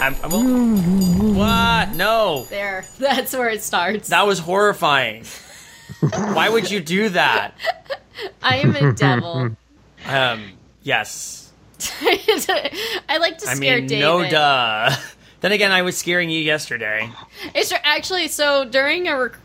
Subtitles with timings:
[0.00, 1.94] I'm, I'm- what?
[1.94, 2.84] No, There.
[2.98, 4.08] That's where it starts.
[4.08, 5.24] that was horrifying.
[6.00, 7.54] Why would you do that?
[8.42, 9.50] I am a devil.
[10.06, 10.52] Um,
[10.82, 11.52] yes.
[12.00, 14.00] I like to I scare mean, David.
[14.00, 14.96] no duh.
[15.42, 17.10] Then again, I was scaring you yesterday.
[17.54, 19.38] It's actually so during a rec-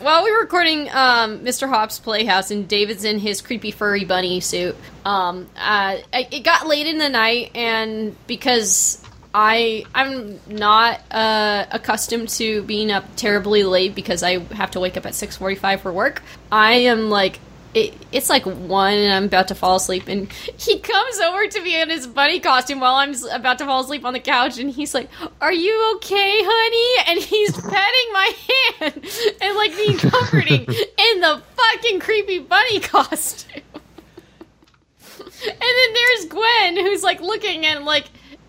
[0.00, 1.68] while we were recording um, Mr.
[1.68, 4.74] Hop's Playhouse and David's in his creepy furry bunny suit.
[5.04, 9.00] Um, uh, it got late in the night, and because
[9.38, 14.96] I I'm not uh, accustomed to being up terribly late because I have to wake
[14.96, 16.22] up at six forty five for work.
[16.50, 17.38] I am like.
[17.74, 21.60] It, it's like one, and I'm about to fall asleep, and he comes over to
[21.60, 24.70] me in his bunny costume while I'm about to fall asleep on the couch, and
[24.70, 25.10] he's like,
[25.42, 29.10] "Are you okay, honey?" And he's petting my hand
[29.42, 33.60] and like being comforting in the fucking creepy bunny costume.
[33.68, 38.06] and then there's Gwen, who's like looking and like,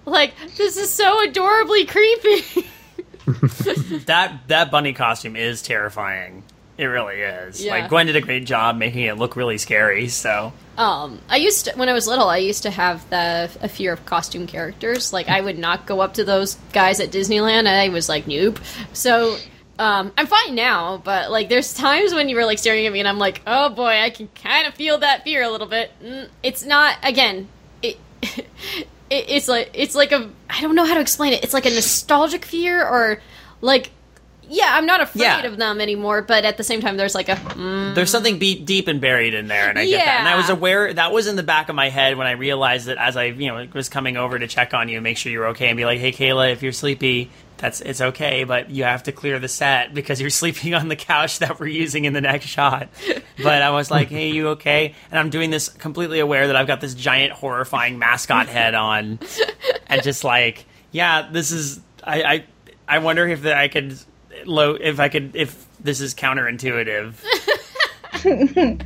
[0.08, 2.68] like this is so adorably creepy.
[4.06, 6.44] That that bunny costume is terrifying.
[6.78, 7.62] It really is.
[7.64, 7.74] Yeah.
[7.74, 10.08] Like Gwen did a great job making it look really scary.
[10.08, 12.30] So Um, I used to when I was little.
[12.30, 15.12] I used to have the a fear of costume characters.
[15.12, 17.68] Like I would not go up to those guys at Disneyland.
[17.68, 18.60] I was like, nope.
[18.94, 19.36] So
[19.80, 23.00] um, I'm fine now, but like there's times when you were like staring at me,
[23.00, 25.92] and I'm like, oh boy, I can kind of feel that fear a little bit.
[26.02, 27.50] Mm, It's not again.
[27.82, 27.98] It.
[29.10, 31.44] It, it's like it's like a I don't know how to explain it.
[31.44, 33.22] It's like a nostalgic fear or
[33.62, 33.92] like
[34.50, 35.44] yeah, I'm not afraid Yeah.
[35.44, 38.58] of them anymore, but at the same time there's like a mm, there's something be-
[38.60, 40.20] deep and buried in there, and I get that.
[40.20, 42.86] And I was aware that was in the back of my head when I realized
[42.88, 45.32] that as I you know was coming over to check on you, and make sure
[45.34, 47.30] you're okay, and be like, hey Kayla, if you're sleepy.
[47.58, 50.96] That's it's okay, but you have to clear the set because you're sleeping on the
[50.96, 52.90] couch that we're using in the next shot.
[53.42, 56.68] But I was like, "Hey, you okay?" And I'm doing this completely aware that I've
[56.68, 59.20] got this giant, horrifying mascot head on,
[59.88, 61.82] and just like, yeah, this is.
[62.04, 62.46] I I,
[62.88, 63.98] I wonder if I could
[64.46, 67.16] low if I could if this is counterintuitive.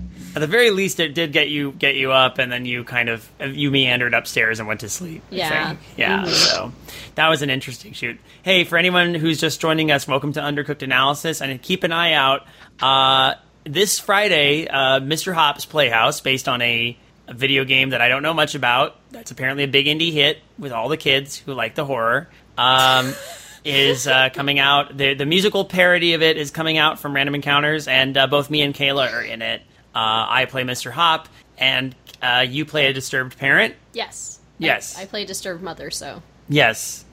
[0.33, 3.09] At the very least, it did get you get you up, and then you kind
[3.09, 5.23] of you meandered upstairs and went to sleep.
[5.29, 5.75] Yeah.
[5.97, 6.25] yeah.
[6.25, 6.71] So
[7.15, 8.19] that was an interesting shoot.
[8.41, 12.13] Hey, for anyone who's just joining us, welcome to Undercooked Analysis, and keep an eye
[12.13, 12.45] out.
[12.79, 15.33] Uh, this Friday, uh, Mr.
[15.33, 18.95] Hop's Playhouse, based on a, a video game that I don't know much about.
[19.11, 22.29] That's apparently a big indie hit with all the kids who like the horror.
[22.57, 23.13] Um,
[23.63, 24.95] is uh, coming out.
[24.97, 28.49] The, the musical parody of it is coming out from Random Encounters, and uh, both
[28.49, 29.61] me and Kayla are in it.
[29.93, 30.91] Uh, I play Mr.
[30.91, 33.75] Hop, and uh, you play a disturbed parent.
[33.93, 34.39] yes.
[34.57, 34.95] Yes.
[34.97, 37.03] I, I play disturbed mother, so Yes,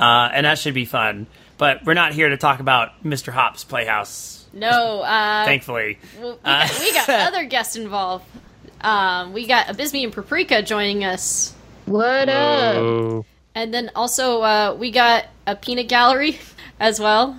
[0.00, 1.26] uh, and that should be fun.
[1.58, 3.32] But we're not here to talk about Mr.
[3.32, 5.02] Hop's Playhouse, no.
[5.02, 5.98] Uh, thankfully.
[6.18, 8.24] well, we, got, we got other guests involved.
[8.80, 11.54] Um, we got Abysme and Paprika joining us,
[11.84, 12.76] What up?
[12.76, 16.38] Oh, and then also uh, we got a peanut gallery
[16.80, 17.36] as well.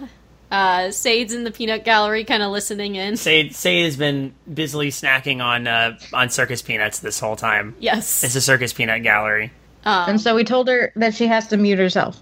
[0.50, 3.18] Uh, Sade's in the peanut gallery, kind of listening in.
[3.18, 7.76] Say Say has been busily snacking on uh, on circus peanuts this whole time.
[7.80, 8.24] Yes.
[8.24, 9.52] It's a circus peanut gallery.
[9.84, 12.22] And so we told her that she has to mute herself.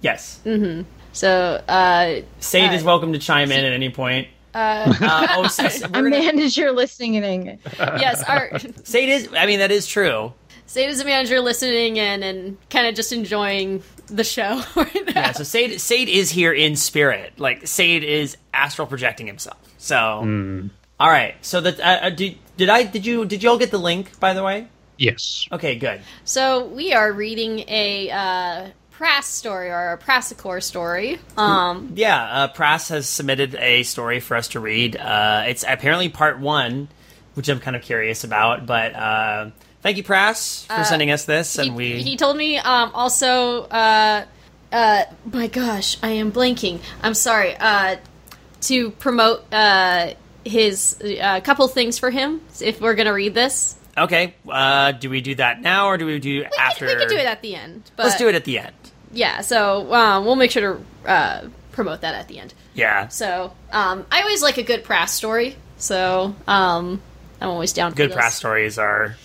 [0.00, 0.40] Yes.
[1.12, 4.28] so uh, Sade is Uh, welcome to chime in at any point.
[4.54, 4.92] Uh,
[5.36, 7.58] oh, so- so we're A gonna- manager listening in.
[7.78, 9.28] yes, our Sade is.
[9.36, 10.32] I mean, that is true.
[10.66, 14.62] Sade is a manager listening in and kind of just enjoying the show.
[14.76, 15.12] right now.
[15.14, 15.32] Yeah.
[15.32, 17.34] So Sade Sade is here in spirit.
[17.38, 19.58] Like Sade is astral projecting himself.
[19.78, 19.96] So.
[21.00, 21.34] All right.
[21.40, 24.18] So that uh, uh, did did I did you did you all get the link
[24.20, 24.68] by the way?
[24.98, 25.46] yes.
[25.50, 25.76] Okay.
[25.76, 26.02] Good.
[26.24, 31.18] So we are reading a uh, Prass story or a Prassicore story.
[31.38, 32.22] Um, Yeah.
[32.22, 34.94] Uh, Prass has submitted a story for us to read.
[34.94, 36.88] Uh, it's apparently part one,
[37.32, 38.66] which I'm kind of curious about.
[38.66, 39.50] But uh,
[39.82, 42.02] thank you, Prass, for sending us this, and he, we.
[42.02, 43.64] he told me um, also.
[43.64, 44.24] Uh,
[44.72, 45.02] uh,
[45.32, 46.80] my gosh, I am blanking.
[47.02, 47.56] I'm sorry.
[47.56, 47.96] Uh,
[48.62, 54.34] to promote uh, his uh, couple things for him, if we're gonna read this, Okay.
[54.48, 56.86] Uh, do we do that now, or do we do we after?
[56.86, 57.90] Can, we can do it at the end.
[57.98, 58.74] Let's do it at the end.
[59.12, 59.40] Yeah.
[59.40, 62.54] So um, we'll make sure to uh, promote that at the end.
[62.74, 63.08] Yeah.
[63.08, 65.56] So um, I always like a good Prass story.
[65.76, 67.00] So um,
[67.40, 67.92] I'm always down.
[67.92, 69.16] good press stories are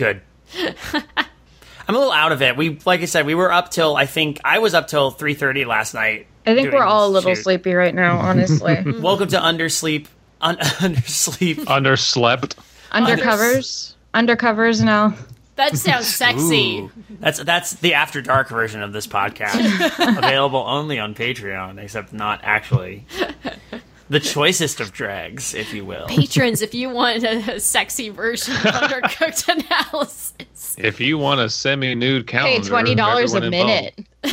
[0.00, 0.20] good.
[1.88, 2.56] I'm a little out of it.
[2.56, 5.66] We, like I said, we were up till I think I was up till 3:30
[5.66, 6.26] last night.
[6.46, 7.42] I think we're all a little shoot.
[7.42, 8.82] sleepy right now, honestly.
[9.00, 10.06] Welcome to undersleep,
[10.40, 11.56] un- undersleep.
[11.66, 12.56] Underslept.
[12.90, 13.94] Undercovers.
[14.14, 15.14] Undercovers now.
[15.56, 16.78] That sounds sexy.
[16.78, 16.90] Ooh.
[17.20, 22.40] That's that's the after dark version of this podcast, available only on Patreon, except not
[22.42, 23.04] actually.
[24.10, 26.06] The choicest of drags, if you will.
[26.06, 30.76] Patrons, if you want a, a sexy version of undercooked analysis.
[30.76, 33.94] If you want a semi-nude Pay calendar, twenty dollars a minute.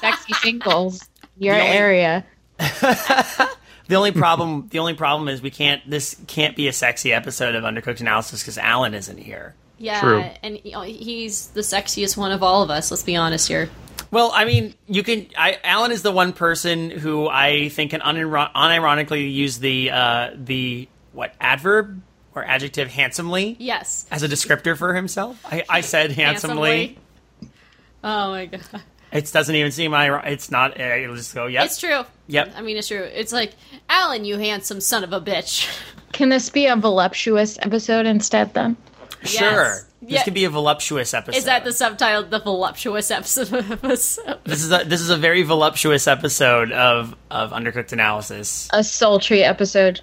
[0.00, 1.08] Sexy singles.
[1.38, 2.24] Your only- area.
[3.86, 5.82] The only problem, the only problem is we can't.
[5.88, 9.54] This can't be a sexy episode of Undercooked Analysis because Alan isn't here.
[9.76, 10.24] Yeah, True.
[10.42, 12.90] and he's the sexiest one of all of us.
[12.90, 13.68] Let's be honest here.
[14.14, 15.26] Well, I mean, you can.
[15.36, 20.30] I, Alan is the one person who I think can uniro- unironically use the uh,
[20.36, 22.00] the what adverb
[22.32, 25.44] or adjective handsomely Yes, as a descriptor for himself.
[25.44, 26.96] I, I said handsomely.
[28.04, 28.82] Oh my god,
[29.12, 30.32] It doesn't even seem ironic.
[30.32, 30.78] It's not.
[30.80, 31.46] uh, It'll just go.
[31.46, 31.64] Yep.
[31.64, 32.04] it's true.
[32.28, 32.52] Yep.
[32.56, 33.02] I mean, it's true.
[33.02, 33.54] It's like
[33.88, 35.68] Alan, you handsome son of a bitch.
[36.12, 38.76] Can this be a voluptuous episode instead then?
[39.24, 39.80] Sure.
[40.04, 40.10] Yes.
[40.10, 40.24] This Yeah.
[40.24, 41.38] could be a voluptuous episode.
[41.38, 42.24] Is that the subtitle?
[42.24, 43.52] The voluptuous episode.
[43.70, 44.38] episode?
[44.44, 48.68] This is a this is a very voluptuous episode of of Undercooked Analysis.
[48.72, 50.00] A sultry episode.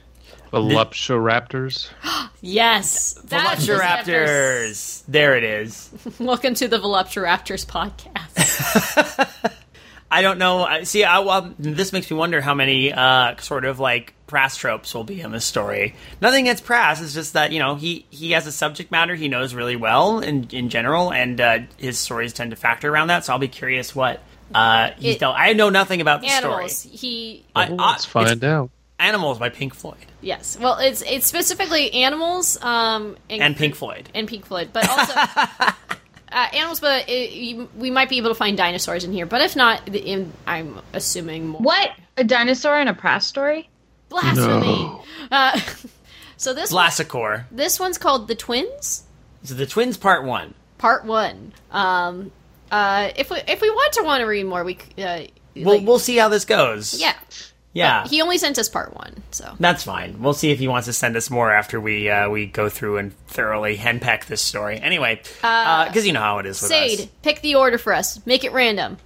[0.52, 1.90] Voluptuoraptors.
[2.44, 5.04] Yes, that's the Volupturaptors.
[5.08, 5.92] There it is.
[6.20, 9.54] Welcome to the Volupturaptors podcast.
[10.12, 10.64] I don't know.
[10.66, 14.56] I- See, I, well, this makes me wonder how many uh, sort of like Prass
[14.58, 15.96] tropes will be in this story.
[16.22, 17.02] Nothing against Prass.
[17.02, 20.20] It's just that you know he he has a subject matter he knows really well
[20.20, 23.26] in in general, and uh, his stories tend to factor around that.
[23.26, 24.22] So I'll be curious what
[24.54, 25.34] uh, he's It- done.
[25.38, 26.76] I know nothing about the Animals.
[26.78, 26.96] story.
[26.98, 28.70] He I- Well, I- let's find out.
[29.00, 30.60] Animals by Pink Floyd yes.
[30.62, 32.62] Well, it's it's specifically animals.
[32.62, 34.10] Um, and Pink Floyd.
[34.14, 35.14] and Pink Floyd, but also
[36.32, 36.80] uh, animals.
[36.80, 39.26] But it, you, we might be able to find dinosaurs in here.
[39.26, 41.62] But if not, the- in, I'm assuming more.
[41.62, 41.92] What?
[42.18, 43.68] A dinosaur and a prass story?
[44.10, 44.66] blasphemy?
[44.66, 45.04] No.
[45.32, 45.58] Uh,
[46.38, 47.46] so this one, Blassicor.
[47.52, 49.04] this one's called the Twins,
[49.44, 50.54] So the Twins Part One.
[50.78, 51.54] Part One.
[51.72, 52.32] Um,
[52.70, 55.22] uh, if we if we want to want to read more, we c- uh,
[55.56, 57.00] We'll like- we'll see how this goes.
[57.00, 57.14] yeah.
[57.74, 58.08] Yeah.
[58.08, 60.22] He only sent us Part One, so That's fine.
[60.22, 62.98] We'll see if he wants to send us more after we uh, we go through
[62.98, 64.78] and thoroughly henpeck this story.
[64.80, 67.08] Anyway, because you know how it is with Sade, us.
[67.22, 68.26] pick the order for us.
[68.26, 68.98] Make it random.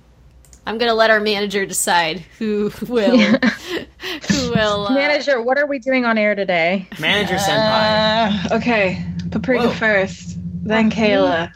[0.67, 5.77] I'm gonna let our manager decide who will who will uh, Manager, what are we
[5.77, 6.87] doing on air today?
[6.99, 8.51] Manager senpai.
[8.51, 9.73] Uh, okay, Paprika Whoa.
[9.73, 11.51] first, then Kayla,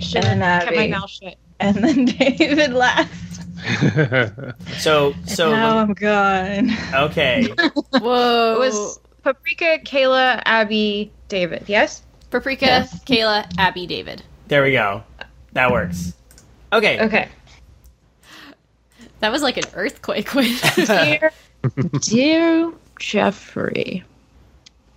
[0.00, 0.90] Should And have kept my Abby.
[0.90, 1.36] mouth shut.
[1.60, 3.08] and then David last.
[4.78, 6.70] So so now I'm gone.
[6.94, 7.48] okay.
[7.92, 8.54] Whoa.
[8.54, 11.64] It was Paprika, Kayla, Abby, David.
[11.66, 12.02] Yes?
[12.30, 13.04] Paprika, Yes.
[13.04, 14.22] Kayla, Abby, David.
[14.48, 15.02] There we go.
[15.52, 16.14] That works.
[16.72, 17.00] Okay.
[17.00, 17.28] Okay.
[19.20, 20.34] That was like an earthquake.
[20.34, 20.50] When
[20.86, 21.32] Dear,
[22.00, 24.04] dear Jeffrey.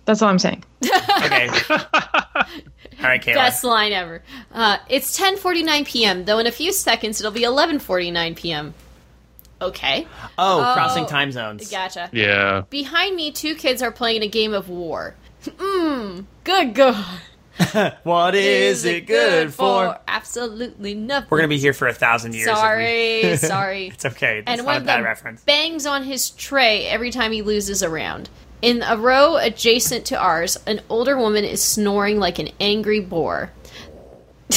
[0.06, 0.64] That's all I'm saying.
[1.24, 1.48] Okay.
[3.04, 3.34] All right, Kayla.
[3.34, 4.22] Best line ever.
[4.52, 6.24] Uh, it's 10:49 p.m.
[6.24, 8.74] Though in a few seconds it'll be 11:49 p.m.
[9.62, 10.06] Okay,
[10.36, 11.70] oh, crossing time zones.
[11.70, 12.10] gotcha.
[12.12, 12.62] yeah.
[12.70, 15.14] Behind me, two kids are playing a game of war.
[15.44, 16.24] Mmm.
[16.44, 17.20] Good God.
[18.02, 19.96] What is it good for?
[20.08, 21.28] Absolutely nothing.
[21.30, 22.48] We're gonna be here for a thousand years.
[22.48, 23.86] if we- Sorry, sorry.
[23.88, 24.38] It's okay.
[24.38, 25.44] It's and not one a of bad them reference.
[25.44, 28.28] bangs on his tray every time he loses a round.
[28.64, 33.50] In a row adjacent to ours, an older woman is snoring like an angry boar.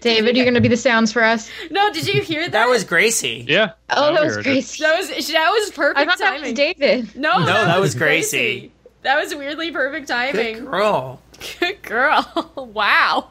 [0.00, 1.48] David, you're going to be the sounds for us.
[1.70, 2.50] No, did you hear that?
[2.50, 3.44] That was Gracie.
[3.46, 3.70] Yeah.
[3.90, 4.82] Oh, that was Gracie.
[4.82, 6.42] that was that was perfect I thought that timing.
[6.42, 7.14] was David.
[7.14, 8.72] no, No, that was Gracie.
[9.02, 10.54] That was weirdly perfect timing.
[10.56, 11.22] Good girl.
[11.60, 12.52] Good girl.
[12.74, 13.28] wow.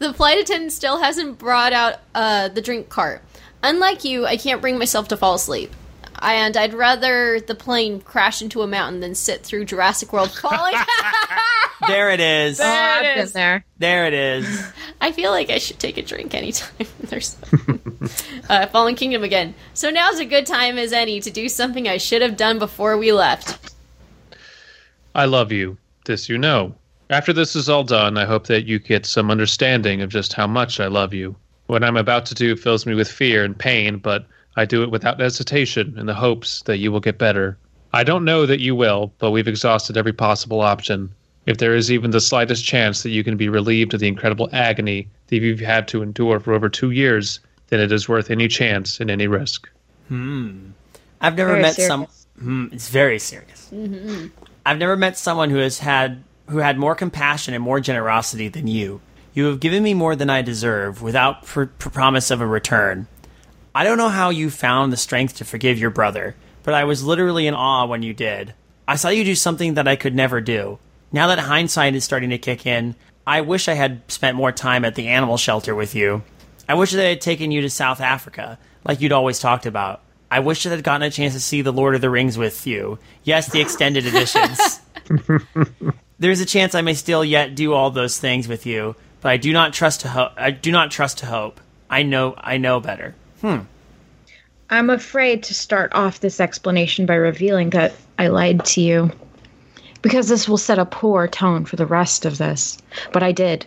[0.00, 3.22] The flight attendant still hasn't brought out uh, the drink cart.
[3.62, 5.72] Unlike you, I can't bring myself to fall asleep.
[6.20, 10.74] And I'd rather the plane crash into a mountain than sit through Jurassic World falling.
[11.86, 12.58] There it is.
[12.58, 13.32] Oh, There it I've been is.
[13.32, 13.64] there.
[13.76, 14.72] There it is.
[15.02, 16.70] I feel like I should take a drink anytime
[17.00, 17.36] there's
[18.48, 19.54] uh, Fallen Kingdom again.
[19.74, 22.96] So now's a good time as any to do something I should have done before
[22.96, 23.74] we left.
[25.14, 25.76] I love you.
[26.06, 26.74] This you know.
[27.10, 30.46] After this is all done, I hope that you get some understanding of just how
[30.46, 31.36] much I love you.
[31.66, 34.90] What I'm about to do fills me with fear and pain, but I do it
[34.90, 37.58] without hesitation in the hopes that you will get better.
[37.92, 41.10] I don't know that you will, but we've exhausted every possible option.
[41.46, 44.48] If there is even the slightest chance that you can be relieved of the incredible
[44.52, 48.48] agony that you've had to endure for over two years, then it is worth any
[48.48, 49.68] chance and any risk.
[50.08, 50.70] Hmm.
[51.20, 51.88] I've never Very met serious.
[51.88, 52.06] some.
[52.38, 53.70] Hmm, it's very serious.
[53.72, 54.26] Mm-hmm.
[54.64, 58.66] I've never met someone who has had who had more compassion and more generosity than
[58.66, 59.00] you.
[59.34, 63.08] You have given me more than I deserve, without pr- pr- promise of a return.
[63.76, 67.04] I don't know how you found the strength to forgive your brother, but I was
[67.04, 68.54] literally in awe when you did.
[68.88, 70.78] I saw you do something that I could never do.
[71.12, 72.94] Now that hindsight is starting to kick in,
[73.26, 76.22] I wish I had spent more time at the animal shelter with you.
[76.66, 80.00] I wish that I had taken you to South Africa, like you'd always talked about.
[80.30, 82.66] I wish I had gotten a chance to see the Lord of the Rings with
[82.66, 82.98] you.
[83.24, 84.80] Yes, the extended editions.
[86.18, 89.36] There's a chance I may still yet do all those things with you, but I
[89.36, 90.32] do not trust to hope.
[90.38, 91.60] I do not trust to hope.
[91.90, 92.34] I know.
[92.38, 93.14] I know better.
[93.40, 93.58] Hmm.
[94.70, 99.12] I'm afraid to start off this explanation by revealing that I lied to you.
[100.02, 102.78] Because this will set a poor tone for the rest of this.
[103.12, 103.66] But I did.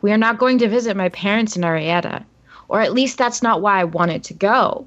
[0.00, 2.24] We are not going to visit my parents in Arietta.
[2.68, 4.86] Or at least that's not why I wanted to go.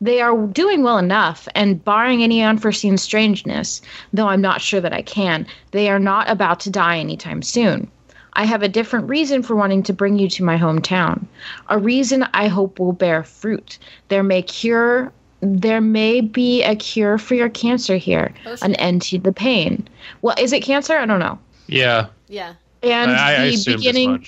[0.00, 3.80] They are doing well enough, and barring any unforeseen strangeness,
[4.12, 7.90] though I'm not sure that I can, they are not about to die anytime soon.
[8.34, 11.24] I have a different reason for wanting to bring you to my hometown.
[11.68, 13.78] A reason I hope will bear fruit.
[14.08, 15.12] There may cure
[15.42, 18.32] there may be a cure for your cancer here.
[18.46, 19.88] Oh, an end to the pain.
[20.22, 20.96] Well, is it cancer?
[20.96, 21.38] I don't know.
[21.66, 22.54] Yeah, Yeah.
[22.82, 24.26] And I, I the assumed beginning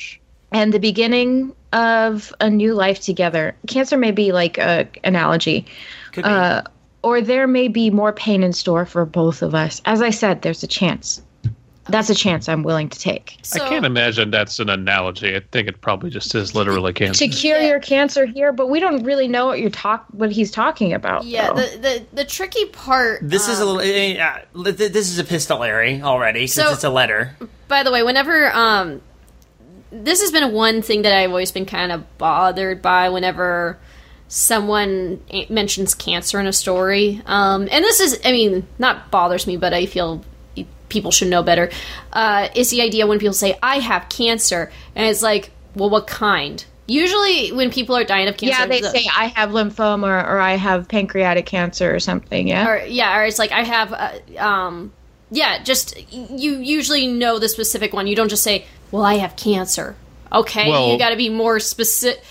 [0.53, 3.55] and the beginning of a new life together.
[3.67, 5.67] Cancer may be like a analogy.
[6.13, 6.31] Could be.
[6.31, 6.63] Uh,
[7.03, 9.83] or there may be more pain in store for both of us.
[9.85, 11.23] As I said, there's a chance.
[11.87, 13.39] That's a chance I'm willing to take.
[13.43, 15.37] So, I can't imagine that's an analogy.
[15.37, 17.27] I think it probably just is literally cancer.
[17.27, 20.51] To cure your cancer here, but we don't really know what you're talk what he's
[20.51, 21.25] talking about.
[21.25, 21.57] Yeah, though.
[21.57, 23.21] the, the the tricky part.
[23.23, 24.21] this is a um, little.
[24.21, 27.37] Uh, uh, this is epistolary already since So- it's a letter.
[27.69, 29.01] By the way, whenever um,
[29.91, 33.79] this has been one thing that I've always been kind of bothered by whenever
[34.29, 37.23] someone mentions cancer in a story.
[37.27, 40.25] Um, and this is, I mean, not bothers me, but I feel
[40.89, 41.71] people should know better.
[42.13, 46.07] Uh, is the idea when people say, "I have cancer," and it's like, well, what
[46.07, 46.65] kind?
[46.87, 50.39] Usually, when people are dying of cancer, yeah, they the- say I have lymphoma or
[50.39, 52.49] I have pancreatic cancer or something.
[52.49, 52.69] Yeah.
[52.69, 54.93] or yeah, or it's like I have, uh, um,
[55.31, 58.07] yeah, just you usually know the specific one.
[58.07, 59.97] You don't just say, "Well, I have cancer."
[60.33, 62.23] Okay, Well- you got to be more specific.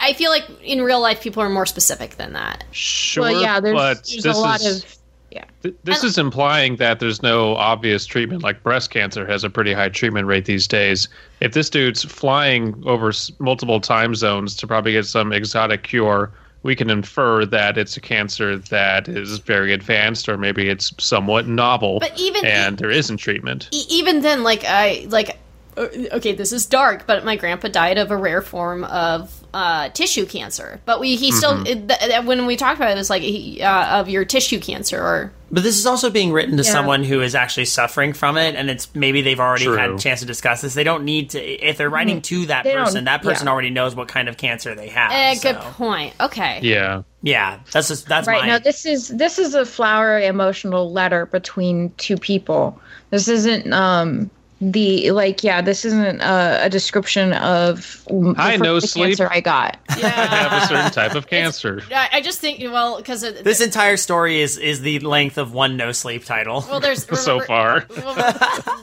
[0.00, 2.62] I feel like in real life, people are more specific than that.
[2.70, 3.58] Sure, well, yeah.
[3.60, 4.96] There's but there's this a lot is, of
[5.34, 5.44] yeah.
[5.62, 8.42] th- this is implying that there's no obvious treatment.
[8.42, 11.08] Like breast cancer has a pretty high treatment rate these days.
[11.40, 16.30] If this dude's flying over s- multiple time zones to probably get some exotic cure,
[16.62, 21.48] we can infer that it's a cancer that is very advanced, or maybe it's somewhat
[21.48, 23.68] novel, But even- and there isn't treatment.
[23.72, 25.38] E- even then, like I like.
[25.76, 29.88] uh, Okay, this is dark, but my grandpa died of a rare form of uh,
[29.90, 30.80] tissue cancer.
[30.84, 31.66] But we he still Mm-hmm.
[31.66, 34.24] it, th- th- when we talked about it, it was like he, uh, of your
[34.24, 36.70] tissue cancer or But this is also being written to Yeah.
[36.72, 39.76] someone who is actually suffering from it, and it's maybe they've already True.
[39.76, 40.72] had a chance to discuss this.
[40.72, 41.40] They don't need to.
[41.40, 42.68] If they're writing to that Mm-hmm.
[42.68, 43.52] They don't- person, that person yeah.
[43.52, 45.10] already knows what kind of cancer they have.
[45.12, 46.14] Eh, so- good point.
[46.20, 46.60] Okay.
[46.62, 48.46] Yeah, Yeah, that's just that's Right my.
[48.46, 52.80] now, this is this is a flowery emotional letter between two people.
[53.10, 54.30] This isn't um
[54.64, 55.60] the like yeah.
[55.60, 59.18] This isn't a, a description of the I know sleep.
[59.18, 59.78] cancer I got.
[59.98, 61.82] Yeah, I have a certain type of cancer.
[61.92, 65.76] I, I just think well because this entire story is is the length of one
[65.76, 66.64] no sleep title.
[66.70, 67.84] well there's so far.
[67.96, 68.14] well,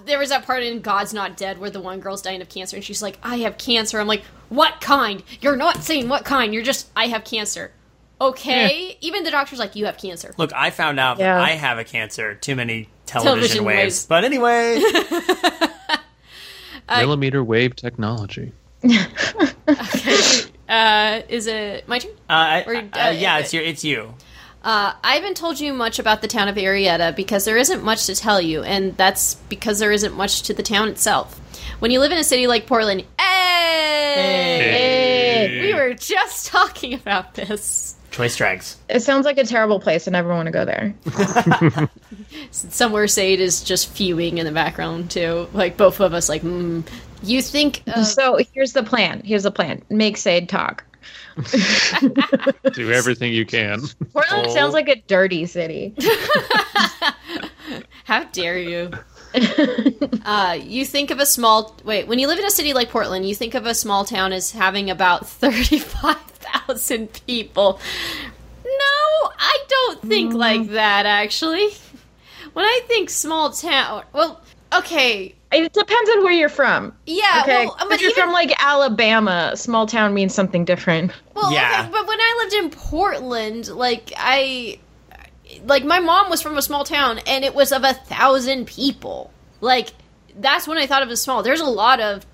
[0.06, 2.76] there was that part in God's Not Dead where the one girl's dying of cancer
[2.76, 4.00] and she's like I have cancer.
[4.00, 5.24] I'm like what kind?
[5.42, 6.54] You're not saying what kind.
[6.54, 7.72] You're just I have cancer.
[8.22, 8.92] Okay.
[8.92, 8.96] Eh.
[9.02, 10.34] Even the doctor's like you have cancer.
[10.38, 11.36] Look, I found out Yeah.
[11.36, 12.36] that I have a cancer.
[12.36, 13.80] Too many television, Television waves.
[13.80, 14.06] waves.
[14.08, 14.82] But anyway,
[16.98, 18.52] Millimeter wave technology.
[20.70, 22.12] Uh, is it my turn?
[22.30, 24.14] uh, Or, uh, uh, yeah, it's your, it's you.
[24.64, 28.06] Uh, I haven't told you much about the town of Arietta because there isn't much
[28.06, 31.40] to tell you, and that's because there isn't much to the town itself.
[31.80, 33.04] When you live in a city like Portland,
[34.30, 37.96] hey, we were just talking about this.
[38.12, 38.78] Choice drags.
[38.90, 40.08] It sounds like a terrible place.
[40.08, 40.94] I never want to go there.
[42.52, 45.48] Somewhere Sade is just fuming in the background too.
[45.54, 46.84] Like both of us, like, mm.
[47.24, 47.84] you think?
[47.88, 49.22] Of, So here's the plan.
[49.24, 49.84] Here's the plan.
[49.90, 50.84] Make Sade talk.
[52.74, 53.82] Do everything you can.
[54.12, 54.54] Portland Oh.
[54.54, 55.94] sounds like a dirty city.
[58.06, 58.92] how dare you?
[60.26, 63.30] uh, you think of a small wait when you live in a city like Portland,
[63.30, 66.18] you think of a small town as having about thirty-five
[66.52, 67.80] thousand people.
[68.66, 70.38] No, I don't think mm.
[70.38, 71.06] like that.
[71.06, 71.70] Actually,
[72.54, 74.42] when I think small town, well,
[74.74, 76.94] okay, It depends on where you're from.
[77.06, 81.12] yeah, Okay, well, if but you're even from like Alabama, small town means something different.
[81.36, 81.82] Well, Yeah.
[81.82, 84.80] okay, but when I lived in Portland, like I,
[85.66, 89.32] like my mom was from a small town, and it was of a thousand people.
[89.62, 89.90] Like
[90.38, 91.44] that's when I thought of as small.
[91.44, 92.26] There's a lot of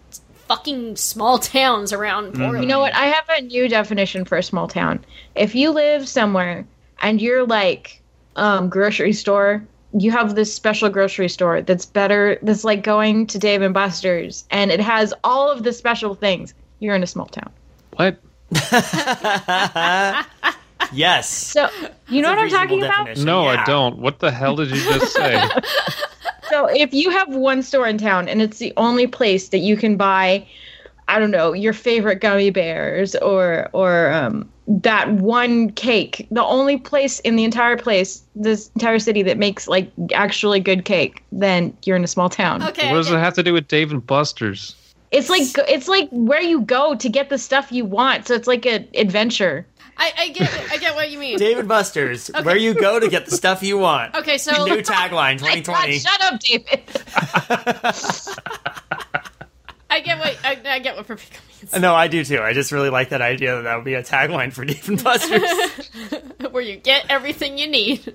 [0.48, 2.64] fucking small towns around Portland.
[2.64, 2.94] You know what?
[2.94, 5.04] I have a new definition for a small town.
[5.36, 6.66] If you live somewhere
[7.02, 8.02] and you're like
[8.36, 9.66] um, grocery store,
[9.98, 12.38] you have this special grocery store that's better.
[12.42, 16.54] That's like going to Dave and Buster's, and it has all of the special things.
[16.80, 17.52] You're in a small town.
[17.96, 18.18] What?
[20.94, 21.30] Yes.
[21.30, 21.68] So
[22.08, 23.18] you know what I'm talking reasonable about?
[23.18, 23.62] No, Yeah.
[23.62, 23.98] I don't.
[23.98, 25.42] What the hell did you just say?
[26.50, 29.76] So if you have one store in town and it's the only place that you
[29.76, 30.46] can buy,
[31.08, 36.78] I don't know, your favorite gummy bears or or um, that one cake, the only
[36.78, 41.76] place in the entire place, this entire city that makes like actually good cake, then
[41.84, 42.62] you're in a small town.
[42.64, 42.92] Okay.
[42.92, 44.76] what does it have to do with Dave and Buster's?
[45.12, 48.28] It's like it's like where you go to get the stuff you want.
[48.28, 49.66] So it's like an adventure.
[49.98, 51.38] I, I get I get what you mean.
[51.38, 54.16] David Buster's, where you go to get the stuff you want.
[54.16, 56.00] Okay, so New tagline My God, 2020.
[56.00, 56.82] shut up, David.
[59.90, 61.82] I get what I, I get what perfect means.
[61.82, 62.40] No, I do too.
[62.42, 65.42] I just really like that idea that that would be a tagline for David Buster's.
[66.52, 68.14] Where you get everything you need.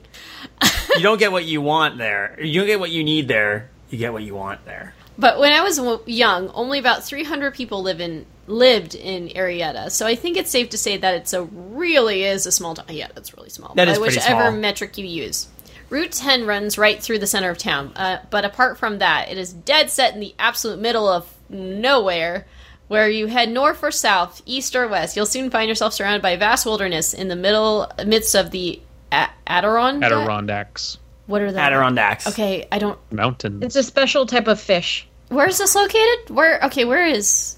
[0.96, 2.38] you don't get what you want there.
[2.42, 3.70] You don't get what you need there.
[3.88, 4.94] You get what you want there.
[5.20, 9.90] But when I was young, only about 300 people live in lived in Arietta.
[9.90, 12.86] So I think it's safe to say that it's a really is a small town.
[12.88, 13.74] Yeah, that's really small.
[13.74, 14.52] That by is pretty whichever small.
[14.52, 15.46] metric you use.
[15.90, 17.92] Route 10 runs right through the center of town.
[17.96, 22.46] Uh, but apart from that, it is dead set in the absolute middle of nowhere.
[22.88, 26.30] Where you head north or south, east or west, you'll soon find yourself surrounded by
[26.30, 28.80] a vast wilderness in the middle midst of the
[29.12, 30.10] A- Adirondack.
[30.10, 32.26] Adirondacks What are the Adirondacks.
[32.26, 32.98] Okay, I don't.
[33.12, 33.62] Mountain.
[33.62, 35.06] It's a special type of fish.
[35.30, 36.28] Where is this located?
[36.30, 36.62] Where?
[36.66, 37.56] Okay, where is?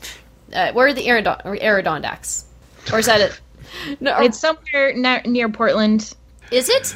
[0.52, 2.45] Uh, where are the Aridon- Adirondacks?
[2.93, 3.41] Or is that it?
[4.00, 6.14] No, It's somewhere ne- near Portland.
[6.50, 6.95] is it?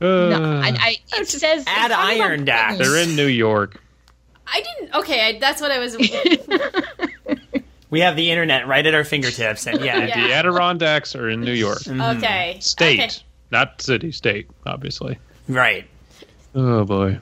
[0.00, 2.78] No, Uh, I, I, it says Add it's talking about iron dax.
[2.78, 3.80] They're in New York.
[4.46, 4.94] I didn't.
[4.96, 5.96] Okay, I, that's what I was.
[7.90, 10.26] We have the internet right at our fingertips, and yeah, Yeah.
[10.28, 11.86] The Adirondacks are in New York.
[11.86, 12.98] Okay, State.
[13.00, 13.10] Okay.
[13.50, 15.18] Not city, state, obviously.
[15.46, 15.86] right.
[16.54, 17.18] Oh boy.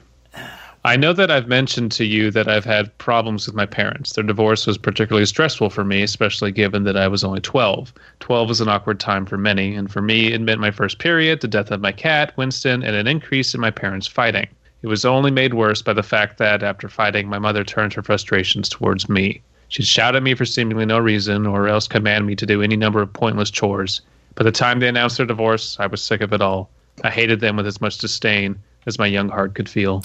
[0.83, 4.13] I know that I've mentioned to you that I've had problems with my parents.
[4.13, 7.93] Their divorce was particularly stressful for me, especially given that I was only 12.
[8.19, 11.41] 12 is an awkward time for many, and for me, it meant my first period,
[11.41, 14.47] the death of my cat, Winston, and an increase in my parents fighting.
[14.81, 18.01] It was only made worse by the fact that, after fighting, my mother turned her
[18.01, 19.43] frustrations towards me.
[19.67, 22.75] She'd shout at me for seemingly no reason, or else command me to do any
[22.75, 24.01] number of pointless chores.
[24.33, 26.71] By the time they announced their divorce, I was sick of it all.
[27.03, 30.03] I hated them with as much disdain as my young heart could feel.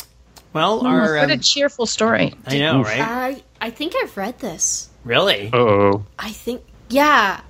[0.57, 2.33] Well, our What a um, cheerful story.
[2.47, 3.01] I know, right?
[3.01, 4.89] I I think I've read this.
[5.05, 5.51] Really?
[5.53, 7.43] Oh, I think yeah.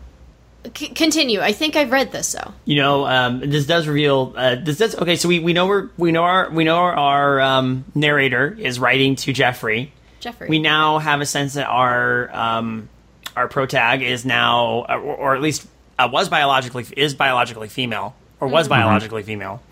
[0.75, 1.41] C- continue.
[1.41, 2.53] I think I've read this though.
[2.65, 4.35] You know, um, this does reveal.
[4.37, 5.15] Uh, this does okay.
[5.15, 9.15] So we, we know we're we know our we know our um, narrator is writing
[9.15, 9.93] to Jeffrey.
[10.19, 10.49] Jeffrey.
[10.49, 12.89] We now have a sense that our um,
[13.37, 15.65] our protag is now, uh, or, or at least
[15.97, 19.63] uh, was biologically is biologically female, or was biologically female.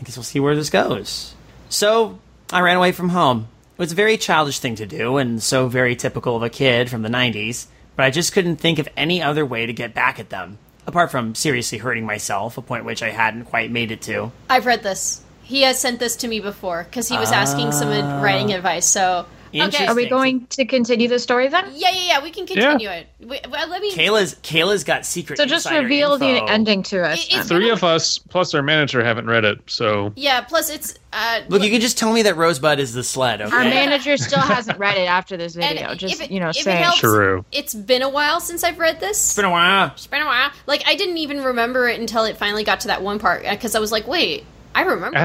[0.00, 1.36] I guess we'll see where this goes.
[1.68, 2.18] So
[2.52, 3.46] I ran away from home.
[3.74, 6.90] It was a very childish thing to do, and so very typical of a kid
[6.90, 7.66] from the '90s.
[7.96, 11.10] But I just couldn't think of any other way to get back at them, apart
[11.10, 14.32] from seriously hurting myself, a point which I hadn't quite made it to.
[14.48, 15.22] I've read this.
[15.42, 17.88] He has sent this to me before because he was asking some
[18.22, 18.56] writing ah.
[18.56, 18.86] advice.
[18.86, 19.86] So okay.
[19.86, 21.64] Are we going to continue the story then?
[21.74, 22.22] Yeah, yeah, yeah.
[22.22, 23.06] We can continue it.
[23.20, 23.92] We, well, let me.
[23.94, 25.36] Kayla's Kayla's got secret.
[25.38, 27.18] So just insider reveal the ending to us.
[27.24, 27.58] It- it's then.
[27.58, 30.40] three of us plus our manager haven't read it, so Yeah.
[30.42, 33.54] Plus, it's uh, Look, you can just tell me that Rosebud is the sled, okay?
[33.54, 35.90] Our manager still hasn't read it after this and video.
[35.92, 36.82] if Just it- you know, if it saying.
[36.84, 37.44] helps, True.
[37.50, 39.18] It's been a while since I've read this.
[39.18, 39.86] It's been a while.
[39.88, 40.50] It's been a while.
[40.66, 43.74] Like I didn't even remember it until it finally got to that one part because
[43.74, 45.18] I was like, wait, I remember.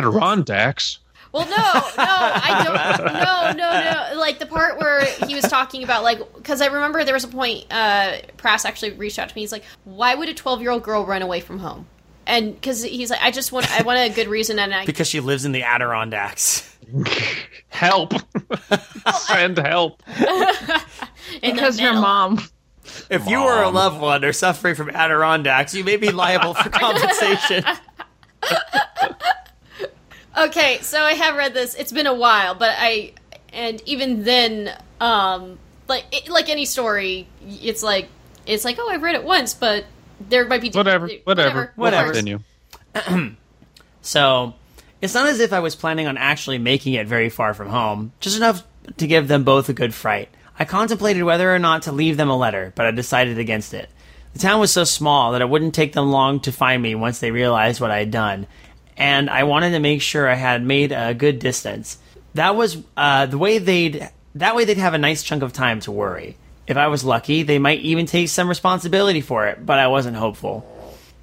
[0.45, 0.99] this.
[1.41, 1.95] Adirondacks.
[1.95, 3.57] Well, no, no, I don't.
[3.57, 4.19] No, no, no.
[4.19, 7.29] Like the part where he was talking about, like, because I remember there was a
[7.29, 7.65] point.
[7.69, 9.41] Uh, Prass actually reached out to me.
[9.41, 11.87] He's like, "Why would a twelve-year-old girl run away from home?"
[12.27, 15.07] And because he's like, "I just want, I want a good reason." And I, Because
[15.07, 16.71] she lives in the Adirondacks.
[17.69, 18.13] Help!
[19.13, 20.01] Send help!
[21.41, 22.01] because her middle.
[22.01, 22.39] mom.
[23.09, 26.69] If you or a loved one are suffering from Adirondacks, you may be liable for
[26.69, 27.65] compensation.
[30.37, 31.75] Okay, so I have read this.
[31.75, 33.13] It's been a while, but I,
[33.53, 38.09] and even then, um, like it, like any story, it's like
[38.45, 39.85] it's like, oh, I've read it once, but
[40.19, 42.11] there might be Whatever, whatever, Whatever.
[42.13, 42.39] Continue.
[44.01, 44.53] So,
[45.01, 48.11] it's not as if I was planning on actually making it very far from home,
[48.19, 48.63] just enough
[48.97, 50.29] to give them both a good fright.
[50.59, 53.89] I contemplated whether or not to leave them a letter, but I decided against it.
[54.33, 57.17] The town was so small that it wouldn't take them long to find me once
[57.17, 58.45] they realized what I had done,
[58.97, 61.97] and I wanted to make sure I had made a good distance.
[62.33, 64.09] That was uh, the way they'd.
[64.35, 66.37] That way they'd have a nice chunk of time to worry.
[66.67, 70.17] If I was lucky, they might even take some responsibility for it, but I wasn't
[70.17, 70.69] hopeful.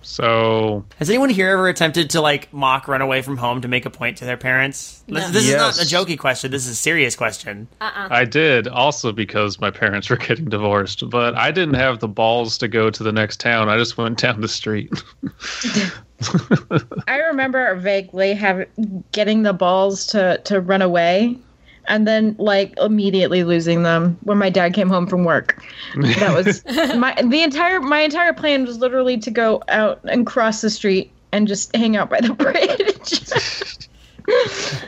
[0.04, 3.86] So Has anyone here ever attempted to like mock run away from home to make
[3.86, 5.02] a point to their parents?
[5.06, 5.30] This, No.
[5.30, 6.50] this is not a jokey question.
[6.50, 7.68] This is a serious question.
[7.80, 12.58] I did also because my parents were getting divorced, but I didn't have the balls
[12.58, 13.68] to go to the next town.
[13.68, 14.90] I just went down the street.
[17.08, 18.66] I remember vaguely have
[19.12, 21.38] getting the balls to to run away
[21.86, 25.62] and then like immediately losing them when my dad came home from work.
[25.96, 26.64] That was
[26.96, 31.12] my the entire my entire plan was literally to go out and cross the street
[31.32, 33.78] and just hang out by the bridge.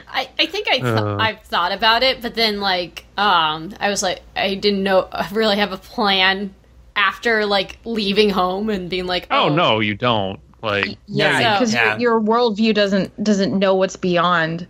[0.09, 1.17] I, I think I th- Uh.
[1.19, 5.57] I've thought about it, but then like um I was like I didn't know really
[5.57, 6.55] have a plan
[6.97, 10.39] after like leaving home and being like oh no, you don't.
[10.65, 11.59] Like yeah, Yeah.
[11.59, 11.99] because Yeah.
[11.99, 14.67] your, your worldview doesn't doesn't know what's beyond.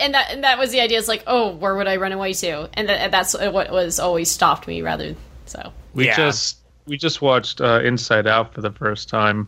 [0.00, 0.98] and that and that was the idea.
[0.98, 2.68] It's like oh where would I run away to?
[2.74, 5.14] And, that, and that's what was always stopped me rather.
[5.46, 6.16] So we Yeah.
[6.16, 9.46] just we just watched uh, Inside Out for the first time,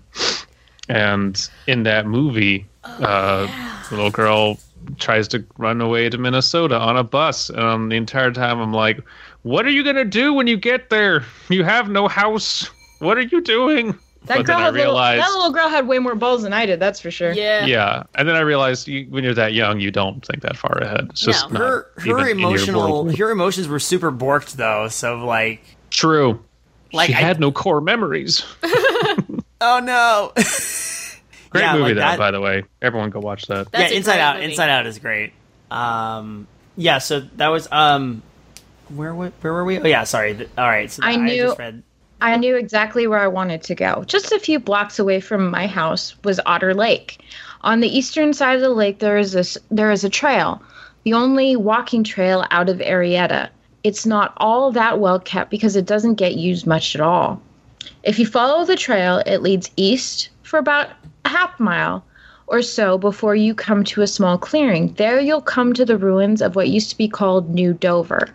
[0.88, 3.46] and in that movie, uh,
[3.88, 4.58] the little girl
[4.98, 8.72] tries to run away to Minnesota on a bus, and um, the entire time I'm
[8.74, 9.00] like,
[9.42, 11.24] "What are you gonna do when you get there?
[11.48, 12.68] You have no house.
[12.98, 15.88] What are you doing?" That but girl then I had little, that little girl had
[15.88, 16.78] way more balls than I did.
[16.78, 17.32] That's for sure.
[17.32, 20.56] yeah, yeah, and then I realized you, when you're that young, you don't think that
[20.58, 21.06] far ahead.
[21.10, 21.58] It's just No.
[21.58, 23.16] not Her her in your emotional world.
[23.18, 24.88] her emotions were super borked though.
[24.88, 26.38] So like True.
[26.92, 28.44] like she I- had no core memories.
[29.60, 30.32] oh no.
[31.50, 32.00] Great Yeah, movie, like though.
[32.00, 33.72] that- By the way, everyone go watch that.
[33.72, 34.36] That's yeah, Inside Out.
[34.36, 34.50] movie.
[34.50, 35.32] Inside Out is great.
[35.70, 36.98] Um, yeah.
[36.98, 38.22] So that was um,
[38.90, 39.78] where wa- where were we?
[39.78, 40.46] Oh yeah, sorry.
[40.58, 40.90] All right.
[40.90, 41.82] So I that- knew- just read.
[42.22, 44.04] I knew exactly where I wanted to go.
[44.06, 47.18] Just a few blocks away from my house was Otter Lake.
[47.62, 50.62] On the eastern side of the lake, there is this there is a trail,
[51.04, 53.48] the only walking trail out of Arietta.
[53.84, 57.40] It's not all that well kept because it doesn't get used much at all.
[58.02, 60.90] If you follow the trail, it leads east for about
[61.24, 62.04] a half mile
[62.46, 64.92] or so before you come to a small clearing.
[64.94, 68.28] There you'll come to the ruins of what used to be called New Dover,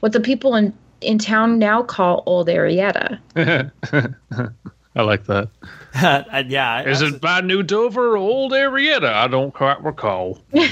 [0.00, 3.18] what the people in in town now call Old Arietta.
[4.96, 5.48] I like that.
[5.96, 6.82] Uh, yeah.
[6.82, 9.10] Is that's- it by New Dover or Old Arietta?
[9.10, 10.42] I don't quite recall.
[10.50, 10.68] Bill,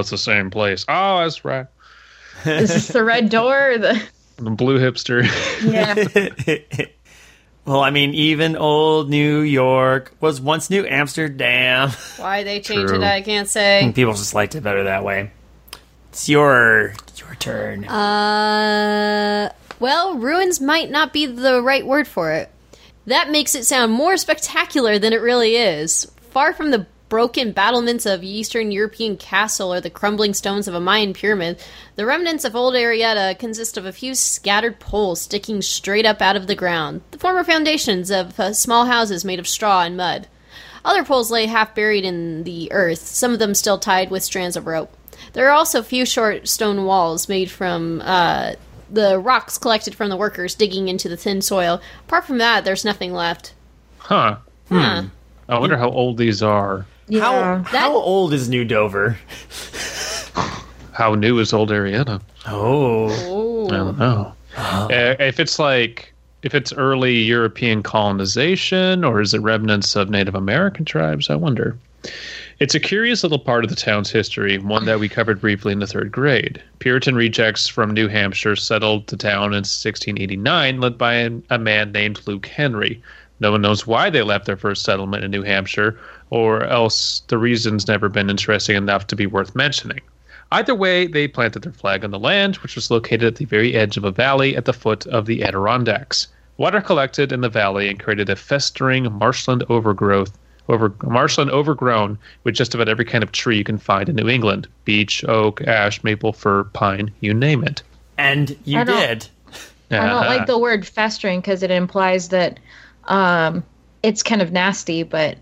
[0.00, 0.84] it's the same place.
[0.88, 1.66] Oh, that's right.
[2.46, 3.72] Is this the red door?
[3.72, 4.02] Or the
[4.36, 5.22] The blue hipster.
[5.62, 6.86] yeah.
[7.66, 11.90] well, I mean, even old New York was once New Amsterdam.
[12.16, 13.02] why they changed True.
[13.02, 13.92] it I can't say.
[13.94, 15.30] People just liked it better that way.
[16.16, 17.84] It's your your turn.
[17.84, 22.50] Uh, well, ruins might not be the right word for it.
[23.04, 26.10] That makes it sound more spectacular than it really is.
[26.30, 30.80] Far from the broken battlements of Eastern European castle or the crumbling stones of a
[30.80, 31.62] Mayan pyramid,
[31.96, 36.34] the remnants of old Arietta consist of a few scattered poles sticking straight up out
[36.34, 40.28] of the ground, the former foundations of uh, small houses made of straw and mud.
[40.82, 44.56] Other poles lay half buried in the earth, some of them still tied with strands
[44.56, 44.96] of rope.
[45.36, 48.52] There are also a few short stone walls made from uh,
[48.90, 51.82] the rocks collected from the workers digging into the thin soil.
[52.06, 53.52] Apart from that, there's nothing left.
[53.98, 54.36] Huh.
[54.70, 55.02] Huh.
[55.46, 56.86] I wonder how old these are.
[57.12, 57.62] how Yeah.
[57.64, 59.18] how old is New Dover?
[60.92, 62.22] How new is Old Arietta?
[62.46, 64.32] Oh, I don't know.
[64.56, 64.88] Uh,
[65.20, 70.86] if it's like, if it's early European colonization or is it remnants of Native American
[70.86, 71.28] tribes?
[71.28, 71.76] I wonder.
[72.58, 75.80] It's a curious little part of the town's history, one that we covered briefly in
[75.80, 76.62] the third grade.
[76.78, 81.92] Puritan rejects from New Hampshire settled the town in 1689, led by a, a man
[81.92, 83.02] named Luke Henry.
[83.40, 85.98] No one knows why they left their first settlement in New Hampshire,
[86.30, 90.00] or else the reason's never been interesting enough to be worth mentioning.
[90.52, 93.74] Either way, they planted their flag on the land, which was located at the very
[93.74, 96.28] edge of a valley at the foot of the Adirondacks.
[96.56, 102.54] Water collected in the valley and created a festering marshland overgrowth, over marshland overgrown with
[102.54, 106.02] just about every kind of tree you can find in New England: beech, oak, ash,
[106.04, 107.82] maple, fir, pine, you name it.
[108.18, 109.28] and you I don't- did.
[109.88, 112.58] I don't like the word festering because it implies that
[113.04, 113.62] um,
[114.02, 115.04] it's kind of nasty.
[115.04, 115.38] But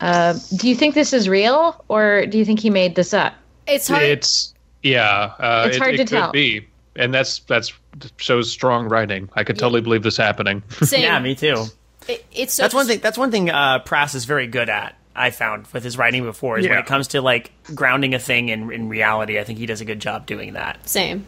[0.00, 3.32] uh, do you think this is real, or do you think he made this up?
[3.66, 4.02] It's hard.
[4.02, 4.52] It's
[4.82, 5.32] yeah.
[5.38, 6.32] Uh, It's it, hard it to could tell.
[6.32, 6.66] Be.
[6.96, 7.72] And that's that's
[8.18, 9.30] shows strong writing.
[9.34, 10.62] I could totally believe this happening.
[10.82, 11.00] same.
[11.02, 11.64] Yeah, me too.
[12.08, 13.00] It- it's so That's one thing.
[13.00, 13.50] That's one thing.
[13.50, 14.94] Uh, Prass is very good at.
[15.14, 18.48] I found with his writing before is when it comes to like grounding a thing
[18.50, 19.38] in in reality.
[19.38, 20.88] I think he does a good job doing that.
[20.88, 21.26] Same.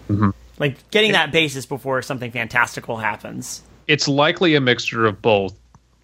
[0.59, 3.63] Like getting that basis before something fantastical happens.
[3.89, 5.55] it's likely a mixture of both.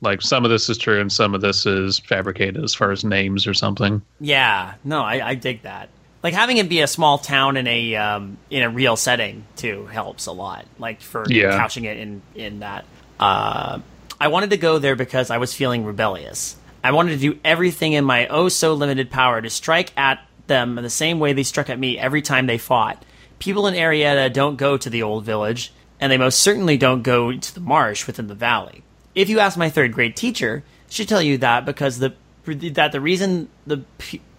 [0.01, 3.05] Like some of this is true and some of this is fabricated as far as
[3.05, 4.03] names or something.
[4.21, 5.89] Yeah, no, I, I dig that.
[6.25, 9.87] Like having it be a small town in a um, in a real setting too
[9.87, 10.65] helps a lot.
[10.81, 11.57] Like for Yeah.
[11.57, 12.85] couching it in in that.
[13.21, 13.79] Uh,
[14.21, 16.57] I wanted to go there because I was feeling rebellious.
[16.83, 20.77] I wanted to do everything in my oh so limited power to strike at them
[20.77, 23.05] the same way they struck at me every time they fought.
[23.39, 27.37] People in Arietta don't go to the old village, and they most certainly don't go
[27.37, 28.83] to the marsh within the valley.
[29.15, 33.01] If you ask my third grade teacher, she'd tell you that because the that the
[33.01, 33.83] reason the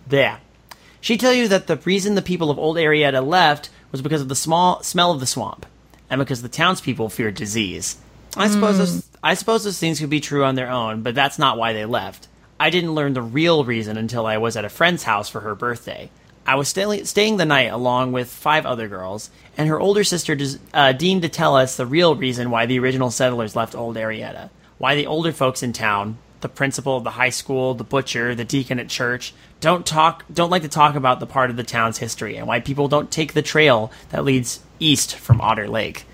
[0.10, 0.40] yeah,
[1.02, 4.30] she'd tell you that the reason the people of old Arietta left was because of
[4.30, 5.66] the small smell of the swamp,
[6.10, 7.98] and because the townspeople feared disease.
[8.36, 8.80] I suppose hmm.
[8.80, 11.74] those, I suppose those things could be true on their own, but that's not why
[11.74, 12.28] they left.
[12.60, 15.56] I didn't learn the real reason until I was at a friend's house for her
[15.56, 16.10] birthday.
[16.46, 20.34] I was stay- staying the night along with five other girls, and her older sister
[20.34, 23.98] des- uh, deemed to tell us the real reason why the original settlers left Old
[23.98, 24.50] Arietta.
[24.78, 28.46] Why the older folks in town, the principal of the high school, the butcher, the
[28.46, 31.98] deacon at church, don't talk, don't like to talk about the part of the town's
[31.98, 36.06] history, and why people don't take the trail that leads east from Otter Lake.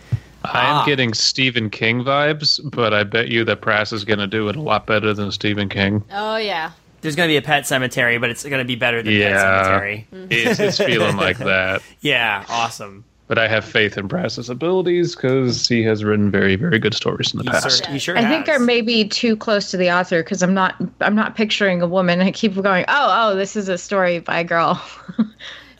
[0.46, 0.82] I Ah.
[0.82, 4.50] am getting Stephen King vibes, but I bet you that Prass is going to do
[4.50, 6.04] it a lot better than Stephen King.
[6.12, 6.72] Oh yeah.
[7.02, 9.32] There's going to be a pet cemetery, but it's going to be better than Pet
[9.32, 10.08] Yeah, Cemetery.
[10.30, 11.82] it's, it's feeling like that.
[12.00, 13.04] Yeah, awesome.
[13.28, 17.34] But I have faith in Prass's abilities because he has written very, very good stories
[17.34, 17.84] in the He past.
[17.86, 18.56] sure, he sure I think has.
[18.58, 22.22] are maybe too close to the author because I'm not I'm not picturing a woman.
[22.22, 24.82] I keep going, oh oh, this is a story by a girl.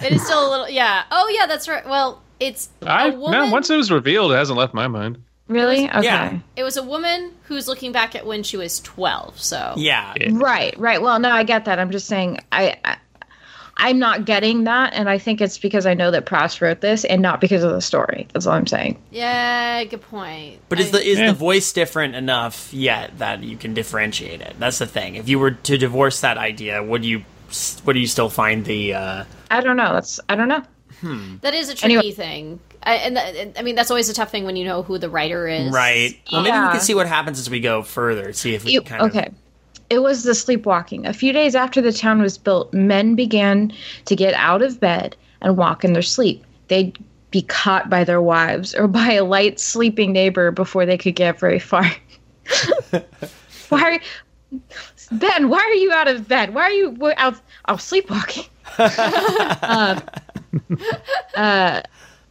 [0.02, 0.70] It is still a little.
[0.70, 1.04] Yeah.
[1.12, 1.88] Oh yeah, that's right.
[1.88, 3.32] Well, it's I a woman.
[3.32, 5.18] no, once it was revealed, it hasn't left my mind.
[5.48, 5.90] really?
[5.90, 6.04] Okay.
[6.04, 6.40] Yeah.
[6.56, 9.40] It was a woman who's looking back at when she was twelve.
[9.40, 10.14] So Yeah.
[10.32, 11.02] Right, right.
[11.02, 11.80] Well, no, I get that.
[11.80, 12.98] I'm just saying I, I
[13.76, 17.06] I'm not getting that, and I think it's because I know that Pross wrote this,
[17.06, 18.28] and not because of the story.
[18.32, 19.02] That's all I'm saying.
[19.10, 20.60] yeah, good point.
[20.70, 21.28] But is I- the is Yeah.
[21.32, 24.56] the voice different enough yet that you can differentiate it?
[24.60, 25.16] That's the thing.
[25.16, 27.24] If you were to divorce that idea, would you
[27.84, 29.92] would you still find the uh, I don't know.
[29.94, 30.62] That's I don't know.
[31.42, 32.12] That is a tricky Anyway.
[32.12, 32.60] thing.
[32.84, 35.10] I, and that, I mean that's always a tough thing when you know who the
[35.10, 35.72] writer is.
[35.72, 36.20] right?
[36.32, 38.34] Well, maybe we can see what happens as we go further.
[38.34, 39.30] See if we You- can kind okay.
[39.90, 41.06] It was the sleepwalking.
[41.06, 43.72] A few days after the town was built, men began
[44.06, 46.44] to get out of bed and walk in their sleep.
[46.70, 46.98] They'd
[47.32, 51.40] be caught by their wives or by a light sleeping neighbor before they could get
[51.40, 51.84] very far.
[53.70, 54.00] why,
[54.52, 54.60] are,
[55.12, 55.50] Ben?
[55.50, 56.54] Why are you out of bed?
[56.56, 57.36] Why are you w- out?
[57.68, 58.46] Oh, sleepwalking.
[58.78, 60.00] uh,
[61.36, 61.82] uh,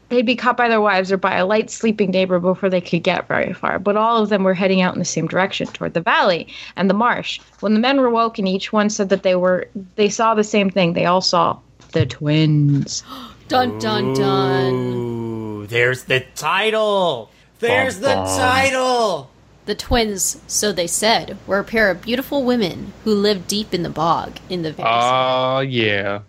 [0.09, 3.03] they'd be caught by their wives or by a light sleeping neighbor before they could
[3.03, 3.79] get very far.
[3.79, 6.89] But all of them were heading out in the same direction, toward the valley and
[6.91, 7.41] the marsh.
[7.61, 10.71] When the men were woken, each one said that they were they saw the same
[10.71, 10.93] thing.
[10.93, 11.59] They all saw
[11.93, 13.03] the twins.
[13.49, 14.73] Dun dun dun.
[14.73, 17.29] Ooh, there's the title.
[17.59, 18.39] There's the Bum, bum.
[18.39, 19.31] title.
[19.67, 23.83] The twins, so they said, were a pair of beautiful women who lived deep in
[23.83, 26.21] the bog in the very Oh yeah,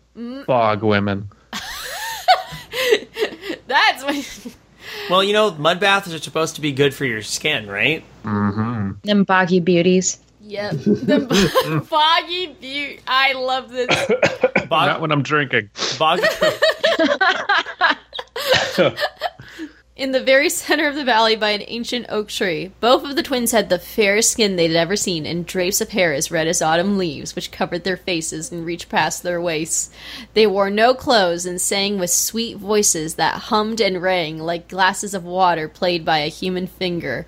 [0.46, 1.30] bog women.
[4.06, 4.56] That's what.
[5.10, 8.04] Well, you know, mud baths are supposed to be good for your skin, right?
[8.26, 9.08] Mm-hmm.
[9.08, 10.20] Them boggy beauties.
[10.42, 10.72] Yep.
[10.74, 13.00] The foggy beauty.
[13.08, 13.88] I love this.
[14.70, 15.70] Not when I'm drinking.
[15.98, 16.20] bog,
[20.04, 23.24] In the very center of the valley by an ancient oak tree, both of the
[23.24, 26.62] twins had the fairest skin they'd ever seen and drapes of hair as red as
[26.62, 29.92] autumn leaves, which covered their faces and reached past their waists.
[30.34, 35.14] They wore no clothes and sang with sweet voices that hummed and rang like glasses
[35.14, 37.26] of water played by a human finger.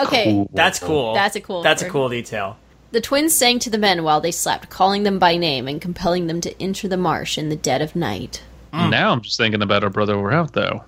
[0.00, 0.50] Okay, Cool.
[0.52, 1.14] that's cool.
[1.14, 2.56] That's a cool That's a cool detail.
[2.90, 6.26] The twins sang to the men while they slept, calling them by name and compelling
[6.26, 8.42] them to enter the marsh in the dead of night.
[8.72, 10.84] Now I'm just thinking about O Brother, Where Art Thou.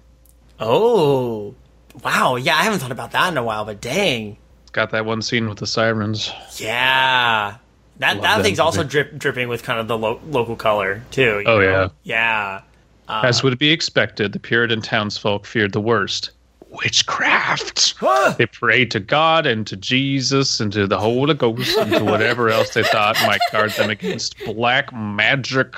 [0.60, 1.54] Oh,
[2.02, 2.36] wow.
[2.36, 4.36] Yeah, I haven't thought about that in a while, but dang.
[4.72, 6.30] Got that one scene with the sirens.
[6.56, 7.56] Yeah.
[7.98, 11.42] That, Love that thing's also drip, dripping with kind of the lo- local color, too.
[11.46, 11.90] Oh, know?
[12.02, 12.62] Yeah.
[13.08, 16.30] Uh, As would be expected, the Puritan townsfolk feared the worst.
[16.70, 17.94] Witchcraft.
[18.36, 22.50] they prayed to God and to Jesus and to the Holy Ghost and to whatever
[22.50, 25.72] else they thought might guard them against black magic.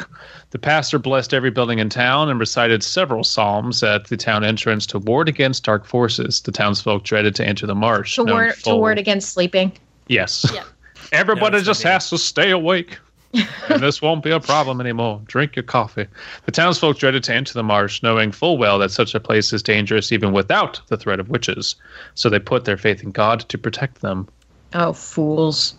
[0.57, 4.87] The pastor blessed every building in town and recited several psalms at the town entrance
[4.87, 6.41] to ward against dark forces.
[6.41, 8.15] The townsfolk dreaded to enter the marsh.
[8.15, 9.71] To ward, to ward against sleeping.
[10.09, 10.51] Yes.
[10.55, 10.65] Yep.
[11.13, 11.91] Everybody No, just okay.
[11.91, 12.97] has to stay awake.
[13.35, 15.21] and this won't be a problem anymore.
[15.27, 16.07] Drink your coffee.
[16.47, 19.63] The townsfolk dreaded to enter the marsh, knowing full well that such a place is
[19.63, 21.77] dangerous even without the threat of witches.
[22.15, 24.27] So they put their faith in God to protect them.
[24.73, 25.75] Oh, fools.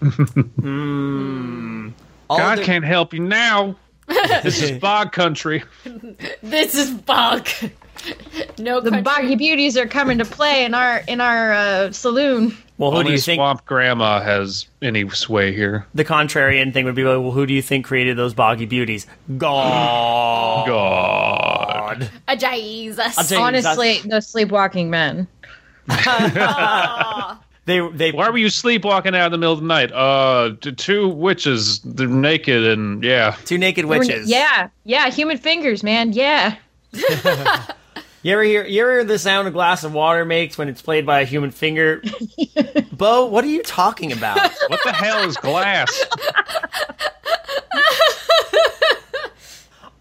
[0.00, 0.08] All
[0.60, 1.88] hmm.
[2.28, 3.74] God the- can't help you now.
[4.42, 5.62] this is bog country.
[6.42, 7.48] This is bog.
[8.58, 9.02] no The country.
[9.02, 12.56] boggy beauties are coming to play in our in our uh, saloon.
[12.78, 15.86] Well, who do Only you think Swamp Grandma has any sway here.
[15.94, 17.04] the contrarian thing would be?
[17.04, 19.06] Like, well, who do you think created those boggy beauties?
[19.38, 20.66] God.
[20.66, 22.10] God.
[22.26, 23.32] A Jesus.
[23.32, 25.28] I'll Honestly, the sleepwalking men.
[25.88, 27.41] Aw.
[27.64, 29.92] They they Why were you sleepwalking out in the middle of the night?
[29.92, 33.36] Uh, two witches, they're naked, and yeah.
[33.44, 34.28] two naked witches.
[34.28, 36.12] Yeah, yeah, human fingers, man.
[36.12, 36.56] Yeah.
[38.24, 40.80] You ever hear you ever hear the sound a glass of water makes when it's
[40.80, 42.00] played by a human finger?
[42.92, 44.38] Bo, what are you talking about?
[44.68, 45.92] What the hell is glass?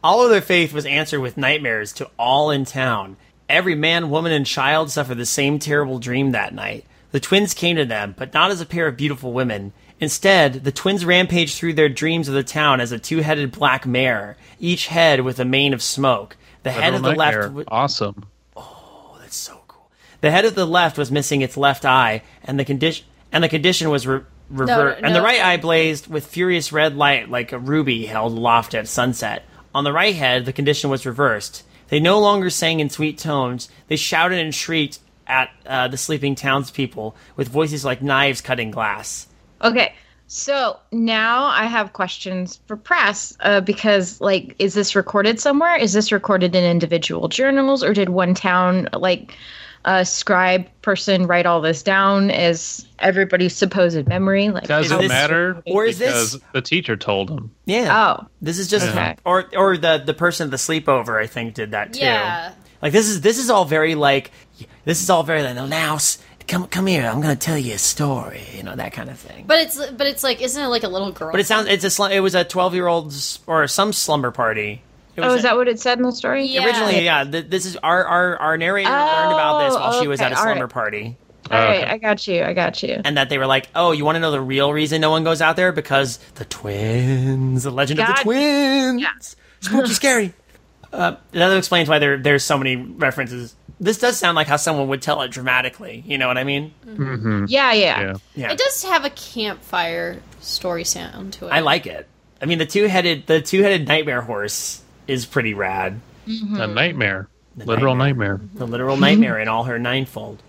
[0.03, 3.17] All of their faith was answered with nightmares to all in town.
[3.49, 6.85] Every man, woman, and child suffered the same terrible dream that night.
[7.11, 9.73] The twins came to them, but not as a pair of beautiful women.
[9.99, 14.37] Instead, the twins rampaged through their dreams of the town as a two-headed black mare,
[14.59, 16.37] each head with a mane of smoke.
[16.63, 17.47] The head of the left Nightmare.
[17.49, 18.25] w- Awesome.
[18.55, 19.89] Oh, that's so cool.
[20.21, 23.49] The head of the left was missing its left eye, and the condition and the
[23.49, 25.01] condition was re- revert.
[25.01, 25.23] no, and the no.
[25.25, 29.45] right eye blazed with furious red light like a ruby held aloft at sunset.
[29.73, 31.63] On the right head, the condition was reversed.
[31.89, 33.69] They no longer sang in sweet tones.
[33.87, 34.99] They shouted and shrieked
[35.31, 39.27] at uh, the sleeping townspeople with voices like knives cutting glass.
[39.63, 39.95] Okay.
[40.27, 45.75] So now I have questions for press uh, because, like, is this recorded somewhere?
[45.75, 49.35] Is this recorded in individual journals, or did one town, like,
[49.83, 54.47] a scribe person write all this down as everybody's supposed memory?
[54.49, 57.51] Like, Doesn't matter or is this- the teacher told him.
[57.65, 57.89] Yeah.
[58.21, 59.15] Oh, This is just Okay.
[59.25, 61.99] or or the the person at the sleepover I think did that too.
[62.01, 62.53] Yeah.
[62.81, 64.29] Like this is this is all very like
[64.85, 67.77] this is all very like now s- come come here I'm gonna tell you a
[67.77, 69.45] story you know that kind of thing.
[69.47, 71.31] But it's but it's like isn't it like a little girl?
[71.31, 73.13] But it sounds it's a sl- it was a twelve year old
[73.47, 74.81] or some slumber party.
[75.15, 76.45] It was oh, a- is that what it said in the story?
[76.45, 76.65] Yeah.
[76.65, 77.03] originally?
[77.03, 80.25] Yeah, th- this is our our our narrator learned about this while she was oh,
[80.25, 80.73] at a all slumber right.
[80.73, 81.17] party.
[81.49, 81.91] All right, Okay.
[81.91, 82.43] I got you.
[82.43, 83.01] I got you.
[83.03, 85.25] And that they were like, oh, you want to know the real reason no one
[85.25, 85.73] goes out there?
[85.73, 89.01] Because the twins, the legend of the twins.
[89.01, 89.09] Yeah.
[89.59, 90.33] Spooky, scary.
[90.93, 93.55] Uh, that explains why there there's so many references.
[93.79, 96.03] This does sound like how someone would tell it dramatically.
[96.05, 96.73] You know what I mean?
[96.85, 97.45] Mm-hmm.
[97.47, 98.01] Yeah, yeah.
[98.01, 98.13] Yeah.
[98.35, 101.49] Yeah, It does have a campfire story sound to it.
[101.49, 102.07] I like it.
[102.41, 105.99] I mean, the two headed the two headed nightmare horse is pretty rad.
[106.27, 106.61] Mm-hmm.
[106.61, 107.27] A nightmare.
[107.55, 108.37] Literal nightmare.
[108.37, 108.49] nightmare.
[108.55, 109.01] The literal mm-hmm.
[109.01, 110.41] nightmare in all her ninefold.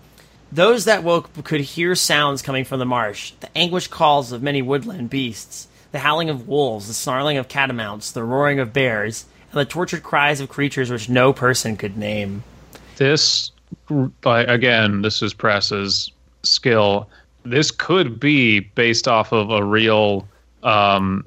[0.51, 4.61] Those that woke could hear sounds coming from the marsh, the anguished calls of many
[4.61, 9.61] woodland beasts, the howling of wolves, the snarling of catamounts, the roaring of bears, and
[9.61, 12.43] the tortured cries of creatures which no person could name.
[12.97, 13.51] This,
[14.25, 16.11] again, this is Press's
[16.43, 17.09] skill.
[17.43, 20.27] This could be based off of a real
[20.63, 21.25] um,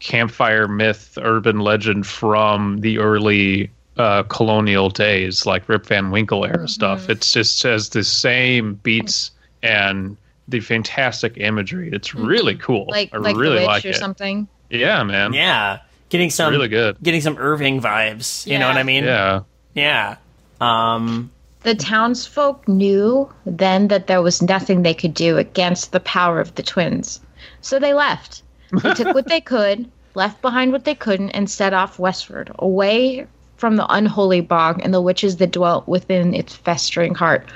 [0.00, 6.68] campfire myth, urban legend from the early uh, colonial days, like Rip Van Winkle era
[6.68, 7.10] stuff.
[7.10, 9.30] It just has the same beats
[9.62, 10.16] and
[10.48, 11.90] the fantastic imagery.
[11.92, 12.86] It's really cool.
[12.88, 13.96] Like, I like really the witch like or it.
[13.96, 14.48] something.
[14.70, 15.32] Yeah, man.
[15.34, 15.80] Yeah,
[16.12, 16.96] getting some Really good.
[17.02, 18.46] getting some Irving vibes.
[18.46, 19.04] You know what I mean?
[19.04, 19.40] Yeah.
[19.74, 20.16] Yeah.
[20.60, 21.30] Um,
[21.62, 26.54] The townsfolk knew then that there was nothing they could do against the power of
[26.54, 27.20] the twins.
[27.62, 28.42] So they left.
[28.82, 33.26] They took what they could, left behind what they couldn't, and set off westward, away
[33.56, 37.46] from the unholy bog and the witches that dwelt within its festering heart.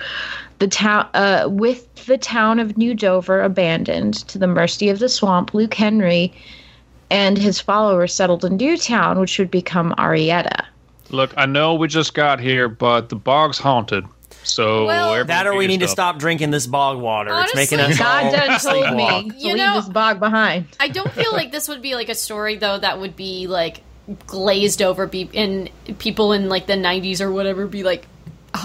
[0.61, 5.09] The town, uh, with the town of New Dover abandoned to the mercy of the
[5.09, 6.33] swamp, Luke Henry
[7.11, 10.64] and his followers settled in Newtown, which would become Arietta.
[11.11, 14.05] Look, I know we just got here, but the bog's haunted.
[14.42, 17.31] So Well- that or we get need to stop drinking this bog water.
[17.40, 19.25] it's making us Honestly- God all done told sleepwalk.
[19.25, 20.66] me to You leave know- this bog behind.
[20.79, 23.81] I don't feel like this would be like a story though that would be like
[24.27, 28.07] glazed over be and people in like the 90s or whatever be like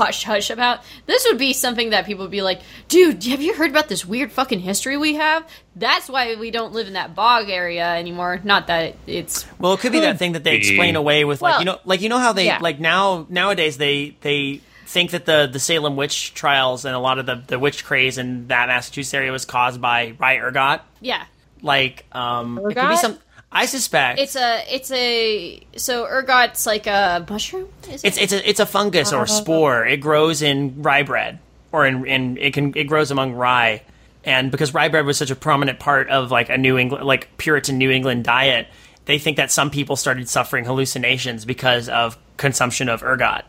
[0.01, 0.79] hush hush about.
[1.05, 4.05] This would be something that people would be like, "Dude, have you heard about this
[4.05, 5.47] weird fucking history we have?
[5.75, 9.79] That's why we don't live in that bog area anymore." Not that it's Well, it
[9.79, 12.09] could be that thing that they explain away with like Well, you know, like you
[12.09, 12.59] know how they yeah.
[12.61, 17.19] like now nowadays they they think that the the Salem witch trials and a lot
[17.19, 20.81] of the the witch craze in that Massachusetts area was caused by by ergot.
[20.99, 21.25] yeah.
[21.63, 23.19] Like, um, it could be some.
[23.51, 27.67] I suspect It's a it's a so ergot's like a mushroom.
[27.89, 28.23] Is it's it?
[28.23, 29.85] it's a it's a fungus or a spore.
[29.85, 31.39] It grows in rye bread,
[31.71, 33.83] or in in it can it grows among rye,
[34.23, 37.35] and because rye bread was such a prominent part of like a New England like
[37.37, 38.67] Puritan New England diet,
[39.05, 43.43] they think that some people started suffering hallucinations because of consumption of ergot.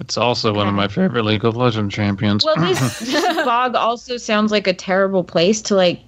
[0.00, 2.44] It's also one of my favorite League of Legends champions.
[2.44, 6.00] Well, this, this bog also sounds like a terrible place to like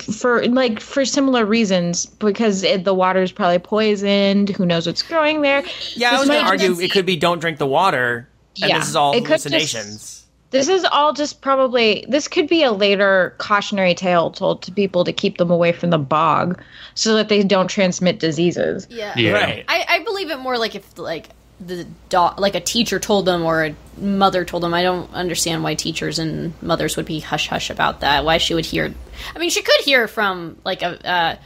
[0.00, 4.50] for like for similar reasons because it, the water is probably poisoned.
[4.50, 5.64] Who knows what's growing there?
[5.94, 8.28] Yeah, I This was going to argue it could be don't drink the water,
[8.60, 10.18] and Yeah, this is all it could just- hallucinations.
[10.50, 15.02] This is all just probably this could be a later cautionary tale told to people
[15.02, 16.62] to keep them away from the bog
[16.94, 18.86] so that they don't transmit diseases.
[18.90, 19.14] yeah.
[19.16, 19.32] Yeah.
[19.32, 19.64] Right.
[19.66, 21.30] I, I believe it more like if like
[21.66, 24.74] the do- like a teacher told them or a mother told them.
[24.74, 28.24] I don't understand why teachers and mothers would be hush hush about that.
[28.24, 28.92] Why she would hear?
[29.34, 31.36] I mean, she could hear from like a uh,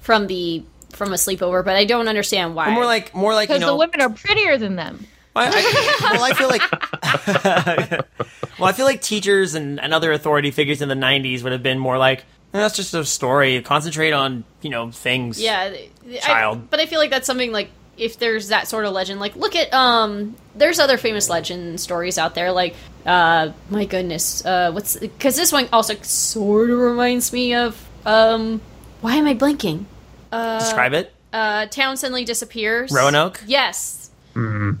[0.00, 0.62] from the
[0.92, 2.70] from a sleepover, but I don't understand why.
[2.74, 3.72] more like more like you Because know.
[3.72, 5.06] the women are prettier than them.
[5.38, 6.62] I, I, well, I feel like
[8.58, 11.62] well, I feel like teachers and, and other authority figures in the '90s would have
[11.62, 12.22] been more like, "Eh,
[12.58, 13.60] "That's just a story.
[13.62, 16.70] Concentrate on you know things." yeah, th- I- Child.
[16.70, 19.54] but I feel like that's something like if there's that sort of legend, like look
[19.56, 22.74] at um, there's other famous legend stories out there, like
[23.04, 28.60] uh, my goodness, uh, what's because this one also sort of reminds me of um,
[29.00, 29.86] why am I blinking?
[30.32, 31.12] Uh Describe it.
[31.32, 32.90] uh, town suddenly disappears.
[32.92, 33.42] Roanoke?
[33.46, 34.10] Yes.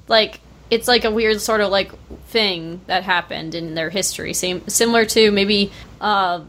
[0.08, 0.40] Like
[0.70, 1.92] it's like a weird sort of like
[2.26, 4.34] thing that happened in their history.
[4.34, 5.70] Same similar to maybe.
[6.00, 6.40] Uh,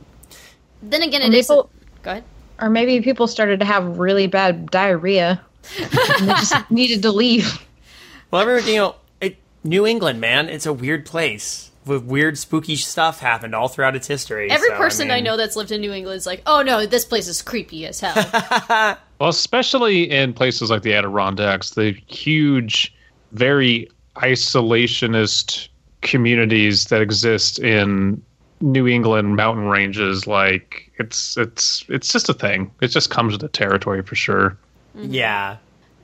[0.81, 1.47] then again, it is.
[1.47, 1.69] People-
[2.03, 2.23] Go ahead.
[2.59, 5.39] Or maybe people started to have really bad diarrhea.
[6.19, 7.65] and they just needed to leave.
[8.31, 12.75] Well, everyone, you know, it, New England, man, it's a weird place with weird, spooky
[12.75, 14.51] stuff happened all throughout its history.
[14.51, 16.85] Every so, person I, mean- know that's lived in New England is like, oh no,
[16.85, 18.97] this place is creepy as hell.
[19.19, 22.93] Well, especially in places like the Adirondacks, the huge,
[23.31, 25.69] very isolationist
[26.01, 28.21] communities that exist in
[28.61, 32.71] New England mountain ranges, like it's it's it's just a thing.
[32.81, 34.57] It just comes with the territory for sure.
[34.97, 35.57] Yeah.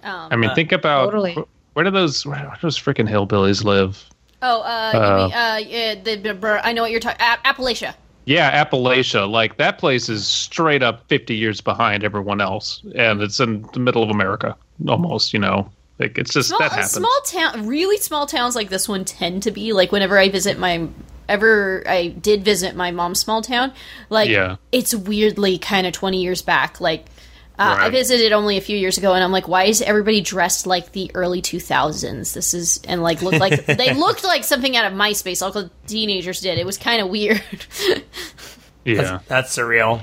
[0.04, 1.38] I mean, think about Totally.
[1.74, 4.04] where do those where do those freaking hillbillies live?
[4.41, 7.26] oh, uh, you Uh, mean, uh, yeah, the, the, I know what you're talking.
[7.26, 7.94] Appalachia.
[8.26, 9.30] Yeah, Appalachia.
[9.30, 13.80] Like that place is straight up fifty years behind everyone else, and it's in the
[13.80, 14.56] middle of America,
[14.88, 15.34] almost.
[15.34, 15.70] You know,
[16.00, 16.91] like it's just small, that happens.
[16.91, 20.58] small town really small towns like this one tend to be like whenever i visit
[20.60, 20.88] my
[21.30, 23.72] ever i did visit my mom's small town
[24.10, 24.58] like Yeah.
[24.72, 27.06] it's weirdly kind of 20 years back like
[27.60, 30.66] uh, i visited only a few years ago and i'm like why is everybody dressed
[30.66, 34.86] like the early 2000s this is and like look like they looked like something out
[34.86, 37.41] of myspace all the teenagers did it was kind of weird
[38.86, 40.01] yeah, That's surreal.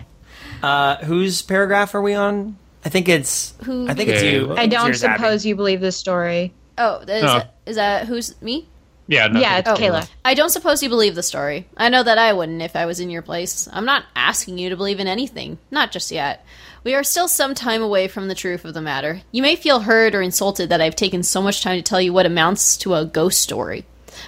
[0.62, 2.56] Uh, whose paragraph are we on?
[2.84, 3.54] I think it's.
[3.64, 4.54] Who- I think it's you.
[4.56, 5.18] I don't Yours, Abby.
[5.18, 6.52] suppose you believe this story.
[6.78, 7.38] oh is, No.
[7.38, 8.66] that, is that who's me
[9.06, 9.74] yeah, no, yeah, it's Oh.
[9.74, 10.08] Kayla.
[10.24, 11.66] I don't suppose you believe the story.
[11.76, 13.68] I know that I wouldn't if I was in your place.
[13.72, 15.58] I'm not asking you to believe in anything.
[15.72, 16.46] Not just yet.
[16.82, 19.20] We are still some time away from the truth of the matter.
[19.32, 22.12] You may feel hurt or insulted that I've taken so much time to tell you
[22.12, 23.84] what amounts to a ghost story.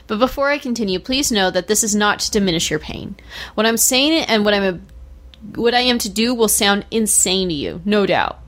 [0.07, 3.17] But before I continue, please know that this is not to diminish your pain.
[3.55, 7.49] What I'm saying and what I'm a, what I am to do will sound insane
[7.49, 8.39] to you, no doubt.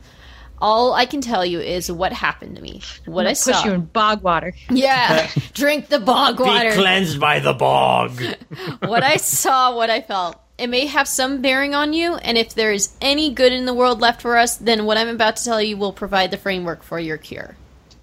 [0.58, 3.64] All I can tell you is what happened to me, what I Push saw.
[3.64, 4.54] you in bog water.
[4.70, 8.20] Yeah, drink the bog water Be cleansed by the bog.
[8.80, 10.40] what I saw, what I felt.
[10.56, 13.74] It may have some bearing on you, and if there is any good in the
[13.74, 16.84] world left for us, then what I'm about to tell you will provide the framework
[16.84, 17.56] for your cure.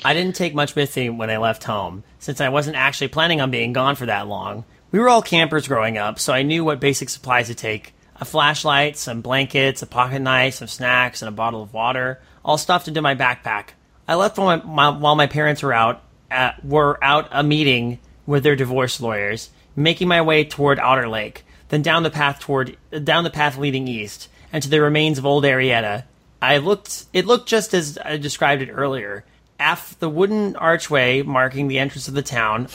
[0.03, 3.39] I didn't take much with me when I left home, since I wasn't actually planning
[3.39, 4.65] on being gone for that long.
[4.91, 8.25] We were all campers growing up, so I knew what basic supplies to take a
[8.25, 12.89] flashlight, some blankets, a pocket knife, some snacks, and a bottle of water, all stuffed
[12.89, 13.69] into my backpack.
[14.09, 17.99] I left while my, my, while my parents were out at, were out a meeting
[18.25, 22.77] with their divorce lawyers, making my way toward Otter Lake, then down the path toward
[23.03, 26.03] down the path leading east, and to the remains of old Arietta.
[26.41, 27.05] I looked.
[27.13, 29.25] It looked just as I described it earlier.
[29.59, 32.67] Af the wooden archway marking the entrance of the town.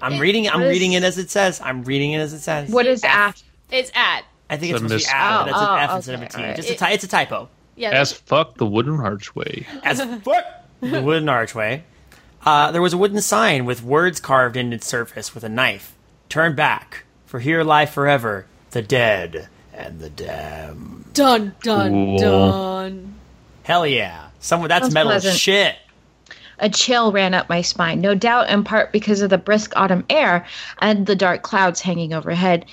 [0.00, 0.48] I'm reading.
[0.48, 1.60] I'm what is- reading it as it says.
[1.60, 2.70] I'm reading it as it says.
[2.70, 3.42] What is af?
[3.70, 4.22] It's at.
[4.50, 6.22] I think it's The supposed to be mis- af, Oh, an oh, F instead of
[6.22, 6.28] a T.
[6.28, 6.40] okay, T.
[6.42, 6.56] alright.
[6.56, 7.48] Just a ty- it's a typo.
[7.74, 7.90] Yeah.
[7.92, 9.66] as fuck the wooden archway.
[9.82, 10.44] As fuck
[10.80, 11.84] the wooden archway.
[12.44, 15.94] Uh, there was a wooden sign with words carved in its surface with a knife.
[16.28, 21.14] Turn back, for here lie forever the dead and the damned.
[21.14, 22.18] dun dun Cool.
[22.18, 23.14] dun.
[23.62, 24.26] Hell yeah!
[24.38, 25.40] Someone that's Sounds metal as pleasant.
[25.40, 25.76] shit.
[26.58, 30.04] A chill ran up my spine, no doubt in part because of the brisk autumn
[30.10, 30.44] air
[30.80, 32.66] and the dark clouds hanging overhead.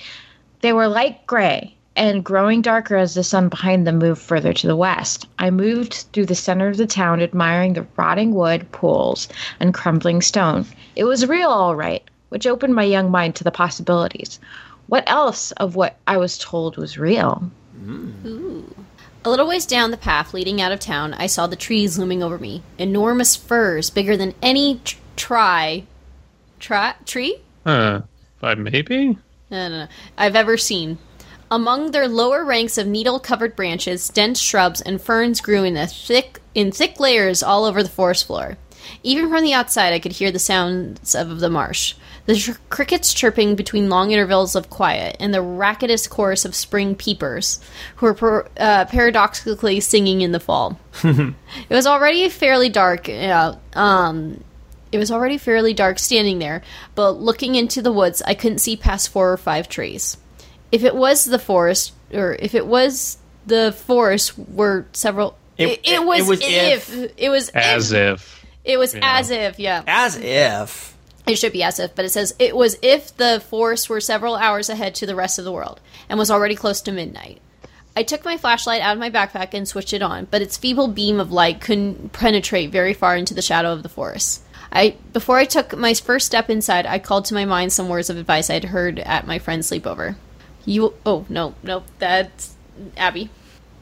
[0.60, 4.66] They were light gray and growing darker as the sun behind them moved further to
[4.66, 5.26] the west.
[5.38, 9.26] I moved through the center of the town, admiring the rotting wood, pools,
[9.58, 10.66] and crumbling stone.
[10.96, 14.40] It was real, all right, which opened my young mind to the possibilities.
[14.86, 17.50] What else of what I was told was real?
[17.78, 18.24] Mm.
[18.24, 18.74] Ooh.
[19.24, 22.22] A little ways down the path leading out of town, I saw the trees looming
[22.22, 22.62] over me.
[22.78, 25.84] Enormous firs, bigger than any tr- try,
[26.58, 28.00] tri, tree Huh.
[28.40, 29.18] Five maybe?
[29.50, 30.98] no, no, no, I've ever seen.
[31.50, 36.40] Among their lower ranks of needle-covered branches, dense shrubs and ferns grew in a thick
[36.54, 38.56] in thick layers all over the forest floor.
[39.02, 41.94] Even from the outside, I could hear the sounds of the marsh.
[42.26, 46.94] The tr- crickets chirping between long intervals of quiet, and the racketous chorus of spring
[46.94, 47.58] peepers,
[47.96, 50.78] who were per- uh, paradoxically singing in the fall.
[51.04, 51.34] it
[51.70, 54.44] was already fairly dark, uh, um,
[54.92, 56.62] It was already fairly dark standing there,
[56.94, 60.16] but looking into the woods, I couldn't see past four or five trees.
[60.70, 65.36] If it was the forest, or if it was the forest, were several.
[65.56, 67.12] It- It, it, it- was, it was if, if.
[67.16, 68.14] It was As if.
[68.20, 68.39] if.
[68.64, 69.06] It was you know.
[69.06, 69.82] as if, yeah.
[69.86, 70.96] As if.
[71.26, 74.36] It should be as if, but it says it was if the forest were several
[74.36, 77.40] hours ahead to the rest of the world and was already close to midnight.
[77.96, 80.88] I took my flashlight out of my backpack and switched it on, but its feeble
[80.88, 84.42] beam of light couldn't penetrate very far into the shadow of the forest.
[84.72, 88.08] I before I took my first step inside, I called to my mind some words
[88.08, 90.16] of advice I'd heard at my friend's sleepover.
[90.64, 92.54] You oh no, no, that's
[92.96, 93.30] Abby.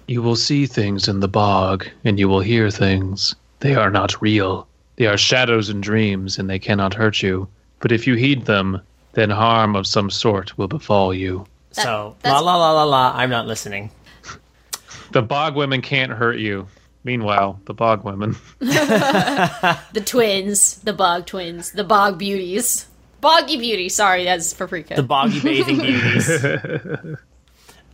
[0.07, 3.37] You will see things in the bog, and you will hear things.
[3.61, 4.67] They are not real.
[4.97, 7.49] They are shadows and dreams, and they cannot hurt you.
[7.81, 8.81] But if you heed them,
[9.13, 11.47] then harm of some sort will befall you.
[11.75, 13.13] That- so la la la la la.
[13.15, 13.91] I'm not listening.
[15.11, 16.67] The bog women can't hurt you.
[17.03, 18.37] Meanwhile, the bog women.
[18.61, 22.87] The twins, the bog twins, the bog beauties.
[23.23, 24.95] Boggy beauty, sorry, that's paprika.
[24.97, 26.29] The boggy bathing beauties.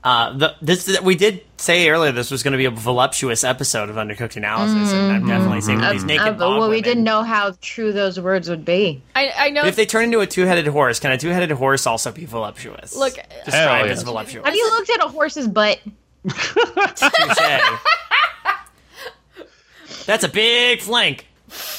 [0.04, 3.88] Uh, the, this we did say earlier this was going to be a voluptuous episode
[3.88, 6.82] of Undercooked Analysis, and I'm definitely saying that these naked Uh, bog well, we women-
[6.82, 9.02] didn't know how true those words would be.
[9.16, 11.86] I, I know But if they turn into a two-headed horse, can a two-headed horse
[11.86, 12.94] also be voluptuous?
[12.94, 14.44] Look, described Hell as voluptuous.
[14.44, 15.80] Have you looked at a horse's butt?
[20.06, 21.26] That's a big flank.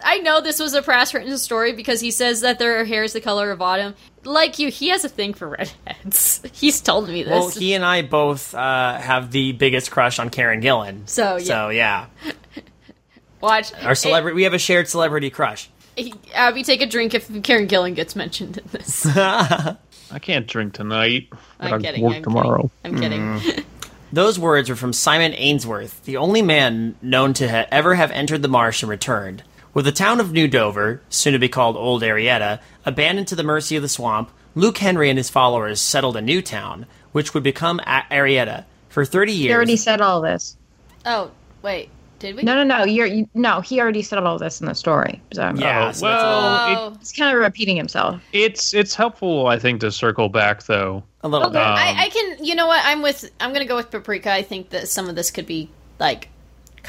[0.00, 3.12] I know this was a press written story because he says that their hair is
[3.12, 3.94] the color of autumn.
[4.24, 6.42] Like you, he has a thing for redheads.
[6.52, 7.30] He's told me this.
[7.30, 11.08] Well, he and I both uh, have the biggest crush on Karen Gillan.
[11.08, 11.44] So, yeah.
[11.44, 12.06] so yeah,
[13.40, 14.34] Watch our celebrity.
[14.34, 15.70] We have a shared celebrity crush.
[15.96, 19.06] It- Abby, take a drink if Karen Gillan gets mentioned in this.
[19.16, 21.28] I can't drink tonight.
[21.60, 22.02] I'm Gotta kidding.
[22.04, 22.70] Work I'm tomorrow.
[22.82, 23.22] Kidding.
[23.22, 23.64] I'm kidding.
[24.12, 28.40] Those words were from Simon Ainsworth, the only man known to ha- ever have entered
[28.42, 29.42] the marsh and returned.
[29.78, 33.44] With the town of New Dover, soon to be called Old Arietta, abandoned to the
[33.44, 37.44] mercy of the swamp, Luke Henry and his followers settled a new town, which would
[37.44, 38.64] become a- Arietta.
[38.88, 39.38] For 30 years.
[39.38, 40.56] He years, already said all this.
[41.06, 41.30] Oh,
[41.62, 41.90] wait.
[42.18, 42.42] Did we?
[42.42, 42.84] No, no, no.
[42.86, 43.60] You're you, no.
[43.60, 45.22] He already said all this in the story.
[45.32, 45.46] So Yeah,
[45.84, 46.96] I'm- so that's a well, Oh.
[46.98, 48.20] he's kind of repeating himself.
[48.32, 51.04] it's it's helpful, I think, to circle back though.
[51.22, 51.64] a little Okay, bit.
[51.64, 52.44] I, I can.
[52.44, 52.84] You know what?
[52.84, 53.30] I'm with.
[53.38, 54.32] I'm gonna go with paprika.
[54.32, 55.70] I think that some of this could be
[56.00, 56.30] like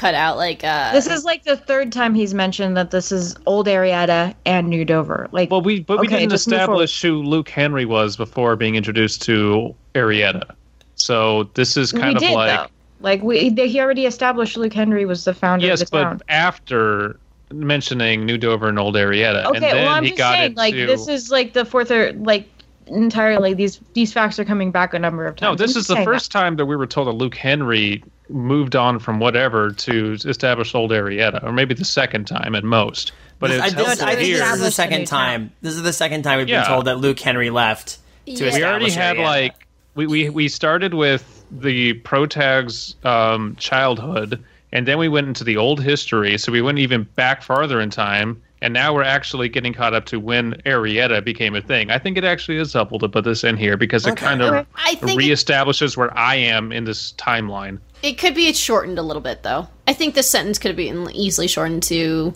[0.00, 0.36] cut out.
[0.38, 4.34] Like uh, This is like the third time he's mentioned that this is Old Arietta
[4.46, 5.28] and New Dover.
[5.30, 9.22] Like, Well, we but we Okay, didn't establish who Luke Henry was before being introduced
[9.22, 10.54] to Arietta.
[10.94, 12.66] So this is kind we of did like though.
[13.02, 16.02] Like we, they, he already established Luke Henry was the founder yes, of the but
[16.02, 16.20] town.
[16.28, 17.18] after
[17.52, 20.52] mentioning New Dover and Old Arietta, Okay, and then well, I'm he just got saying,
[20.52, 22.48] it like this is like the fourth or like
[22.86, 25.58] entirely these these facts are coming back a number of times.
[25.58, 25.66] no.
[25.66, 28.76] This I'm is the saying first time that we were told that Luke Henry moved
[28.76, 33.12] on from whatever to establish Old Arietta, or maybe the second time at most.
[33.38, 34.38] But This- it's I, this, I think here.
[34.38, 35.50] this is the second time.
[35.62, 36.62] This is the second time we've Yeah.
[36.62, 38.32] been told that Luke Henry left to Yeah.
[38.48, 38.54] establish.
[38.56, 39.24] we already had Arietta.
[39.24, 45.42] like we, we we started with the protag's um, childhood and then we went into
[45.42, 49.48] the old history so we went even back farther in time and now we're actually
[49.48, 53.00] getting caught up to when arietta became a thing i think it actually is helpful
[53.00, 54.66] to put this in here because it kind of Okay.
[54.76, 59.22] I it, reestablishes where i am in this timeline it could be shortened a little
[59.22, 59.68] bit, though.
[59.86, 62.34] I think this sentence could have been easily shortened to,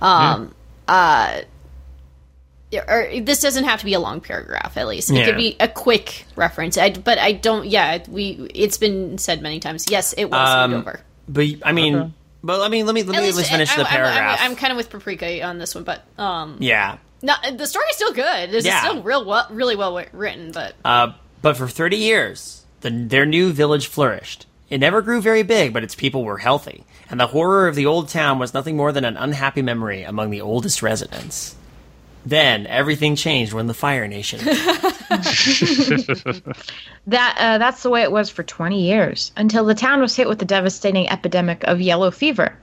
[0.00, 0.54] um,
[0.88, 1.40] uh,
[2.88, 4.76] or this doesn't have to be a long paragraph.
[4.76, 5.26] At least it Yeah.
[5.26, 6.76] could be a quick reference.
[6.76, 7.66] I, but I don't.
[7.66, 8.48] Yeah, we.
[8.54, 9.86] It's been said many times.
[9.88, 11.00] Yes, it was Um, over.
[11.28, 13.76] But I mean, but I mean, let me let At me least let's finish I,
[13.76, 14.38] the I'm- paragraph.
[14.40, 16.98] I'm, I'm, kind of with paprika on this one, but um, yeah.
[17.22, 18.52] no, the story's still good.
[18.54, 18.80] It's Yeah.
[18.80, 20.50] still real, well, really well written.
[20.50, 24.46] But Uh, but for 30 years, the, their new village flourished.
[24.70, 27.86] It never grew very big, but its people were healthy, and the horror of the
[27.86, 31.54] old town was nothing more than an unhappy memory among the oldest residents.
[32.26, 34.38] Then everything changed when the Fire Nation.
[37.06, 40.28] that uh, that's the way it was for 20 years until the town was hit
[40.28, 42.56] with the devastating epidemic of yellow fever.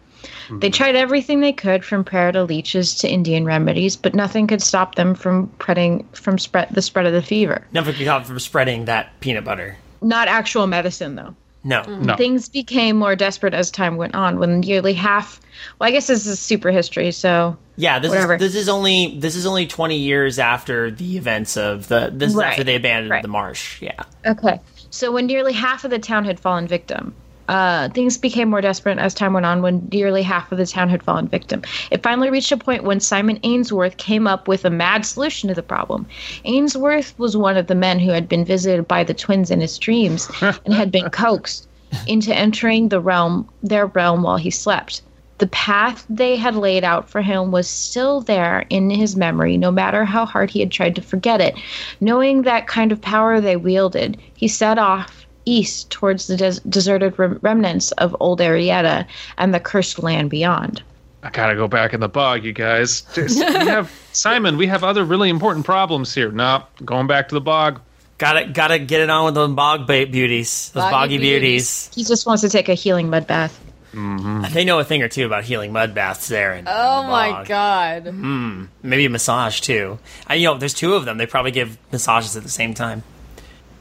[0.59, 4.61] They tried everything they could, from prayer to leeches to Indian remedies, but nothing could
[4.61, 7.65] stop them from spreading from spread the spread of the fever.
[7.71, 9.77] Nothing could stop from spreading that peanut butter.
[10.01, 11.35] Not actual medicine, though.
[11.63, 11.81] No.
[11.81, 12.03] Mm-hmm.
[12.03, 14.39] no Things became more desperate as time went on.
[14.39, 15.39] When nearly half,
[15.79, 18.35] well, I guess this is super history, so Yeah, this Whatever.
[18.35, 22.31] is this is only this is only 20 years after the events of the this
[22.31, 23.21] is Right, after they abandoned right.
[23.21, 23.81] the marsh.
[23.81, 24.03] Yeah.
[24.25, 24.59] Okay.
[24.89, 27.13] So when nearly half of the town had fallen victim,
[27.47, 30.89] uh, things became more desperate as time went on when nearly half of the town
[30.89, 31.61] had fallen victim.
[31.89, 35.55] It finally reached a point when Simon Ainsworth came up with a mad solution to
[35.55, 36.07] the problem.
[36.45, 39.77] Ainsworth was one of the men who had been visited by the twins in his
[39.77, 41.67] dreams and had been coaxed
[42.07, 45.01] into entering the realm their realm while he slept.
[45.39, 49.71] the path they had laid out for him was still there in his memory, no
[49.71, 51.55] matter how hard he had tried to forget it.
[51.99, 57.17] Knowing that kind of power they wielded, he set off east towards the des- deserted
[57.17, 59.05] rem- remnants of old Arietta
[59.37, 60.83] and the cursed land beyond.
[61.23, 63.01] I gotta go back in the bog, you guys.
[63.13, 64.57] Just- we have Simon.
[64.57, 66.31] We have other really important problems here.
[66.31, 67.79] Nah, going back to the bog.
[68.17, 71.87] Gotta gotta get it on with those bog ba- beauties, those Boggy boggy, beauties.
[71.87, 71.95] beauties.
[71.95, 73.59] He just wants to take a healing mud bath.
[73.93, 74.53] Mm-hmm.
[74.53, 76.53] They know a thing or two about healing mud baths there.
[76.53, 77.47] In, Oh in the oh my bog.
[77.47, 78.07] god.
[78.07, 79.97] Hmm, maybe a massage too.
[80.27, 81.17] I, you know, there's two of them.
[81.17, 83.03] They probably give massages at the same time.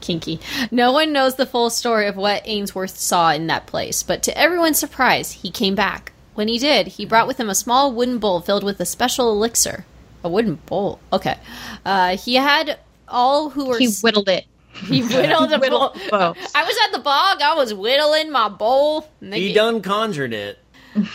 [0.01, 0.39] Kinky.
[0.71, 4.37] No one knows the full story of what Ainsworth saw in that place, but to
[4.37, 6.11] everyone's surprise, he came back.
[6.33, 9.31] When he did, he brought with him a small wooden bowl filled with a special
[9.31, 9.85] elixir.
[10.23, 10.99] A wooden bowl.
[11.11, 11.37] Okay.
[11.85, 14.45] Uh, he had all who were He whittled it.
[14.73, 15.89] he whittled a bowl.
[15.93, 16.35] The bowl.
[16.55, 17.41] I was at the bog.
[17.41, 19.09] I was whittling my bowl.
[19.19, 20.57] and He gave- done conjured it.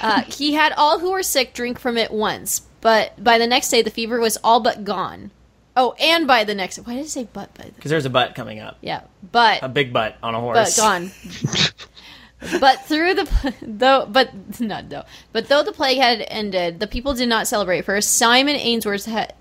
[0.03, 3.69] Uh, he had all who were sick drink from it once, but by the next
[3.69, 5.31] day the fever was all but gone.
[5.79, 8.11] Oh, and by the next why did I say butt by the Because there's a
[8.11, 8.79] butt coming up.
[8.81, 9.03] yeah,
[9.33, 10.77] but A big butt on a horse.
[10.77, 11.11] but gone.
[12.61, 17.15] but through the though, but not though, but though the plague had ended, the people
[17.15, 17.83] did not celebrate.
[17.85, 19.35] First, Simon Ainsworth had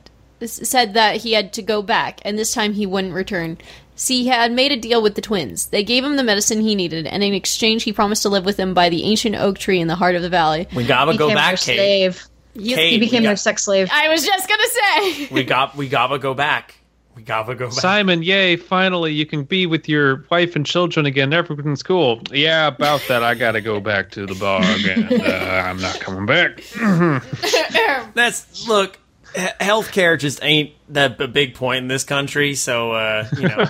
[0.45, 3.57] said that he had to go back, and this time he wouldn't return.
[3.97, 5.67] See, he had made a deal with the twins.
[5.67, 8.57] They gave him the medicine he needed, and in exchange, he promised to live with
[8.57, 10.67] them by the ancient oak tree in the heart of the valley.
[10.75, 11.77] We gotta He go back, their Kate.
[11.77, 12.27] slave.
[12.55, 13.89] You- Kate, He became we their sex slave.
[13.91, 15.27] I was just gonna say.
[15.31, 16.75] We got we gotta go back.
[17.15, 17.73] We gotta go back.
[17.75, 18.55] Simon, yay!
[18.57, 21.31] Finally, you can be with your wife and children again.
[21.31, 22.21] Everything's cool.
[22.31, 26.25] Yeah, about that, I gotta go back to the bog, and uh, I'm not coming
[26.25, 26.61] back.
[28.13, 28.99] That's look.
[29.37, 32.55] H- healthcare just ain't that b- big point in this country.
[32.55, 33.65] So uh, you know,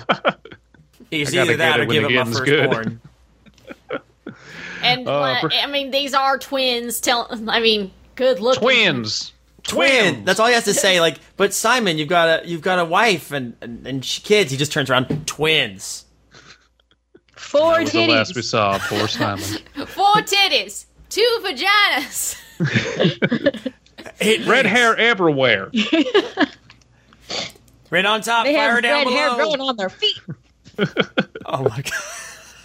[1.10, 3.00] it's either that get or give the up my firstborn.
[4.82, 5.10] And Uh,
[5.42, 7.00] uh, I mean, these are twins.
[7.00, 9.32] Tell, I mean, good looking Twins.
[9.62, 10.24] Twin.
[10.24, 11.00] That's all he has to say.
[11.06, 14.50] Like, but Simon, you've got a you've got a wife and and, and sh- kids.
[14.50, 15.26] He just turns around.
[15.26, 16.04] Twins.
[17.36, 18.78] Four That was the last we saw.
[18.78, 19.38] Poor Simon.
[19.86, 22.36] Four titties, two vaginas.
[24.20, 24.68] It Red rains.
[24.68, 25.70] hair everywhere.
[27.90, 30.18] Red on top, They have fire down red hair growing on their feet.
[31.44, 31.92] Oh my god.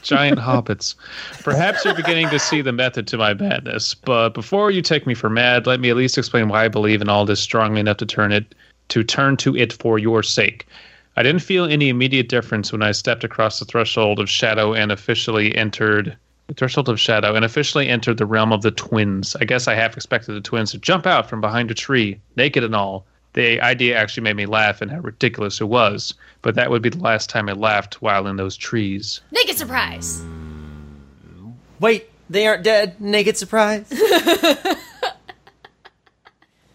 [0.01, 0.95] Giant hobbits.
[1.43, 5.13] Perhaps you're beginning to see the method to my madness, but before you take me
[5.13, 7.97] for mad, let me at least explain why I believe in all this strongly enough
[7.97, 8.55] to turn it
[8.89, 10.67] to turn to it for your sake.
[11.15, 14.91] I didn't feel any immediate difference when I stepped across the threshold of shadow and
[14.91, 19.35] officially entered the threshold of shadow and officially entered the realm of the twins.
[19.39, 22.63] I guess I half expected the twins to jump out from behind a tree, naked
[22.63, 23.05] and all.
[23.33, 26.89] The idea actually made me laugh and how ridiculous it was, but that would be
[26.89, 29.21] the last time I laughed while in those trees.
[29.31, 30.21] Naked surprise.
[31.79, 32.99] Wait, they aren't dead.
[32.99, 33.91] Naked surprise.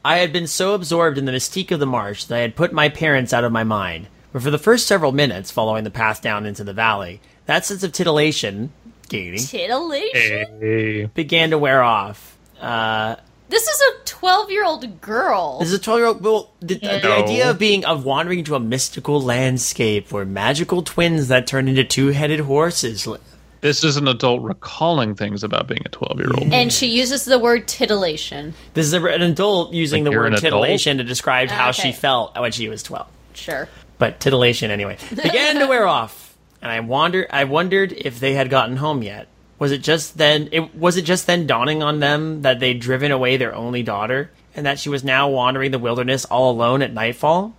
[0.04, 2.72] I had been so absorbed in the mystique of the marsh that I had put
[2.72, 4.06] my parents out of my mind.
[4.32, 7.82] But for the first several minutes following the path down into the valley, that sense
[7.82, 8.70] of titillation,
[9.08, 10.60] Katie, Titillation.
[10.60, 11.06] Hey.
[11.06, 12.36] began to wear off.
[12.60, 13.16] Uh,
[13.48, 15.58] This is a twelve-year-old girl.
[15.60, 16.20] This is a 12 year old.
[16.22, 21.28] Well, the, the idea of being, of wandering into a mystical landscape where magical twins
[21.28, 23.20] that turn into two headed horses live.
[23.60, 26.52] This is an adult recalling things about being a 12 year old.
[26.52, 28.54] and she uses the word titillation.
[28.74, 30.42] This is a, an adult using Like the word an adult?
[30.42, 33.06] titillation to describe how she felt when she was 12.
[33.34, 33.68] Sure.
[33.98, 36.36] But titillation, anyway, began to wear off.
[36.62, 39.28] And I wondered, I wondered if they had gotten home yet.
[39.58, 40.48] Was it just then?
[40.52, 44.30] It was it just then dawning on them that they'd driven away their only daughter,
[44.54, 47.54] and that she was now wandering the wilderness all alone at nightfall?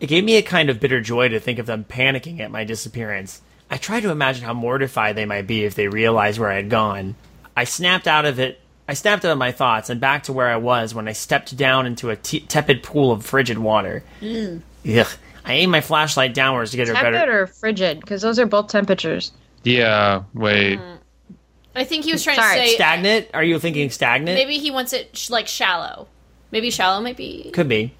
[0.00, 2.64] It gave me a kind of bitter joy to think of them panicking at my
[2.64, 3.40] disappearance.
[3.70, 6.68] I tried to imagine how mortified they might be if they realized where I had
[6.70, 7.14] gone.
[7.56, 8.60] I snapped out of it.
[8.86, 11.56] I snapped out of my thoughts and back to where I was when I stepped
[11.56, 14.04] down into a te- tepid pool of frigid water.
[14.20, 14.60] Mm.
[14.86, 15.06] Ugh.
[15.46, 17.42] I aimed my flashlight downwards to get her Tepid better.
[17.42, 18.00] or frigid?
[18.00, 19.32] Because those are both temperatures.
[19.62, 20.78] Yeah, wait.
[20.78, 20.98] Mm.
[21.74, 23.28] I think he was trying Sorry, to say Stagnant?
[23.34, 24.36] Are you thinking stagnant?
[24.36, 26.08] maybe he wants it sh- like shallow.
[26.50, 27.50] Maybe shallow might be.
[27.50, 27.92] Could be.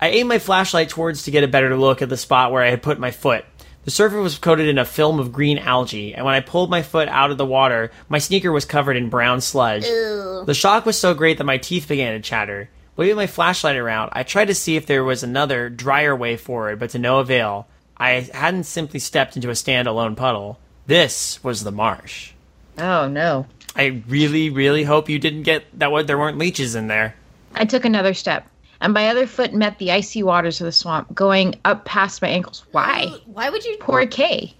[0.00, 2.70] I aimed my flashlight towards to get a better look at the spot where I
[2.70, 3.44] had put my foot.
[3.84, 6.82] The surface was coated in a film of green algae, and when I pulled my
[6.82, 9.84] foot out of the water, my sneaker was covered in brown sludge.
[9.84, 12.68] The shock was so great that my teeth began to chatter.
[12.96, 16.78] Waving my flashlight around, I tried to see if there was another, drier way forward,
[16.78, 17.68] but to no avail.
[17.96, 20.58] I hadn't simply stepped into a standalone puddle.
[20.86, 22.32] This was the marsh.
[22.80, 23.46] Oh no.
[23.76, 25.92] I really, really hope you didn't get that.
[25.92, 27.14] What there weren't leeches in there.
[27.54, 28.46] I took another step,
[28.80, 32.28] and my other foot met the icy waters of the swamp, going up past my
[32.28, 32.64] ankles.
[32.72, 33.06] Why?
[33.26, 33.76] Why would you?
[33.78, 34.54] Poor Kay.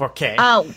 [0.00, 0.36] Okay.
[0.38, 0.72] Oh.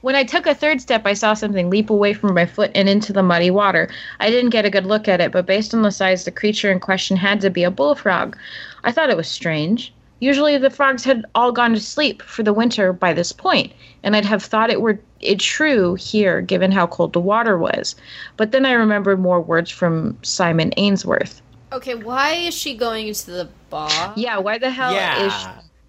[0.00, 2.90] When I took a third step, I saw something leap away from my foot and
[2.90, 3.88] into the muddy water.
[4.20, 6.70] I didn't get a good look at it, but based on the size, the creature
[6.70, 8.36] in question had to be a bullfrog.
[8.82, 9.94] I thought it was strange.
[10.24, 14.16] Usually the frogs had all gone to sleep for the winter by this point, and
[14.16, 17.94] I'd have thought it were it true here given how cold the water was.
[18.38, 21.42] But then I remembered more words from Simon Ainsworth.
[21.74, 24.16] Okay, why is she going into the bog?
[24.16, 25.28] Yeah, why the hell is Yeah.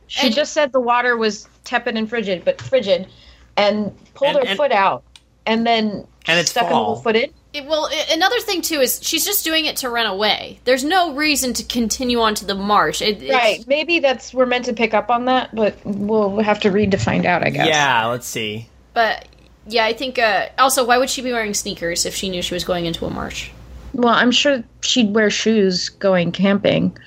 [0.07, 3.07] she, she And- just said the water was tepid and frigid, but frigid,
[3.55, 5.03] and pulled And- her and- foot out,
[5.45, 6.87] and then And it's stuck fall.
[6.87, 7.29] another foot in.
[7.57, 10.59] It- well, i- another thing too is she's just doing it to run away.
[10.65, 13.01] There's no reason to continue on to the marsh.
[13.01, 13.63] It, Right.
[13.67, 16.97] Maybe that's we're meant to pick up on that, but we'll have to read to
[16.97, 17.67] find out, I guess.
[17.67, 18.67] Yeah, let's see.
[18.93, 19.27] But
[19.67, 20.19] yeah, I think.
[20.19, 23.05] Uh, also, why would she be wearing sneakers if she knew she was going into
[23.05, 23.49] a marsh?
[23.93, 26.97] Well, I'm sure she'd wear shoes going camping.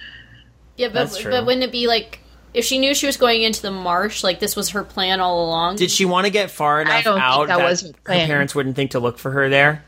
[0.76, 1.30] Yeah, but That's true.
[1.30, 2.20] but wouldn't it be like
[2.54, 5.44] if she knew she was going into the marsh, like this was her plan all
[5.44, 5.76] along?
[5.76, 8.74] Did she want to get far enough out that that, was her her parents wouldn't
[8.76, 9.84] think to look for her there?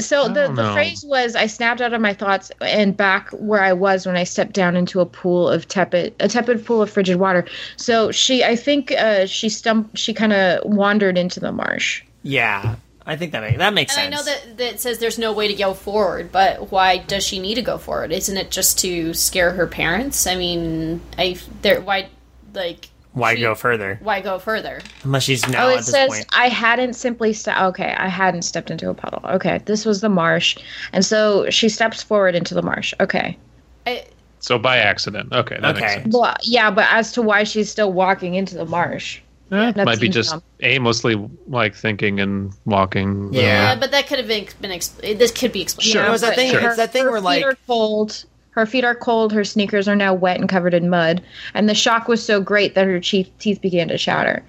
[0.00, 3.72] So the, the phrase was I snapped out of my thoughts and back where I
[3.72, 7.16] was when I stepped down into a pool of tepid a tepid pool of frigid
[7.16, 7.46] water.
[7.76, 12.02] So she I think uh, she stumped she kind of wandered into the marsh.
[12.22, 12.76] Yeah,
[13.06, 15.48] I think that makes that makes And I know that, that says there's no way
[15.48, 18.12] to go forward, but why does she need to go forward?
[18.12, 20.26] Isn't it just to scare her parents?
[20.26, 22.08] I mean, I there why
[22.54, 23.98] like Why she- go further?
[24.02, 24.80] Why go further?
[25.04, 26.26] Unless she's now oh, at it this says point.
[26.36, 29.22] I hadn't simply ste- okay, I hadn't stepped into a puddle.
[29.24, 30.56] Okay, this was the marsh.
[30.92, 32.92] And so she steps forward into the marsh.
[33.00, 33.38] Okay.
[33.86, 34.04] I,
[34.40, 35.32] So by accident.
[35.32, 35.56] Okay.
[35.60, 35.80] That Okay.
[35.80, 36.14] Makes sense.
[36.14, 39.20] Well, yeah, but as to why she's still walking into the marsh.
[39.52, 40.42] Eh, that might be just dumb.
[40.62, 41.14] aimlessly
[41.46, 43.32] like thinking and walking.
[43.32, 43.42] Yeah.
[43.42, 45.92] yeah, but that could have been, been exp- this could be explained.
[45.92, 46.04] Sure.
[46.04, 46.50] It was that thing.
[46.50, 46.66] Sure.
[46.66, 48.24] It's that thing her where feet like cold.
[48.54, 49.32] Her feet are cold.
[49.32, 51.22] Her sneakers are now wet and covered in mud,
[51.54, 54.44] and the shock was so great that her teeth teeth began to shatter.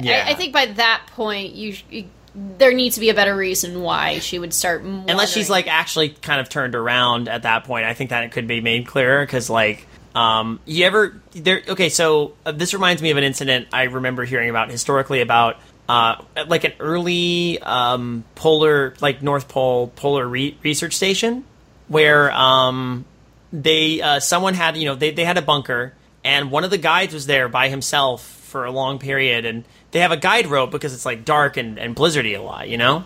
[0.00, 0.24] Yeah.
[0.26, 2.04] I, I think by that point, you, you
[2.34, 4.82] there needs to be a better reason why she would start.
[4.82, 8.30] unless she's like actually kind of turned around at that point i think that it
[8.30, 13.02] could be made clearer because like um you ever there okay so uh, this reminds
[13.02, 15.56] me of an incident i remember hearing about historically about
[15.88, 21.44] uh like an early um polar like north pole polar re- research station
[21.88, 23.04] where um
[23.52, 26.78] they uh someone had you know they, they had a bunker and one of the
[26.78, 30.70] guides was there by himself for a long period and they have a guide rope
[30.70, 33.04] because it's like dark and, and blizzardy a lot you know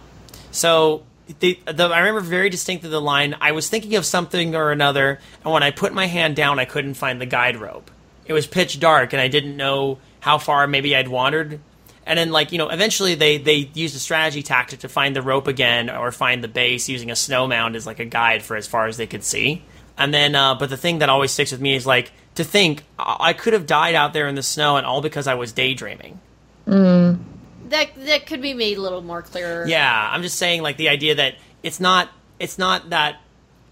[0.50, 1.04] so
[1.40, 3.36] the, the, I remember very distinctly the line.
[3.40, 6.64] I was thinking of something or another, and when I put my hand down, I
[6.64, 7.90] couldn't find the guide rope.
[8.26, 11.60] It was pitch dark, and I didn't know how far maybe I'd wandered.
[12.04, 15.22] And then, like you know, eventually they they used a strategy tactic to find the
[15.22, 18.56] rope again, or find the base using a snow mound as like a guide for
[18.56, 19.62] as far as they could see.
[19.96, 22.84] And then, uh, but the thing that always sticks with me is like to think
[22.98, 25.52] I I could have died out there in the snow, and all because I was
[25.52, 26.20] daydreaming.
[27.72, 30.88] that that could be made a little more clear Yeah, I'm just saying like the
[30.88, 33.16] idea that it's not it's not that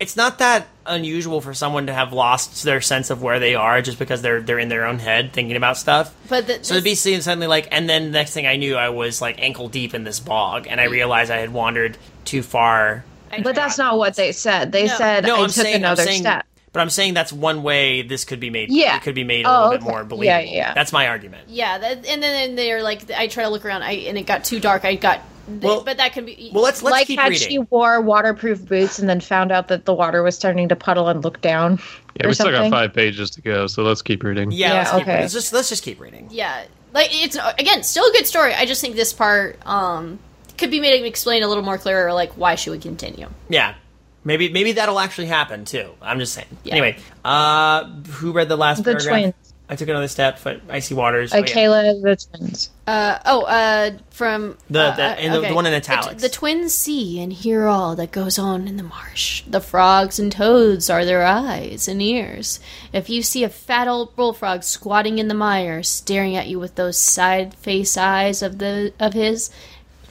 [0.01, 3.81] it's not that unusual for someone to have lost their sense of where they are
[3.83, 6.13] just because they're they're in their own head thinking about stuff.
[6.29, 8.89] but the, So to be seen suddenly like, and then next thing I knew, I
[8.89, 13.05] was like ankle deep in this bog, and I realized I had wandered too far.
[13.45, 14.73] But that's not what they said.
[14.73, 14.97] They No.
[14.97, 16.47] said No, I I'm took saying, another I'm saying, step.
[16.73, 18.71] but I'm saying that's one way this could be made.
[18.73, 18.97] Yeah.
[18.97, 20.25] it could be made a Oh, little bit more believable.
[20.25, 20.75] Yeah, yeah.
[20.75, 21.49] That's my argument.
[21.49, 24.43] yeah, that, and then they're like, I try to look around, I and it got
[24.45, 24.85] too dark.
[24.85, 25.21] I got,
[25.61, 26.51] Well- but that can be.
[26.55, 27.49] Well, let's let's like keep had reading.
[27.49, 31.09] she wore waterproof boots and then found out that the water was starting to puddle
[31.09, 31.79] and look down.
[32.17, 34.51] Yeah, or we still got five pages to go, so let's keep reading.
[34.53, 35.21] yeah, Yeah, let's, keep, okay.
[35.21, 36.29] let's just let's just keep reading.
[36.31, 38.55] yeah, like it's again still a good story.
[38.55, 40.19] I just think this part um
[40.59, 43.29] could be made explained a little more clearer, like why she would continue.
[43.49, 43.75] Yeah.
[44.23, 45.91] Maybe maybe that'll actually happen too.
[46.03, 46.47] I'm just saying.
[46.65, 46.73] Yeah.
[46.75, 49.09] Anyway, uh who read the last The paragraph?
[49.21, 49.50] twins.
[49.73, 51.33] I took another step, but icy waters.
[51.33, 51.93] Uh, Oh, yeah.
[52.03, 52.71] The twins.
[52.89, 56.21] Uh oh, uh from The- uh, the- uh, and the- the one in italics.
[56.21, 59.45] The, the twins see and hear all that goes on in the marsh.
[59.47, 62.59] The frogs and toads are their eyes and ears.
[62.93, 66.75] If you see a fat old bullfrog squatting in the mire, staring at you with
[66.75, 69.51] those side face eyes of the of his,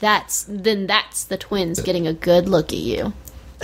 [0.00, 3.12] that's then that's the twins getting a good look at you.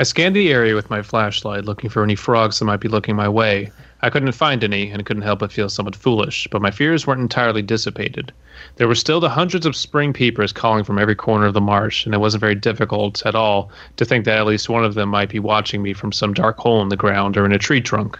[0.00, 3.16] I scanned the area with my flashlight, looking for any frogs that might be looking
[3.16, 3.70] my way.
[4.00, 7.20] I couldn't find any, and couldn't help but feel somewhat foolish, but my fears weren't
[7.20, 8.32] entirely dissipated.
[8.76, 12.06] There were still the hundreds of spring peepers calling from every corner of the marsh,
[12.06, 15.08] and it wasn't very difficult at all to think that at least one of them
[15.08, 17.80] might be watching me from some dark hole in the ground or in a tree
[17.80, 18.18] trunk.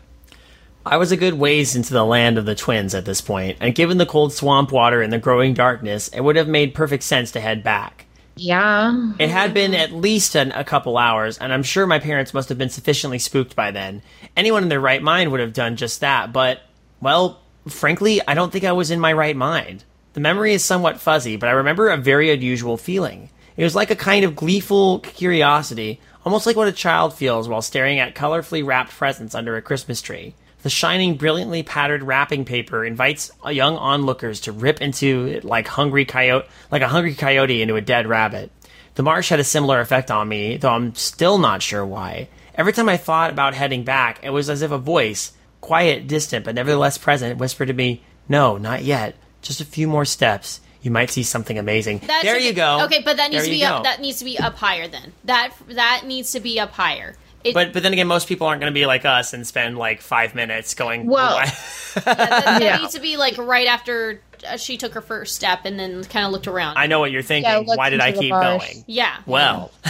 [0.85, 3.75] I was a good ways into the land of the twins at this point, and
[3.75, 7.31] given the cold swamp water and the growing darkness, it would have made perfect sense
[7.33, 8.07] to head back.
[8.39, 9.13] Yeah.
[9.19, 12.49] It had been at least an, a couple hours, and I'm sure my parents must
[12.49, 14.03] have been sufficiently spooked by then.
[14.37, 16.63] Anyone in their right mind would have done just that, but,
[17.01, 19.85] well, frankly, I don't think I was in my right mind.
[20.15, 23.31] The memory is somewhat fuzzy, but I remember a very unusual feeling.
[23.57, 27.63] It was like a kind of gleeful curiosity, almost like what a child feels while
[27.63, 30.35] staring at colorfully wrapped presents under a Christmas tree.
[30.69, 36.05] The shining, brilliantly patterned wrapping paper invites young onlookers to rip into it like hungry
[36.05, 38.51] coyote, like a hungry coyote into a dead rabbit.
[38.95, 42.29] The marsh had a similar effect on me, though I'm still not sure why.
[42.55, 46.45] Every time I thought about heading back, it was as if a voice, quiet, distant,
[46.45, 49.15] but nevertheless present, whispered to me, "No, not yet.
[49.41, 50.61] Just a few more steps.
[50.83, 52.83] You might see something amazing." That there should you go.
[52.83, 54.87] Okay, but that needs There to be up, that needs to be up higher.
[54.87, 57.17] Then that that needs to be up higher.
[57.45, 59.79] It, But but then again, most people aren't going to be like us and spend
[59.79, 61.07] like five minutes going.
[61.07, 61.45] Well- "Why?"
[61.95, 62.77] that, that Yeah.
[62.79, 66.27] needs to be like right after uh, she took her first step and then kind
[66.27, 66.77] of looked around.
[66.79, 67.51] I know what you're thinking.
[67.69, 68.73] Yeah, Why did I keep marsh.
[68.73, 68.85] going?
[68.87, 69.17] Yeah.
[69.27, 69.71] Well,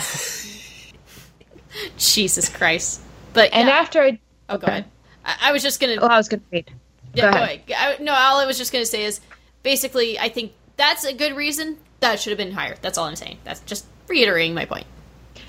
[1.97, 3.01] Jesus Christ.
[3.33, 3.75] But And yeah.
[3.77, 4.19] after I,
[4.49, 4.85] oh, go ahead.
[5.25, 5.97] I, I was just gonna.
[6.01, 6.71] oh, I was gonna read.
[7.15, 7.61] yeah, go go ahead.
[7.69, 7.99] ahead.
[8.01, 9.21] I, no, all I was just gonna say is
[9.63, 12.77] basically, I think that's a good reason that should have been higher.
[12.81, 13.39] That's all I'm saying.
[13.45, 14.87] That's just reiterating my point.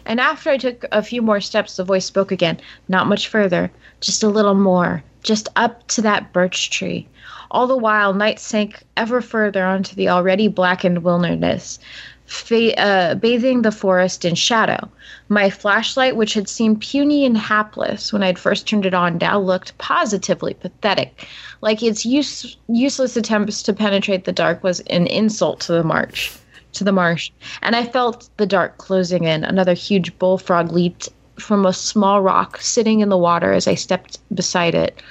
[0.10, 2.60] And after I took a few more steps, the voice spoke again.
[2.88, 3.70] Not much further,
[4.02, 7.08] just a little more, just up to that birch tree.
[7.52, 11.78] All the while, night sank ever further onto the already blackened wilderness,
[12.26, 14.90] fa- uh, bathing the forest in shadow.
[15.28, 19.40] My flashlight, which had seemed puny and hapless when I'd first turned it on, now
[19.40, 21.28] looked positively pathetic,
[21.62, 26.39] like its use- useless attempts to penetrate the dark was an insult to the march
[26.74, 29.44] to the marsh, and I felt the dark closing in.
[29.44, 31.10] Another huge bullfrog leaped
[31.40, 35.02] from a small rock sitting in the water as I stepped beside it.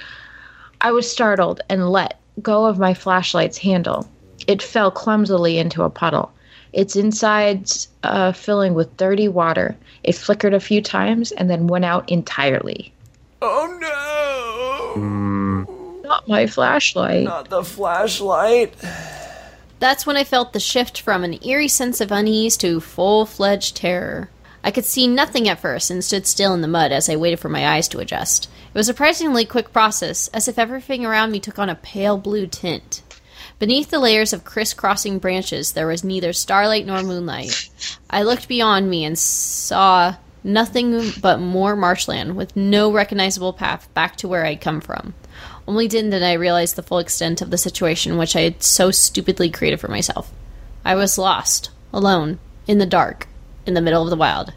[0.81, 4.07] I was startled and let go of my flashlight's handle.
[4.47, 6.31] It fell clumsily into a puddle,
[6.71, 9.75] its insides uh, filling with dirty water.
[10.03, 12.93] It flickered a few times and then went out entirely.
[13.41, 13.77] oh
[14.95, 15.19] no!
[16.03, 17.25] Not my flashlight.
[17.25, 18.73] Not the flashlight.
[19.79, 23.77] That's when I felt the shift from an eerie sense of unease to full fledged
[23.77, 24.29] terror.
[24.61, 27.39] I could see nothing at first and stood still in the mud as I waited
[27.39, 28.49] for my eyes to adjust.
[28.73, 32.17] It was a surprisingly quick process, as if everything around me took on a pale
[32.17, 33.01] blue tint.
[33.57, 37.69] Beneath the layers of crisscrossing branches, there was neither starlight nor moonlight.
[38.09, 44.17] I looked beyond me and saw nothing but more marshland with no recognizable path back
[44.17, 45.13] to where I'd come from.
[45.69, 48.89] Only then did I realize the full extent of the situation which I had so
[48.89, 50.31] stupidly created for myself.
[50.83, 53.27] I was lost, alone, in the dark,
[53.67, 54.51] in the middle of the wild.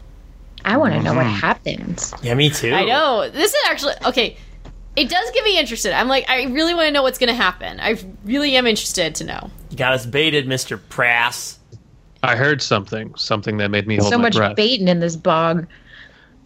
[0.65, 1.35] I want to know what mm-hmm.
[1.35, 2.15] happens.
[2.23, 2.73] Yeah, me too.
[2.73, 3.29] I know.
[3.29, 4.37] This is actually okay.
[4.95, 5.93] It does get me interested.
[5.93, 7.79] I'm like, I really want to know what's going to happen.
[7.79, 7.95] I
[8.25, 9.51] really am interested to know.
[9.69, 11.59] You got us baited, Mister Prass.
[12.23, 14.55] I heard something, something that made me hold So my much breath.
[14.55, 15.67] baiting in this bog.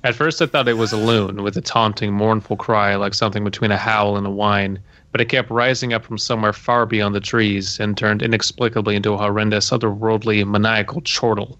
[0.07, 3.43] At first, I thought it was a loon with a taunting, mournful cry like something
[3.43, 4.79] between a howl and a whine,
[5.11, 9.11] but it kept rising up from somewhere far beyond the trees and turned inexplicably into
[9.11, 11.59] a horrendous, otherworldly, maniacal chortle.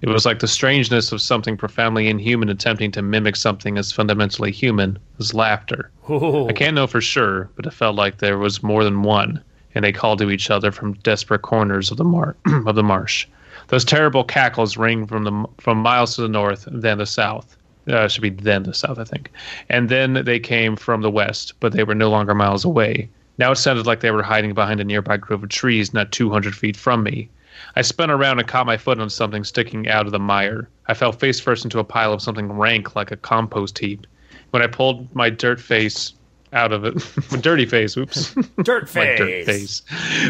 [0.00, 4.52] It was like the strangeness of something profoundly inhuman attempting to mimic something as fundamentally
[4.52, 5.90] human as laughter.
[6.08, 6.46] Ooh.
[6.46, 9.42] I can't know for sure, but it felt like there was more than one,
[9.74, 13.26] and they called to each other from desperate corners of the mar- of the marsh.
[13.66, 17.56] Those terrible cackles ring from the from miles to the north, then the south.
[17.88, 19.30] Uh, should be then the south, I think.
[19.68, 23.08] And then they came from the west, but they were no longer miles away.
[23.38, 26.54] Now it sounded like they were hiding behind a nearby grove of trees, not 200
[26.54, 27.30] feet from me.
[27.76, 30.68] I spun around and caught my foot on something sticking out of the mire.
[30.86, 34.06] I fell face first into a pile of something rank like a compost heap.
[34.50, 36.12] When I pulled my dirt face
[36.52, 36.94] out of it,
[37.32, 39.18] my dirty face, oops, Dirt face.
[39.18, 39.82] dirt face,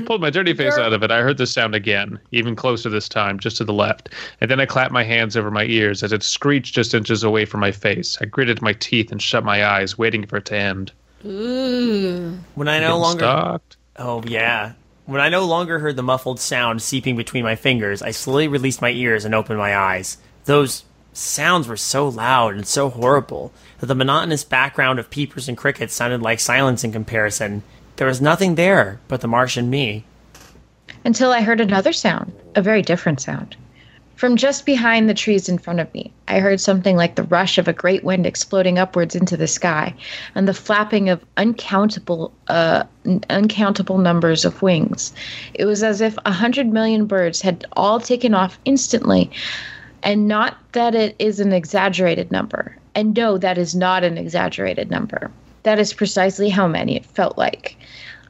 [0.07, 3.09] pulled my dirty face out of it, I heard the sound again, even closer this
[3.09, 4.11] time, just to the left.
[4.41, 7.45] And then I clapped my hands over my ears as it screeched just inches away
[7.45, 8.19] from my face.
[8.21, 10.93] I gritted my teeth and shut my eyes, waiting for it to end.
[11.25, 12.39] Ooh.
[12.55, 13.21] When I no longer.
[13.25, 13.77] stalked.
[13.97, 14.73] Oh yeah.
[15.07, 18.83] When I no longer heard the muffled sound seeping between my fingers, I slowly released
[18.83, 20.19] my ears and opened my eyes.
[20.45, 20.85] Those
[21.19, 25.95] sounds were so loud and so horrible that the monotonous background of peepers and crickets
[25.95, 27.63] sounded like silence in comparison.
[27.97, 30.05] There was nothing there but the marsh and me.
[31.05, 33.57] until I heard another sound, a very different sound.
[34.17, 37.57] From just behind the trees in front of me, I heard something like the rush
[37.57, 39.95] of a great wind exploding upwards into the sky,
[40.35, 42.83] and the flapping of uncountable, uh,
[43.31, 45.13] uncountable numbers of wings.
[45.55, 49.31] It was as if a hundred million birds had all taken off instantly,
[50.03, 52.77] and not that it is an exaggerated number.
[52.95, 55.31] And no, that is not an exaggerated number.
[55.63, 57.77] That is precisely how many it felt like.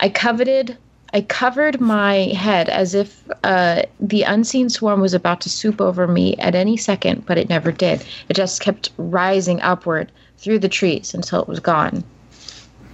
[0.00, 0.76] I coveted
[1.14, 6.06] I covered my head as if uh, the unseen swarm was about to swoop over
[6.06, 8.04] me at any second, but it never did.
[8.28, 12.04] It just kept rising upward through the trees until it was gone.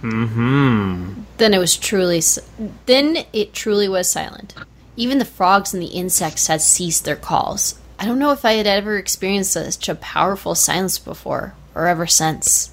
[0.01, 1.21] Mm-hmm.
[1.37, 2.19] Then it was truly.
[2.19, 2.39] s-
[2.85, 4.53] Then it truly was silent.
[4.95, 7.77] Even the frogs and the insects had ceased their calls.
[7.99, 12.07] I don't know if I had ever experienced such a powerful silence before, or ever
[12.07, 12.71] since.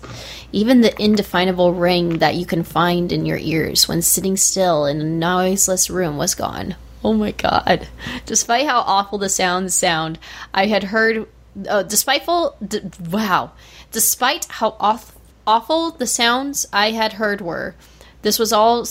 [0.53, 5.01] Even the indefinable ring that you can find in your ears when sitting still in
[5.01, 6.75] a noiseless room was gone.
[7.05, 7.89] Oh my god.
[8.27, 10.19] Despite how awful the sounds sound,
[10.55, 11.27] I had heard.
[11.69, 12.57] Uh, despiteful.
[12.67, 13.53] D- wow.
[13.91, 15.15] Despite how awf-
[15.47, 17.75] awful the sounds I had heard were,
[18.23, 18.87] this was all.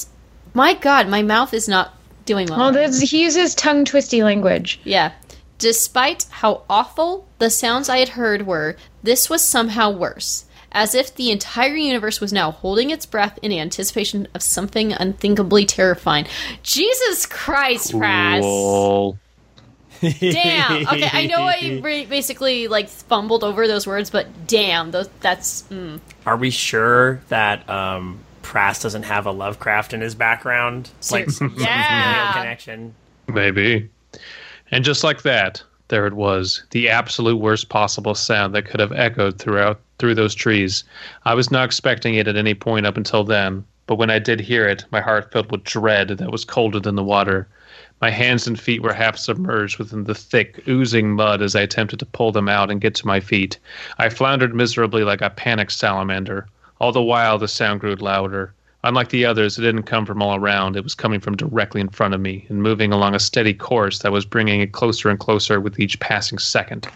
[0.53, 1.93] My god, my mouth is not
[2.25, 2.61] doing well.
[2.63, 4.79] Oh, there's, he uses tongue twisty language.
[4.83, 5.11] Yeah.
[5.61, 10.45] Despite how awful the sounds I had heard were, this was somehow worse.
[10.71, 15.67] As if the entire universe was now holding its breath in anticipation of something unthinkably
[15.67, 16.25] terrifying.
[16.63, 18.41] Jesus Christ, Raz!
[18.41, 19.19] Cool.
[20.01, 20.87] Damn.
[20.87, 25.61] Okay, I know I re- basically like fumbled over those words, but damn, those that's
[25.69, 25.99] mm.
[26.25, 30.89] Are we sure that um, Prass doesn't have a Lovecraft in his background?
[31.11, 31.47] Like, Seriously.
[31.55, 32.33] real yeah.
[32.33, 32.95] connection.
[33.27, 33.91] Maybe.
[34.71, 38.93] And just like that, there it was, the absolute worst possible sound that could have
[38.93, 40.85] echoed throughout through those trees.
[41.25, 44.39] I was not expecting it at any point up until then, but when I did
[44.39, 47.49] hear it, my heart filled with dread that was colder than the water.
[47.99, 51.99] My hands and feet were half submerged within the thick, oozing mud as I attempted
[51.99, 53.59] to pull them out and get to my feet.
[53.97, 56.47] I floundered miserably like a panicked salamander.
[56.79, 58.53] All the while, the sound grew louder.
[58.83, 60.75] Unlike the others, it didn't come from all around.
[60.75, 63.99] It was coming from directly in front of me and moving along a steady course
[63.99, 66.87] that was bringing it closer and closer with each passing second.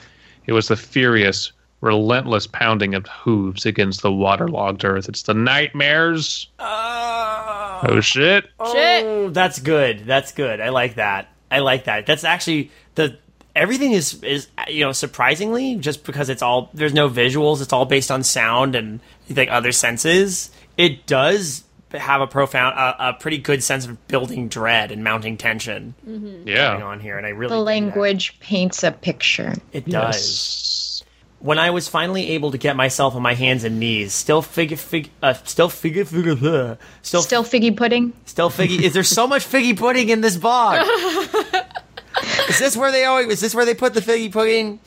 [0.48, 5.08] It was the furious, relentless pounding of hooves against the waterlogged earth.
[5.08, 6.48] It's the nightmares.
[6.58, 7.86] Ah.
[7.88, 8.50] Oh shit!
[8.60, 9.06] Oh, shit.
[9.06, 10.06] Oh, that's good.
[10.06, 10.60] That's good.
[10.60, 11.30] I like that.
[11.52, 12.08] I like that.
[12.08, 13.18] That's actually the
[13.56, 17.62] everything is is you know surprisingly just because it's all there's no visuals.
[17.62, 20.52] It's all based on sound and like other senses.
[20.78, 21.64] It does
[22.00, 26.44] have a profound, a, a pretty good sense of building dread and mounting tension going
[26.46, 26.82] Yeah.
[26.84, 27.64] on here, and I really The dig that.
[27.66, 29.54] language paints a picture.
[29.74, 30.16] It does.
[30.16, 31.04] Yes.
[31.40, 34.78] when I was finally able to get myself on my hands and knees, still figgy,
[34.78, 38.14] fig, uh, still figure, figure, uh, still, Still figgy pudding.
[38.26, 38.82] still figgy.
[38.82, 40.84] is there so much figgy pudding in this bog?
[42.50, 43.28] is this where they always?
[43.28, 44.80] Is this where they put the figgy pudding?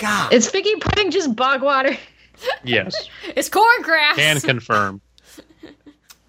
[0.00, 1.96] God, Is figgy pudding just bog water?
[2.64, 2.94] Yes.
[3.36, 4.16] It's corn grass.
[4.16, 5.00] Can confirm.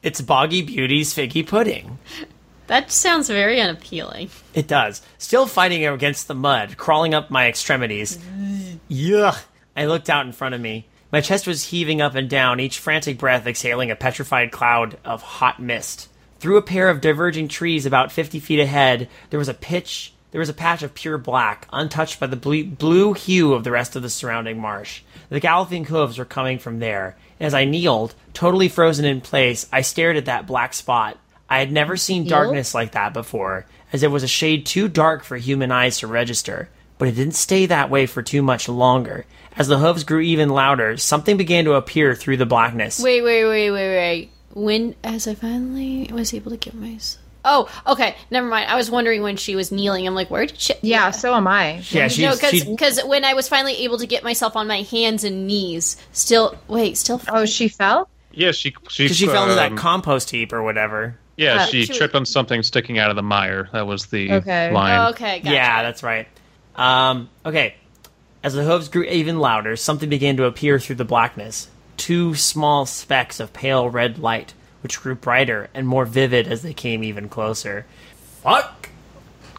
[0.03, 1.99] It's Boggy Beauty's figgy pudding.
[2.67, 4.29] that sounds very unappealing.
[4.53, 5.01] It does.
[5.17, 8.17] Still fighting against the mud, crawling up my extremities.
[8.89, 9.43] Yuck.
[9.75, 10.87] I looked out in front of me.
[11.11, 15.21] My chest was heaving up and down, each frantic breath exhaling a petrified cloud of
[15.21, 16.07] hot mist.
[16.39, 20.13] Through a pair of diverging trees about 50 feet ahead, there was a pitch.
[20.31, 23.71] There was a patch of pure black, untouched by the ble- blue hue of the
[23.71, 25.01] rest of the surrounding marsh.
[25.29, 27.17] The galloping hooves were coming from there.
[27.39, 31.17] As I kneeled, totally frozen in place, I stared at that black spot.
[31.49, 35.23] I had never seen darkness like that before, as it was a shade too dark
[35.23, 36.69] for human eyes to register.
[36.97, 39.25] But it didn't stay that way for too much longer.
[39.55, 43.01] As the hooves grew even louder, something began to appear through the blackness.
[43.01, 44.31] Wait, wait, wait, wait, wait.
[44.53, 46.97] When, as I finally was able to get my.
[47.51, 48.15] Oh, okay.
[48.29, 48.69] Never mind.
[48.69, 50.05] I was wondering when she was kneeling.
[50.05, 50.73] I'm like, where did she?
[50.83, 51.81] Yeah, so am I.
[51.89, 54.83] yeah, she, no, she because when I was finally able to get myself on my
[54.83, 57.19] hands and knees, still wait, still.
[57.27, 58.07] Oh, she fell?
[58.31, 61.17] Yeah, she she, 'cause she fell into that um, compost heap or whatever.
[61.37, 63.69] Yeah, Uh, she she was- tripped on something sticking out of the mire.
[63.73, 64.71] That was the Okay.
[64.71, 64.99] line.
[64.99, 65.55] Oh, okay, gotcha.
[65.55, 66.27] Yeah, that's right.
[66.75, 67.75] Um, okay.
[68.43, 71.67] As the hooves grew even louder, something began to appear through the blackness.
[71.97, 76.73] Two small specks of pale red light, which grew brighter and more vivid as they
[76.73, 77.85] came even closer.
[78.41, 78.89] Fuck!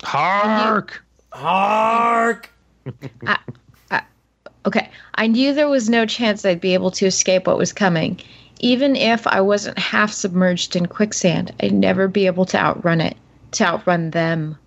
[0.03, 1.05] Hark!
[1.33, 2.51] Hark!
[4.67, 8.21] Okay, I knew there was no chance I'd be able to escape what was coming.
[8.59, 13.17] Even if I wasn't half submerged in quicksand, I'd never be able to outrun it,
[13.53, 14.59] to outrun them.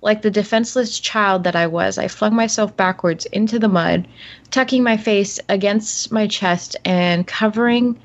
[0.00, 4.08] Like the defenseless child that I was, I flung myself backwards into the mud,
[4.50, 7.98] tucking my face against my chest and covering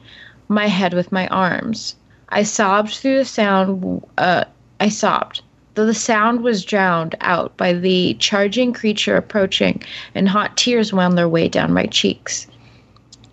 [0.50, 1.96] my head with my arms.
[2.30, 4.06] I sobbed through the sound.
[4.18, 4.46] Uh,
[4.80, 5.42] I sobbed,
[5.76, 9.82] though the sound was drowned out by the charging creature approaching,
[10.14, 12.48] and hot tears wound their way down my cheeks.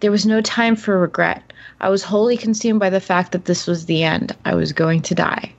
[0.01, 1.53] There was no time for regret.
[1.81, 4.35] I was wholly consumed by the fact that this was the end.
[4.45, 5.53] I was going to die.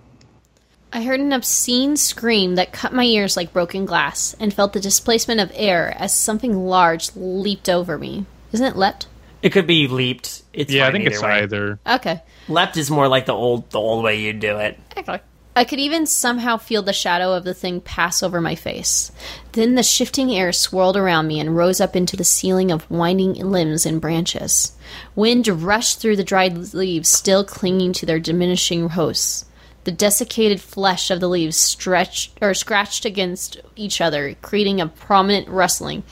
[0.94, 4.80] I heard an obscene scream that cut my ears like broken glass, and felt the
[4.80, 8.26] displacement of air as something large leaped over me.
[8.52, 9.08] Isn't it leapt?
[9.42, 10.44] It could be leaped.
[10.54, 11.44] It's yeah, I think either it's way.
[11.44, 11.80] either.
[11.86, 12.22] Okay.
[12.48, 14.80] Leapt is more like the old the old way you do it.
[14.98, 15.22] Okay.
[15.56, 19.12] I could even somehow feel the shadow of the thing pass over my face.
[19.54, 23.34] Then the shifting air swirled around me and rose up into the ceiling of winding
[23.34, 24.74] limbs and branches.
[25.16, 29.46] Wind rushed through the dried leaves, still clinging to their diminishing hosts.
[29.86, 35.48] The desiccated flesh of the leaves stretched or scratched against each other, creating a prominent
[35.48, 36.04] rustling,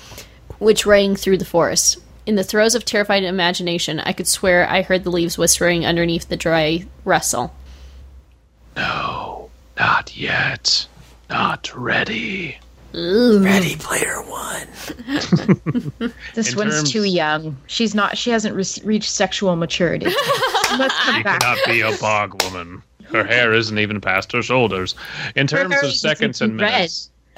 [0.58, 2.00] which rang through the forest.
[2.26, 6.28] In the throes of terrified imagination, I could swear I heard the leaves whispering underneath
[6.28, 7.54] the dry rustle.
[8.76, 10.88] No, not yet.
[11.30, 12.58] Not ready.
[12.94, 14.68] Ready Player One.
[16.34, 17.58] This In one's terms- too young.
[17.68, 18.18] She's not.
[18.18, 20.10] She hasn't re- reached sexual maturity.
[20.70, 21.42] she must come She back.
[21.42, 22.82] cannot be a bog woman.
[23.06, 24.96] Her hair isn't even past her shoulders.
[25.36, 27.10] In terms hair of seconds and minutes,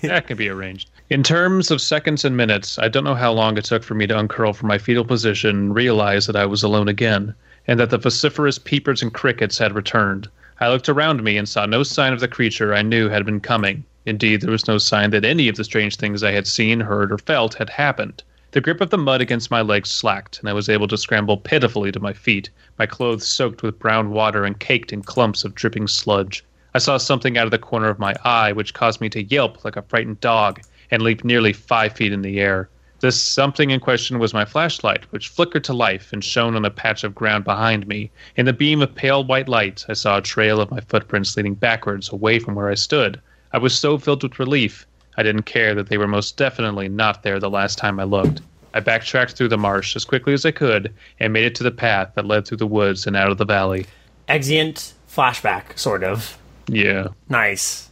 [0.08, 0.90] that can be arranged.
[1.10, 4.06] In terms of seconds and minutes, I don't know how long it took for me
[4.06, 7.34] to uncurl from my fetal position and realize that I was alone again,
[7.66, 10.28] and that the vociferous peepers and crickets had returned.
[10.60, 13.40] I looked around me and saw no sign of the creature I knew had been
[13.40, 13.84] coming.
[14.06, 17.12] Indeed, there was no sign that any of the strange things I had seen, heard,
[17.12, 18.22] or felt had happened.
[18.52, 21.36] The grip of the mud against my legs slacked, and I was able to scramble
[21.36, 25.54] pitifully to my feet, my clothes soaked with brown water and caked in clumps of
[25.54, 26.42] dripping sludge.
[26.74, 29.64] I saw something out of the corner of my eye which caused me to yelp
[29.64, 30.60] like a frightened dog
[30.90, 32.68] and leap nearly five feet in the air.
[33.00, 36.70] This something in question was my flashlight, which flickered to life and shone on a
[36.70, 38.10] patch of ground behind me.
[38.36, 41.54] In the beam of pale white light, I saw a trail of my footprints leading
[41.54, 43.20] backwards away from where I stood.
[43.52, 47.22] I was so filled with relief, I didn't care that they were most definitely not
[47.22, 48.40] there the last time I looked.
[48.72, 51.70] I backtracked through the marsh as quickly as I could and made it to the
[51.70, 53.86] path that led through the woods and out of the valley.
[54.28, 56.38] Exeunt flashback, sort of.
[56.70, 57.08] Yeah.
[57.28, 57.90] Nice.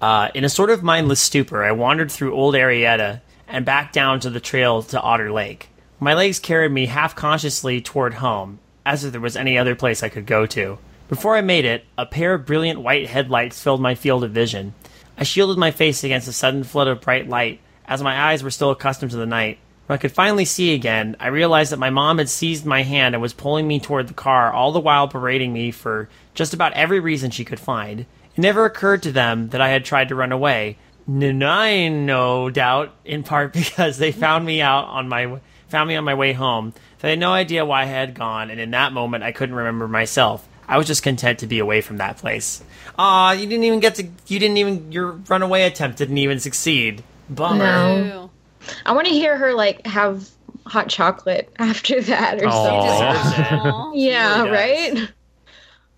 [0.00, 4.20] Uh, in a sort of mindless stupor, I wandered through Old Arietta and back down
[4.20, 5.68] to the trail to Otter Lake.
[5.98, 10.02] My legs carried me half consciously toward home, as if there was any other place
[10.02, 10.78] I could go to.
[11.08, 14.74] Before I made it, a pair of brilliant white headlights filled my field of vision.
[15.18, 18.50] I shielded my face against a sudden flood of bright light, as my eyes were
[18.50, 19.58] still accustomed to the night.
[19.90, 23.16] When I could finally see again, I realized that my mom had seized my hand
[23.16, 26.74] and was pulling me toward the car, all the while berating me for just about
[26.74, 28.02] every reason she could find.
[28.02, 30.78] It never occurred to them that I had tried to run away.
[31.08, 35.96] N- I no doubt, in part because they found me out on my found me
[35.96, 36.72] on my way home.
[37.00, 39.88] They had no idea why I had gone, and in that moment, I couldn't remember
[39.88, 40.46] myself.
[40.68, 42.62] I was just content to be away from that place.
[42.96, 44.04] Aw, you didn't even get to.
[44.28, 44.92] You didn't even.
[44.92, 47.02] Your runaway attempt didn't even succeed.
[47.28, 48.04] Bummer.
[48.04, 48.19] No.
[48.62, 48.72] Ooh.
[48.86, 50.28] I want to hear her like have
[50.66, 52.64] hot chocolate after that or Aw.
[52.64, 53.22] something.
[53.22, 53.52] Deserves it.
[53.52, 53.92] Aw.
[53.94, 55.12] Yeah, really right?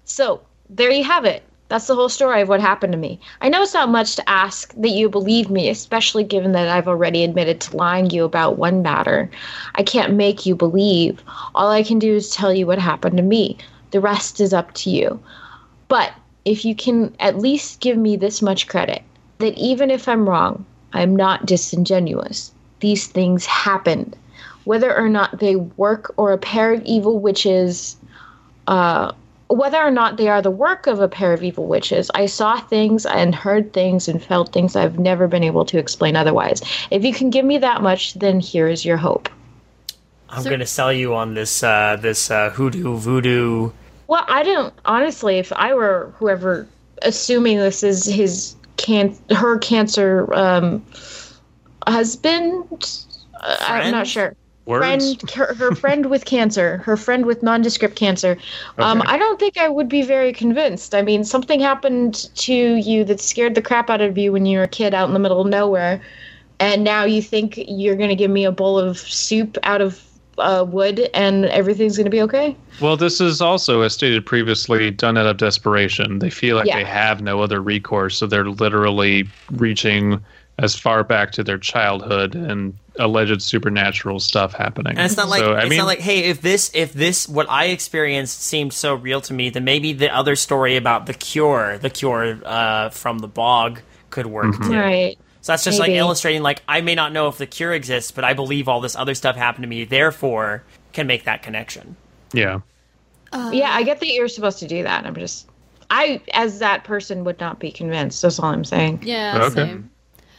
[0.04, 1.42] So, there you have it.
[1.68, 3.18] That's the whole story of what happened to me.
[3.40, 6.86] I know it's not much to ask that you believe me, especially given that I've
[6.88, 9.30] already admitted to lying to you about one matter.
[9.76, 11.22] I can't make you believe.
[11.54, 13.56] All I can do is tell you what happened to me.
[13.90, 15.18] The rest is up to you.
[15.88, 16.12] But
[16.44, 19.02] if you can at least give me this much credit,
[19.38, 22.52] that even if I'm wrong, I'm not disingenuous.
[22.80, 24.16] These things happened.
[24.64, 27.96] Whether or not they work or a pair of evil witches
[28.68, 29.12] uh,
[29.52, 32.58] whether or not they are the work of a pair of evil witches, I saw
[32.58, 36.62] things and heard things and felt things I've never been able to explain otherwise.
[36.90, 39.28] If you can give me that much, then here is your hope.
[40.30, 41.62] I'm So- gonna sell you on this.
[41.62, 43.70] Uh, this uh, hoodoo voodoo.
[44.06, 45.38] Well, I don't honestly.
[45.38, 46.66] If I were whoever,
[47.02, 50.84] assuming this is his can her cancer um,
[51.86, 53.06] husband,
[53.40, 54.36] uh, I'm not sure.
[54.64, 55.16] Words?
[55.16, 58.38] friend her, her friend with cancer her friend with nondescript cancer
[58.78, 63.02] um, i don't think i would be very convinced i mean something happened to you
[63.02, 65.18] that scared the crap out of you when you were a kid out in the
[65.18, 66.00] middle of nowhere
[66.60, 70.00] and now you think you're going to give me a bowl of soup out of
[70.38, 74.90] uh, wood and everything's going to be okay Well, this is also, as stated previously,
[74.90, 76.18] done out of desperation.
[76.18, 76.78] They feel like Yeah.
[76.78, 80.24] they have no other recourse, so they're literally reaching
[80.58, 84.96] as far back to their childhood and alleged supernatural stuff happening.
[84.98, 87.28] And it's not like so, I it's mean, not like hey, if this if this
[87.28, 91.14] what I experienced seemed so real to me, then maybe the other story about the
[91.14, 93.80] cure, the cure uh, from the bog,
[94.10, 94.70] could work Mm-hmm.
[94.70, 94.76] too.
[94.78, 98.10] right So that's just like illustrating like I may not know if the cure exists,
[98.12, 100.62] but I believe all this other stuff happened to me, therefore
[100.92, 101.96] can make that connection.
[102.32, 102.60] yeah.
[103.34, 105.48] Uh, yeah i get that you're supposed to do that i'm just
[105.88, 109.54] i as that person would not be convinced that's all i'm saying Yeah, Okay.
[109.54, 109.90] same.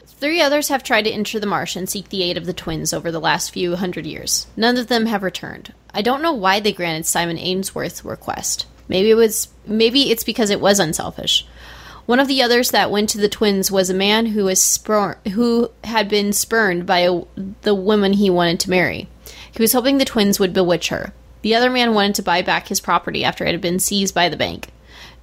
[0.05, 2.93] Three others have tried to enter the marsh and seek the aid of the twins
[2.93, 4.45] over the last few hundred years.
[4.55, 5.73] None of them have returned.
[5.93, 8.67] I don't know why they granted Simon Ainsworth's request.
[8.87, 11.45] Maybe it was maybe it's because it was unselfish.
[12.05, 15.17] One of the others that went to the twins was a man who was spur-
[15.33, 17.21] who had been spurned by a,
[17.61, 19.07] the woman he wanted to marry.
[19.51, 21.13] He was hoping the twins would bewitch her.
[21.43, 24.27] The other man wanted to buy back his property after it had been seized by
[24.29, 24.69] the bank.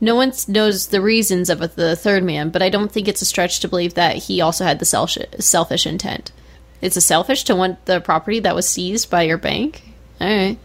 [0.01, 3.27] No one knows the reasons of the third man, but I don't think it's a
[3.27, 6.33] stretch to believe that he also had the selfish, selfish intent.
[6.81, 9.83] It's a selfish to want the property that was seized by your bank.
[10.21, 10.59] All right.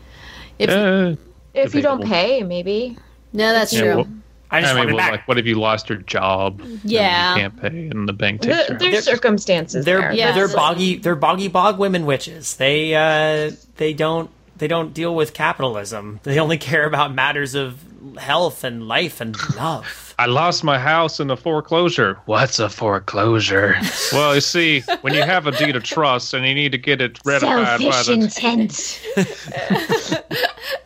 [0.57, 1.15] If Uh,
[1.53, 2.97] if you don't pay maybe
[3.33, 3.95] no, that's yeah, true.
[3.95, 4.07] well,
[4.51, 5.11] I just I want mean, it well, back.
[5.11, 6.61] like, what if you lost your job?
[6.61, 7.34] and Yeah.
[7.35, 8.80] you can't pay, and the bank takes There- your house?
[8.81, 10.11] there's circumstances they're there.
[10.13, 10.31] Yeah.
[10.34, 12.55] they're so- boggy they're boggy bog women witches.
[12.55, 16.19] They uh they don't they don't deal with capitalism.
[16.23, 17.80] They only care about matters of
[18.17, 20.13] health and life and love.
[20.17, 22.17] I lost my house in a foreclosure.
[22.26, 23.76] What's a foreclosure?
[24.13, 27.01] well, you see, when you have a deed of trust and you need to get
[27.01, 29.01] it ratified by Selfish the intent.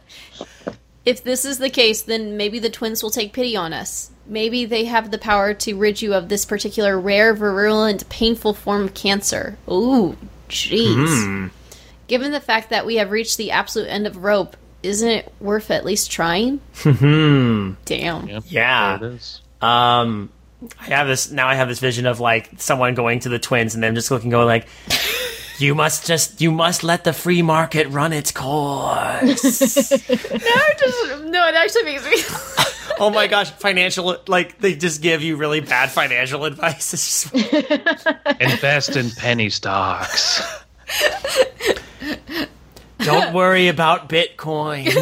[1.10, 4.12] If this is the case, then maybe the twins will take pity on us.
[4.28, 8.84] Maybe they have the power to rid you of this particular rare, virulent, painful form
[8.84, 9.58] of cancer.
[9.68, 10.16] Ooh,
[10.50, 11.50] jeez.
[12.06, 15.72] Given the fact that we have reached the absolute end of rope, isn't it worth
[15.72, 16.62] at least trying?
[16.84, 17.76] Damn.
[18.46, 18.98] Yeah.
[18.98, 19.42] There it is.
[19.62, 20.30] Um,
[20.80, 21.48] I have this now.
[21.48, 24.30] I have this vision of like someone going to the twins and them just looking,
[24.30, 24.68] going like,
[25.60, 29.22] "You must just, you must let the free market run its course."
[29.92, 32.66] no, it actually makes me.
[33.00, 36.94] oh my gosh, financial like they just give you really bad financial advice.
[36.94, 37.34] It's just,
[38.42, 40.42] Invest in penny stocks.
[43.00, 44.94] don't worry about Bitcoin.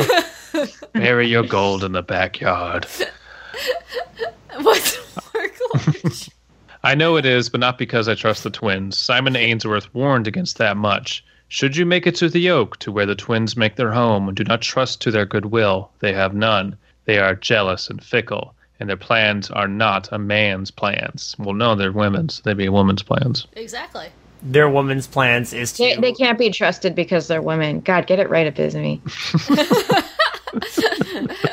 [0.93, 2.88] Bury your gold in the backyard.
[4.61, 4.97] What's
[5.34, 6.34] Markle?
[6.88, 8.97] I know it is, but not because I trust the twins.
[8.97, 11.22] Simon Ainsworth warned against that much.
[11.49, 14.45] Should you make it to the oak, to where the twins make their home, do
[14.45, 15.91] not trust to their goodwill.
[15.99, 16.77] They have none.
[17.03, 21.35] They are jealous and fickle, and their plans are not a man's plans.
[21.38, 22.39] Well, no, they're women's.
[22.39, 23.47] They'd be a woman's plans.
[23.57, 24.07] exactly.
[24.41, 27.81] Their woman's plans is to They, they can't be trusted because they're women.
[27.81, 29.01] God, get it right, Abysme.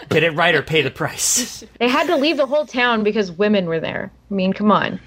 [0.10, 1.64] get it right or pay the price.
[1.80, 4.12] They had to leave the whole town because women were there.
[4.30, 5.00] I mean, come on.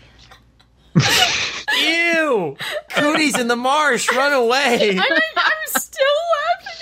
[1.77, 2.57] Ew!
[2.89, 4.97] Cooties in the marsh, run away.
[4.99, 6.05] I'm, I'm still
[6.37, 6.79] laughing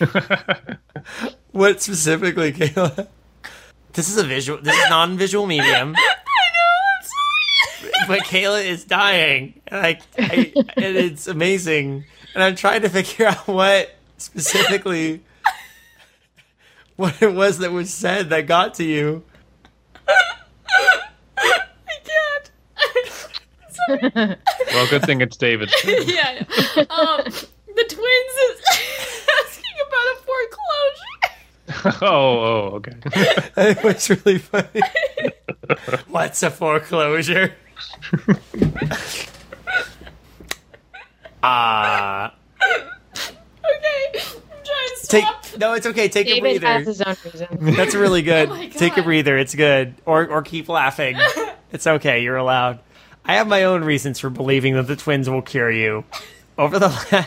[0.00, 0.78] at the fact.
[1.52, 3.08] What specifically, Kayla?
[3.94, 4.60] This is a visual.
[4.62, 5.94] This is non-visual medium.
[5.96, 6.14] I
[6.54, 7.04] know, I'm
[7.80, 8.06] sorry.
[8.06, 9.60] but Kayla is dying.
[9.66, 12.04] And I, I, and it's amazing.
[12.34, 15.22] And I'm trying to figure out what specifically
[16.96, 19.24] what it was that was said that got to you.
[23.88, 24.40] I can't.
[24.72, 25.70] Well, good thing it's David.
[25.84, 26.44] yeah.
[26.76, 28.60] Um, the twins is
[29.40, 30.16] asking about a
[31.70, 31.98] foreclosure.
[32.04, 32.94] oh, oh, okay.
[33.56, 34.80] It was really funny.
[36.08, 37.54] What's a foreclosure?
[41.42, 44.20] Ah, Okay, I'm
[45.04, 45.46] take stop.
[45.58, 46.08] no, it's okay.
[46.08, 46.84] Take a David has breather.
[46.84, 47.16] his own
[47.60, 47.74] reason.
[47.76, 48.48] That's really good.
[48.50, 49.36] Oh Take a breather.
[49.38, 49.94] It's good.
[50.06, 51.16] Or or keep laughing.
[51.70, 52.22] It's okay.
[52.22, 52.80] You're allowed.
[53.28, 56.04] I have my own reasons for believing that the twins will cure you.
[56.56, 57.24] Over the la-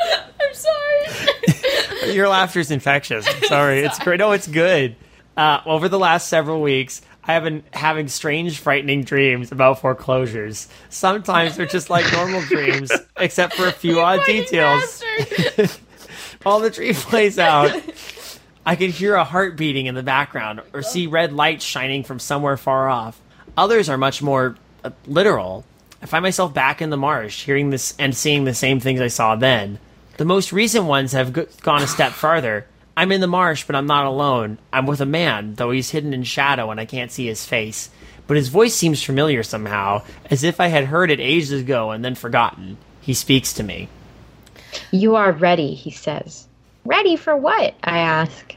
[0.40, 2.12] I'm sorry.
[2.14, 3.26] your laughter's infectious.
[3.28, 3.80] I'm sorry.
[3.80, 4.18] It's great.
[4.18, 4.96] No, it's good.
[5.36, 10.68] Uh, over the last several weeks, I have been having strange, frightening dreams about foreclosures.
[10.88, 15.02] Sometimes they're just like normal dreams, except for a few odd details.
[16.42, 17.70] While the tree plays out,
[18.64, 22.18] I can hear a heart beating in the background or see red lights shining from
[22.18, 23.20] somewhere far off.
[23.58, 25.64] Others are much more Uh, literal.
[26.02, 29.08] I find myself back in the marsh, hearing this and seeing the same things I
[29.08, 29.78] saw then.
[30.16, 32.66] The most recent ones have go- gone a step farther.
[32.96, 34.58] I'm in the marsh, but I'm not alone.
[34.72, 37.90] I'm with a man, though he's hidden in shadow and I can't see his face.
[38.26, 42.04] But his voice seems familiar somehow, as if I had heard it ages ago and
[42.04, 42.76] then forgotten.
[43.00, 43.88] He speaks to me.
[44.90, 46.46] You are ready, he says.
[46.84, 47.74] Ready for what?
[47.82, 48.54] I ask.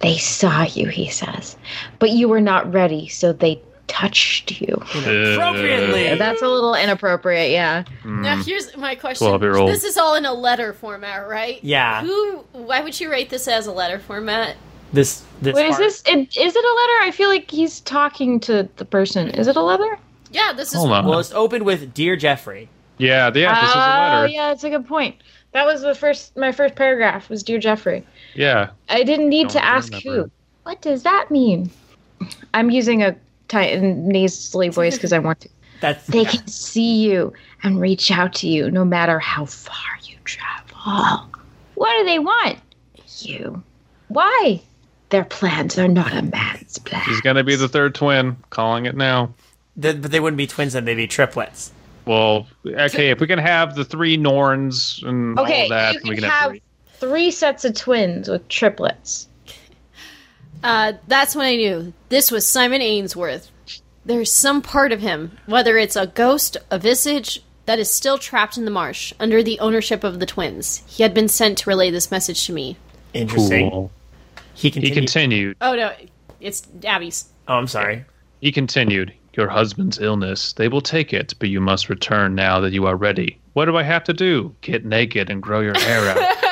[0.00, 1.56] They saw you, he says.
[1.98, 4.74] But you were not ready, so they touched you.
[4.94, 6.14] Appropriately!
[6.16, 7.84] That's a little inappropriate, yeah.
[8.04, 8.22] Mm.
[8.22, 9.26] Now here's my question.
[9.26, 9.68] 12-year-old.
[9.70, 11.62] This is all in a letter format, right?
[11.64, 12.02] Yeah.
[12.02, 12.44] Who?
[12.52, 14.56] Why would you rate this as a letter format?
[14.92, 16.02] This this Wait, is this?
[16.06, 17.02] It, is it a letter?
[17.02, 19.28] I feel like he's talking to the person.
[19.30, 19.98] Is it a letter?
[20.30, 20.74] Yeah, this is.
[20.74, 21.06] Hold on.
[21.06, 24.26] Well, it's opened with "Dear Jeffrey." Yeah, yeah, this is a Oh, letter.
[24.28, 25.16] yeah, that's a good point.
[25.52, 26.36] That was the first.
[26.36, 28.04] My first paragraph was "Dear Jeffrey."
[28.34, 28.70] Yeah.
[28.88, 30.24] I didn't need Don't to ask remember.
[30.24, 30.30] who.
[30.64, 31.70] What does that mean?
[32.54, 33.14] I'm using a
[33.48, 35.48] tight and nasally voice because I want to.
[35.80, 40.16] That's They can see you and reach out to you no matter how far you
[40.24, 41.28] travel.
[41.74, 42.58] What do they want?
[43.20, 43.62] You.
[44.08, 44.60] Why?
[45.10, 47.02] Their plans are not a man's plan.
[47.06, 48.36] He's going to be the third twin.
[48.50, 49.34] Calling it now.
[49.80, 51.72] Th- but they wouldn't be twins; then they'd be triplets.
[52.04, 56.10] Well, okay, if we can have the three Norns and all Okay, of that, you
[56.10, 56.62] we can can have have three.
[56.94, 59.27] three sets of twins with triplets.
[60.62, 63.50] Uh, that's when I knew this was Simon Ainsworth.
[64.04, 68.56] There's some part of him, whether it's a ghost, a visage, that is still trapped
[68.56, 70.82] in the marsh under the ownership of the twins.
[70.86, 72.76] He had been sent to relay this message to me.
[73.12, 73.70] Interesting.
[73.70, 73.90] Cool.
[74.54, 74.94] He He continued.
[74.94, 75.56] continued.
[75.60, 75.92] Oh no,
[76.40, 77.26] it's Abby's.
[77.46, 78.04] oh, I'm sorry.
[78.40, 80.54] He continued, Your husband's illness.
[80.54, 83.38] They will take it, but you must return now that you are ready.
[83.52, 84.54] What do I have to do?
[84.62, 86.38] Get naked and grow your hair out.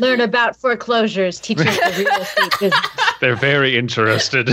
[0.00, 2.80] Learn about foreclosures, teaching the real estate business.
[3.20, 4.48] They're very interested.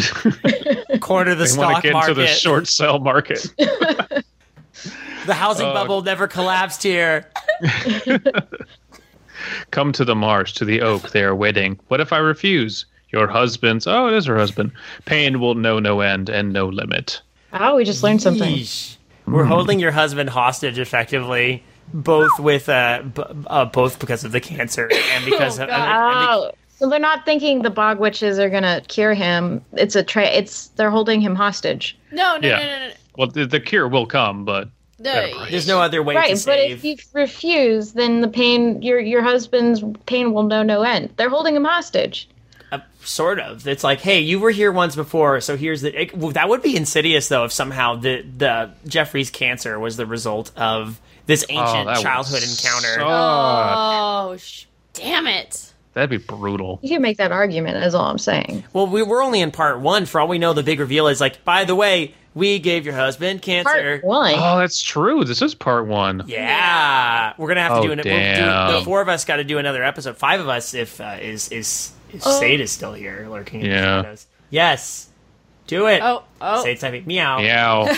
[1.02, 2.10] Corner the they want stock to get market.
[2.12, 3.54] into the short sell market.
[5.28, 7.30] The housing Uh, bubble never collapsed here.
[9.70, 11.12] Come to the marsh, to the oak.
[11.12, 11.80] They are waiting.
[11.90, 12.86] What if I refuse?
[13.10, 13.86] Your husband's.
[13.86, 14.72] Oh, it is her husband.
[15.06, 17.22] Pain will know no end and no limit.
[17.54, 18.52] Oh, we just learned something.
[18.52, 18.98] Yeesh.
[19.28, 24.40] We're holding your husband hostage, effectively, both with uh, b- uh both because of the
[24.42, 25.70] cancer and because Oh, of.
[25.70, 25.80] God.
[25.80, 29.64] and the- Oh, so they're not thinking the bog witches are gonna cure him.
[29.74, 31.98] It's a tra- It's they're holding him hostage.
[32.12, 32.58] No, no, Yeah.
[32.58, 32.94] no, no, no.
[33.18, 35.46] Well, the, the cure will come, but no.
[35.50, 39.22] there's no other way to right, but if you refuse, then the pain your your
[39.22, 41.12] husband's pain will know no end.
[41.18, 42.28] They're holding him hostage.
[42.72, 43.68] Uh, sort of.
[43.68, 46.02] It's like, hey, you were here once before, so here's the.
[46.04, 50.06] It, well, that would be insidious, though, if somehow the the Jeffrey's cancer was the
[50.06, 52.94] result of this oh, ancient that would childhood encounter.
[52.96, 53.02] suck.
[53.06, 55.68] Oh, sh- damn it.
[55.94, 56.80] That'd be brutal.
[56.82, 57.84] You can make that argument.
[57.84, 58.64] Is all I'm saying.
[58.72, 60.06] Well, we were only in part one.
[60.06, 62.94] For all we know, the big reveal is like, by the way, we gave your
[62.96, 63.70] husband cancer.
[64.00, 64.34] Part one.
[64.38, 65.26] Oh, that's true.
[65.26, 66.24] This is part one.
[66.28, 67.98] Yeah, we're gonna have to Oh, do an.
[67.98, 68.74] We'll do, damn.
[68.74, 70.16] the four of us got to do another episode.
[70.18, 72.40] Five of us, if uh, is is if Oh.
[72.40, 73.60] Sade is still here lurking.
[73.62, 74.02] in the Yeah.
[74.04, 74.28] shadows.
[74.50, 75.08] Yes.
[75.72, 76.02] Do it.
[76.04, 76.64] Oh, oh.
[76.66, 77.38] Sade's typing meow.
[77.40, 77.86] Meow.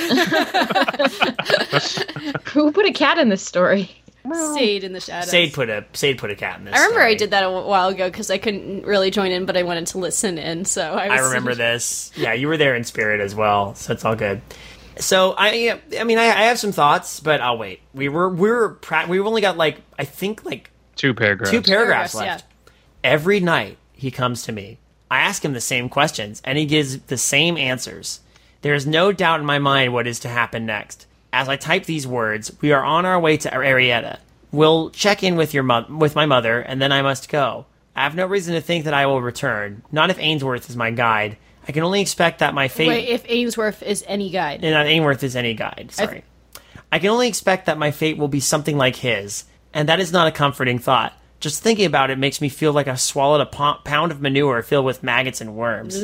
[2.54, 3.90] Who put a cat in this story?
[4.32, 5.32] Sade in the shadows.
[5.32, 6.76] Sade put a Sade put a cat in this.
[6.76, 7.14] I remember story.
[7.14, 9.88] I did that a while ago because I couldn't really join in, but I wanted
[9.88, 10.66] to listen in.
[10.66, 12.12] So I, was I remember this.
[12.16, 14.44] Yeah, you were there in spirit as well, so it's all good.
[15.00, 17.80] So I, I mean, I, I have some thoughts, but I'll wait.
[17.96, 21.50] We were we were pra- we only got like I think like Two paragraphs.
[21.50, 22.46] two paragraphs Paragraphs, left.
[23.04, 24.78] Every night he comes to me.
[25.14, 28.22] I ask him the same questions, and he gives the same answers.
[28.64, 31.06] There is no doubt in my mind what is to happen next.
[31.32, 34.18] As I type these words, we are on our way to Arietta.
[34.52, 37.68] We'll check in with your mo- with my mother, and then I must go.
[37.96, 39.84] I have no reason to think that I will return.
[39.92, 41.38] Not if Ainsworth is my guide.
[41.68, 42.88] I can only expect that my fate.
[42.88, 44.64] Wait, if Ainsworth is any guide.
[44.64, 45.92] And not Ainsworth is any guide.
[45.92, 46.24] Sorry.
[46.92, 49.44] I can only expect that my fate will be something like his,
[49.76, 51.14] and that is not a comforting thought.
[51.44, 54.62] Just thinking about it makes me feel like I swallowed a po- pound of manure
[54.62, 56.02] filled with maggots and worms.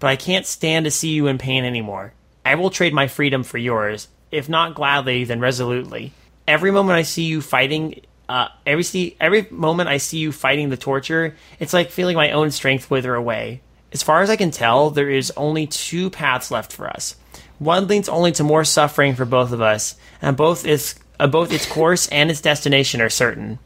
[0.00, 2.12] But I can't stand to see you in pain anymore.
[2.44, 6.12] I will trade my freedom for yours, if not gladly, then resolutely.
[6.48, 10.70] Every moment I see you fighting, uh, every see, every moment I see you fighting
[10.70, 13.60] the torture, it's like feeling my own strength wither away.
[13.92, 17.14] As far as I can tell, there is only two paths left for us.
[17.60, 21.52] One leads only to more suffering for both of us, and both its uh, both
[21.52, 23.60] its course and its destination are certain.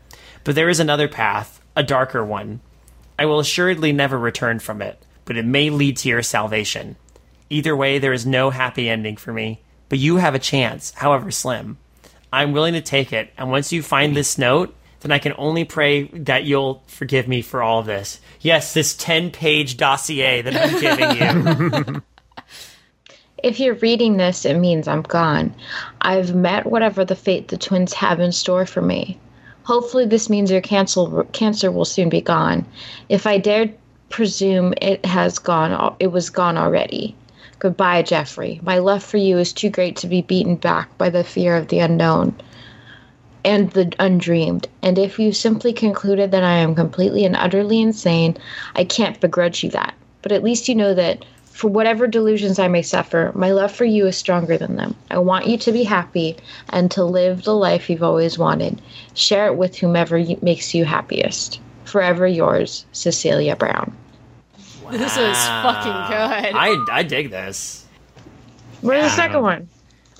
[0.48, 2.60] But there is another path, a darker one.
[3.18, 6.96] I will assuredly never return from it, but it may lead to your salvation.
[7.50, 9.60] Either way, there is no happy ending for me,
[9.90, 11.76] but you have a chance, however slim.
[12.32, 15.66] I'm willing to take it, and once you find this note, then I can only
[15.66, 18.18] pray that you'll forgive me for all this.
[18.40, 22.02] Yes, this 10 page dossier that I'm giving you.
[23.40, 25.54] If you're reading this, it means I'm gone.
[26.00, 29.16] I've met whatever the fate the twins have in store for me.
[29.68, 32.64] Hopefully, this means your cancel, cancer will soon be gone.
[33.10, 33.74] If I dared
[34.08, 37.14] presume it has gone, it was gone already.
[37.58, 38.62] Goodbye, Jeffrey.
[38.62, 41.68] My love for you is too great to be beaten back by the fear of
[41.68, 42.34] the unknown
[43.44, 44.66] and the undreamed.
[44.80, 48.38] And if you simply concluded that I am completely and utterly insane,
[48.74, 49.92] I can't begrudge you that.
[50.22, 51.26] But at least you know that
[51.58, 54.94] for whatever delusions I may suffer, my love for you is stronger than them.
[55.10, 56.36] I want you to be happy
[56.68, 58.80] and to live the life you've always wanted.
[59.14, 61.60] Share it with whomever you, makes you happiest.
[61.84, 63.92] Forever yours, Cecilia Brown.
[64.92, 66.54] This is fucking good.
[66.54, 67.84] I, I dig this.
[68.80, 69.68] Where's the second one?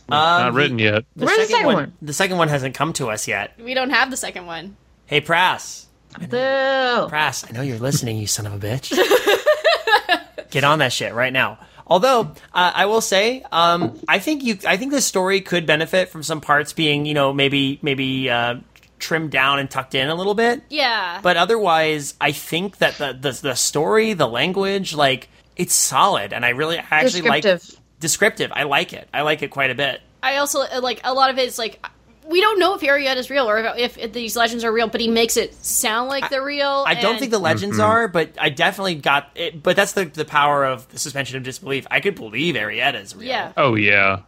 [0.09, 1.05] Um, Not written yet.
[1.15, 1.93] The Where's the second one?
[2.03, 3.55] The second one hasn't come to us yet.
[3.63, 4.77] we don't have the second one.
[5.07, 5.87] Hey, Prass.
[6.19, 7.07] Boo.
[7.09, 8.93] Prass, I know you're listening, you son of a bitch.
[10.51, 11.59] Get on that shit right now.
[11.87, 16.11] Although uh, I will say, um, I think you, I think this story could benefit
[16.11, 18.57] from some parts being, you know, maybe maybe uh,
[18.99, 20.63] trimmed down and tucked in a little bit.
[20.69, 21.21] Yeah.
[21.23, 26.45] But otherwise, I think that the the, the story, the language, like it's solid, and
[26.45, 27.81] I really I actually like Descriptive.
[28.01, 28.53] descriptive.
[28.55, 29.09] I like it.
[29.15, 30.01] I like it quite a bit.
[30.23, 31.85] I also uh, like a lot of it is like
[32.29, 35.01] we don't know if Arietta is real or if, if these legends are real, but
[35.01, 36.85] he makes it sound like they're real.
[36.87, 37.87] I don't think the legends mm-hmm.
[37.87, 39.63] are, but I definitely got it.
[39.63, 41.87] But that's the the power of the suspension of disbelief.
[41.91, 43.29] I could believe Arietta is real.
[43.29, 43.53] yeah.
[43.57, 44.21] Oh yeah.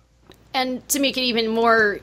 [0.54, 2.00] and to make it even more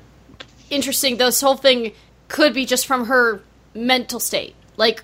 [0.70, 1.94] interesting, this whole thing
[2.28, 3.42] could be just from her
[3.74, 4.56] mental state.
[4.78, 5.04] Like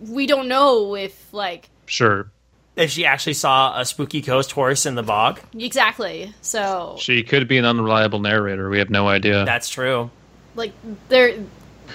[0.00, 2.30] we don't know if like Sure.
[2.76, 6.34] If she actually saw a spooky ghost horse in the bog, Exactly.
[6.42, 8.68] So, She could be an unreliable narrator.
[8.68, 9.44] We have no idea.
[9.44, 10.10] that's true.
[10.56, 10.72] like,
[11.08, 11.34] there,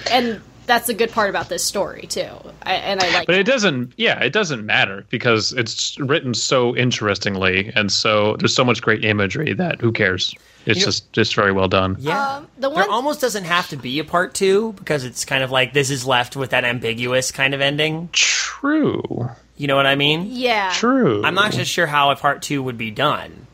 [0.10, 2.30] and that's the good part about this story too.
[2.64, 3.26] I, and I like.
[3.28, 3.40] But that.
[3.40, 3.94] it doesn't.
[3.98, 9.04] Yeah, it doesn't matter because it's written so interestingly, and so there's so much great
[9.04, 10.34] imagery that who cares?
[10.68, 11.98] It's You know- just just very well done.
[12.00, 12.36] Yeah.
[12.36, 15.44] Um, the there one- almost doesn't have to be a part two because it's kind
[15.44, 18.10] of like this is left with that ambiguous kind of ending.
[18.14, 19.30] True.
[19.60, 20.27] You know what I mean?
[20.31, 20.72] yeah.
[20.73, 21.22] True.
[21.23, 23.45] I'm not just sure how a part two would be done.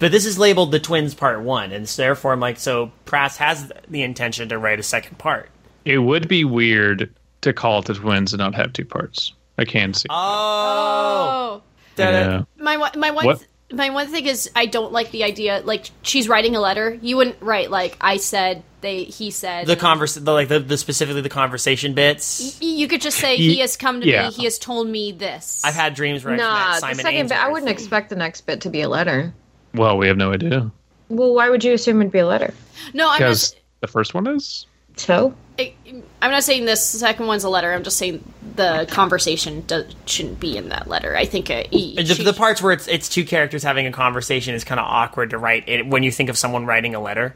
[0.00, 3.36] But this is labeled the twins part one, and so therefore I'm like, so Prass
[3.36, 5.50] has the intention to write a second part.
[5.84, 9.32] It would be weird to call it the twins and not have two parts.
[9.58, 10.06] I can see.
[10.08, 11.62] Oh, Oh,
[11.98, 12.42] yeah.
[12.56, 13.44] my one- my one What?
[13.72, 15.62] My one thing is I don't like the idea.
[15.64, 16.98] Like she's writing a letter.
[17.02, 18.62] You wouldn't write like I said.
[18.80, 22.58] They he said the converse, the, like the, the specifically the conversation bits.
[22.62, 24.28] Y- You could just say he has come to yeah.
[24.28, 24.32] me.
[24.32, 25.62] He has told me this.
[25.64, 27.38] I've had dreams where I've Nah, met the Simon second bit.
[27.38, 29.34] I wouldn't expect the next bit to be a letter.
[29.74, 30.70] Well, we have no idea
[31.08, 32.54] Well, why would you assume it'd be a letter?
[32.94, 33.08] no.
[33.10, 33.60] I'm because not.
[33.80, 34.66] the first one is.
[34.96, 35.74] So I-
[36.22, 37.72] I'm not saying this second one's a letter.
[37.72, 38.22] I'm just saying
[38.58, 41.16] the conversation do, shouldn't be in that letter.
[41.16, 43.92] I think it, he, The, she- the parts where it's it's two characters having a
[43.92, 47.00] conversation is kind of awkward to write it when you think of someone writing a
[47.00, 47.34] letter.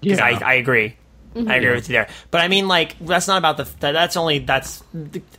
[0.00, 0.24] Yeah.
[0.24, 0.96] I, I agree.
[1.36, 2.08] I agree with you there.
[2.32, 3.64] But I mean, like that's not about the.
[3.80, 4.82] that- That's only that's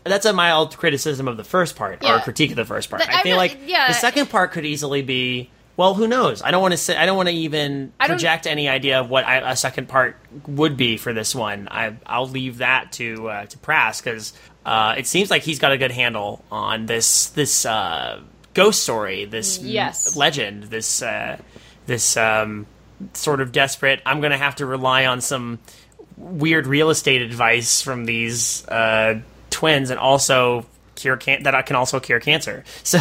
[0.03, 2.21] that's a mild criticism of the first part or Yeah.
[2.21, 3.01] critique of the first part.
[3.01, 3.87] But I I'm feel not- like yeah.
[3.87, 5.49] the second part could easily be.
[5.77, 6.41] Well, who knows?
[6.43, 6.95] I don't want to say.
[6.95, 10.77] I don't want to even project any idea of what I, a second part would
[10.77, 11.67] be for this one.
[11.71, 14.33] I, I'll leave that to uh, to Prass because
[14.65, 18.19] uh, it seems like he's got a good handle on this this uh,
[18.53, 20.15] ghost story, this Yes.
[20.15, 21.38] legend, this uh,
[21.88, 22.65] this um,
[23.13, 24.01] sort of desperate.
[24.05, 25.59] I'm going to have to rely on some
[26.17, 29.19] weird real estate advice from these uh,
[29.49, 30.65] twins, and also
[30.95, 32.63] cure can- that I can also cure cancer.
[32.83, 32.99] So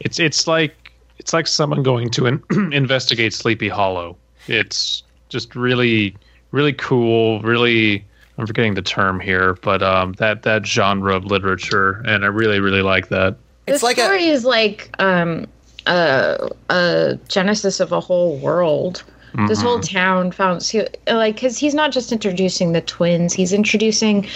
[0.00, 2.42] It's it's like it's like someone going to in-
[2.72, 4.16] investigate Sleepy Hollow.
[4.46, 6.14] It's just really
[6.52, 7.40] really cool.
[7.40, 8.04] Really,
[8.38, 12.60] I'm forgetting the term here, but um, that that genre of literature, and I really
[12.60, 13.36] really like that.
[13.66, 15.46] it's the like a story is like um,
[15.86, 19.02] a a genesis of a whole world.
[19.46, 24.26] This whole town found so, like because he's not just introducing the twins; he's introducing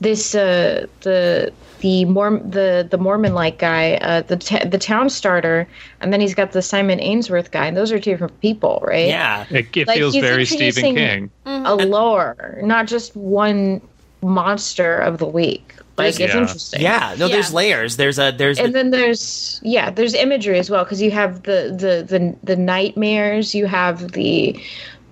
[0.00, 5.10] this uh, the the Morm the the Mormon like guy, uh, the t- the town
[5.10, 5.66] starter,
[6.00, 7.66] and then he's got the Simon Ainsworth guy.
[7.66, 9.08] And those are two different people, right?
[9.08, 9.44] yeah.
[9.50, 11.30] It, it Like, feels very Stephen introducing- King.
[11.66, 13.80] a lore, not just one
[14.22, 15.74] monster of the week.
[15.96, 16.80] Like it's interesting.
[16.80, 17.96] Yeah, no, there's layers.
[17.98, 21.42] There's a there's and the, then there's yeah there's imagery as well because you have
[21.42, 24.58] the, the the the nightmares you have the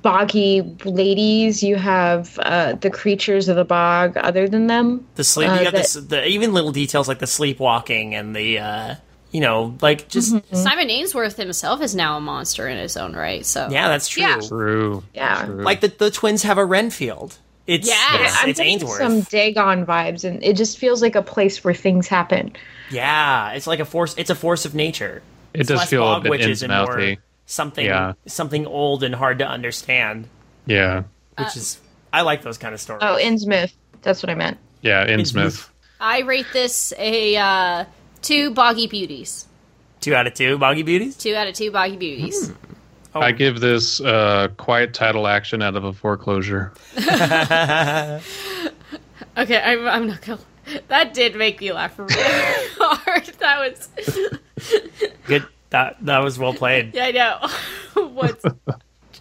[0.03, 5.49] boggy ladies you have uh the creatures of the bog other than them the sleep.
[5.49, 8.95] uh, you got that- this, the even little details like the sleepwalking and the uh,
[9.33, 13.45] you know like just Simon Ainsworth himself is now a monster in his own right.
[13.45, 14.23] So yeah, that's true.
[14.23, 14.41] Yeah.
[14.41, 15.03] True.
[15.15, 15.63] yeah True.
[15.63, 17.37] Like the the twins have a Renfield.
[17.67, 18.25] It's Yeah.
[18.25, 18.97] it's, i'm it's Ainsworth.
[18.99, 22.53] some dagon vibes and it just feels like a place where things happen
[22.91, 24.15] Yeah, it's like a force.
[24.17, 25.21] It's a force of nature.
[25.53, 27.19] It It's does feel a bit witches and more mouthy.
[27.51, 28.13] Something Yeah.
[28.27, 30.29] something old and hard to understand.
[30.67, 31.03] Yeah.
[31.37, 31.81] Which is
[32.13, 33.03] I like those kind of stories.
[33.05, 33.73] oh innsmouth
[34.03, 35.47] that's what i meant Yeah, Innsmouth.
[35.47, 35.69] Innsmouth.
[36.01, 37.85] I rate this a uh,
[38.23, 39.47] two boggy beauties.
[40.01, 41.17] two out of two, Boggy Beauties.
[41.17, 42.53] Two out of two boggy beauties.
[43.15, 46.73] Oh, I give this uh, quiet title action out of a foreclosure.
[49.37, 50.41] Okay, I'm, I'm not gonna.
[50.89, 53.25] That did make me laugh really hard.
[53.39, 53.89] That was.
[55.27, 55.47] good.
[55.71, 56.95] That that was well played.
[56.99, 57.49] Yeah, I know.
[58.09, 58.45] What's.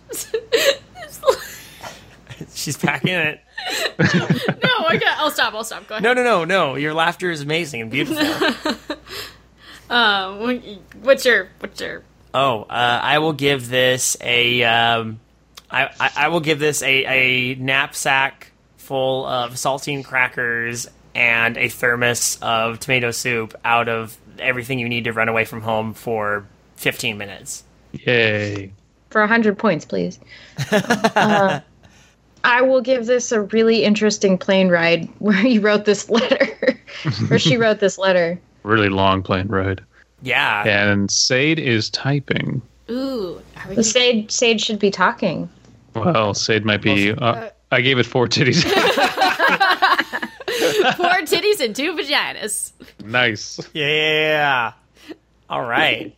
[2.54, 3.42] She's packing it.
[4.00, 5.18] no, I got.
[5.20, 5.54] I'll stop.
[5.54, 5.88] I'll stop.
[5.88, 6.04] Go ahead.
[6.04, 6.76] No, no, no, no.
[6.76, 8.88] Your laughter is amazing and beautiful.
[9.90, 12.04] Um, what's your what's your
[12.34, 14.64] Oh, uh, I will give this a.
[14.64, 15.20] Um,
[15.72, 21.68] I, I, I will give this a, a knapsack full of saltine crackers and a
[21.68, 26.46] thermos of tomato soup out of everything you need to run away from home for
[26.78, 27.64] 15 minutes.
[27.94, 28.72] Yay.
[29.10, 30.20] for 100 points please
[30.72, 31.60] uh,
[32.44, 36.80] i will give this a really interesting plane ride where he wrote this letter
[37.32, 39.82] or she wrote this letter Really long plane ride.
[40.22, 40.68] Yeah.
[40.68, 42.62] And Sade is typing.
[42.92, 43.42] ooh?
[43.56, 45.48] Are we the sage sage should be talking
[45.96, 47.12] Well, Sade might be.
[47.14, 48.66] Uh, I gave it four titties.
[50.96, 52.72] four titties and two vaginas?
[53.04, 53.60] nice.
[53.74, 54.74] Yeah.
[55.50, 56.16] All right.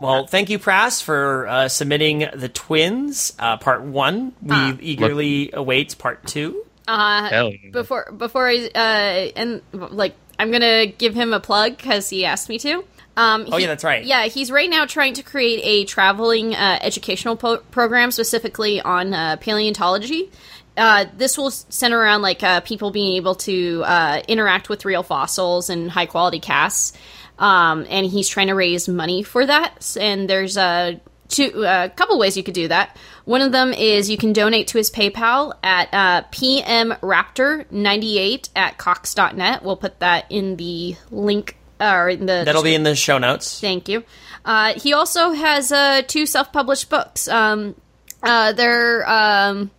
[0.00, 4.32] Well, thank you, Prass, for uh, submitting the twins, uh, part one.
[4.42, 6.64] We eagerly await part two.
[6.86, 7.70] Uh, Hell yeah.
[7.70, 12.24] before before I uh and like I I'm gonna give him a plug because he
[12.24, 12.84] asked me to.
[13.16, 14.04] Um, Oh, yeah, that's right.
[14.04, 19.14] Yeah, he's right now trying to create a traveling uh, educational po- program specifically on
[19.14, 20.30] uh, paleontology.
[20.76, 25.02] Uh, this will center around like uh, people being able to uh, interact with real
[25.02, 26.92] fossils and high quality casts.
[27.38, 29.96] Um, and he's trying to raise money for that.
[30.00, 32.96] And there's a two a couple ways you could do that.
[33.24, 39.64] One of them is you can donate to his PayPal at uh, pmraptor98 at cox.net.
[39.64, 43.58] We'll put that in the link or in the That'll be in the show notes.
[43.60, 44.04] Thank you.
[44.44, 47.26] Uh, he also has uh, two self-published books.
[47.28, 47.74] Um,
[48.22, 49.70] uh, they're um,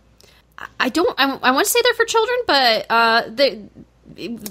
[0.80, 3.64] I don't I, I want to say they're for children, but uh, they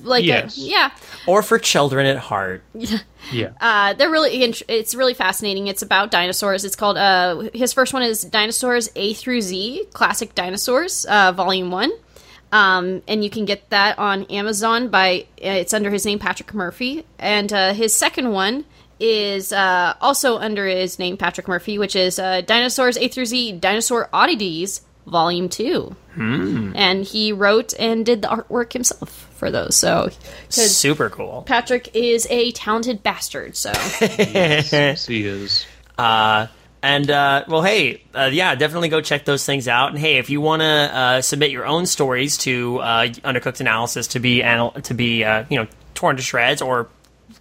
[0.04, 0.58] like Yes.
[0.58, 0.92] yeah
[1.26, 2.64] Or for children at heart.
[3.32, 3.54] Yeah.
[3.60, 5.66] uh, they're really it's really fascinating.
[5.68, 6.64] It's about dinosaurs.
[6.64, 11.72] It's called uh, his first one is Dinosaurs A through Z Classic Dinosaurs uh, Volume
[11.72, 11.92] One.
[12.52, 16.54] Um, and you can get that on Amazon by uh, it's under his name Patrick
[16.54, 18.64] Murphy, and uh, his second one
[19.00, 23.54] is uh, also under his name Patrick Murphy, which is uh, Dinosaurs A through Z
[23.54, 25.96] Dinosaur Oddities Volume Two.
[26.18, 29.76] And he wrote and did the artwork himself for those.
[29.76, 30.10] So
[30.50, 31.44] Super cool.
[31.46, 33.58] Patrick is a talented bastard.
[33.58, 33.72] So
[34.02, 35.66] yes, he is.
[35.98, 36.48] Uh,
[36.82, 39.90] and uh, well, hey, uh, yeah, definitely go check those things out.
[39.90, 44.08] And hey, if you want to uh, submit your own stories to uh, Undercooked Analysis
[44.08, 46.88] to be anal- to be uh, you know torn to shreds or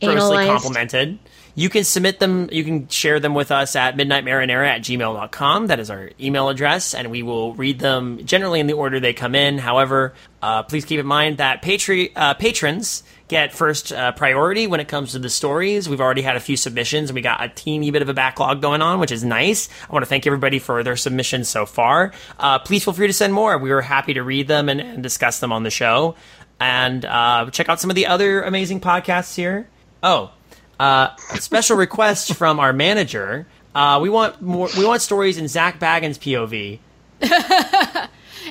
[0.00, 0.50] grossly Analyzed.
[0.50, 1.18] complimented,
[1.54, 2.48] you can submit them.
[2.50, 5.68] You can share them with us at midnightmarinara at gmail.com.
[5.68, 9.12] That is our email address, and we will read them generally in the order they
[9.12, 9.58] come in.
[9.58, 14.80] However, uh, please keep in mind that patri- uh, patrons get first uh, priority when
[14.80, 15.88] it comes to the stories.
[15.88, 18.60] We've already had a few submissions, and we got a teeny bit of a backlog
[18.60, 19.68] going on, which is nice.
[19.88, 22.12] I want to thank everybody for their submissions so far.
[22.38, 23.56] Uh, please feel free to send more.
[23.58, 26.16] We were happy to read them and, and discuss them on the show.
[26.58, 29.68] And uh, check out some of the other amazing podcasts here.
[30.02, 30.30] Oh,
[30.78, 33.46] uh, special request from our manager.
[33.74, 34.68] Uh, we want more.
[34.76, 36.78] We want stories in Zach Baggins' POV.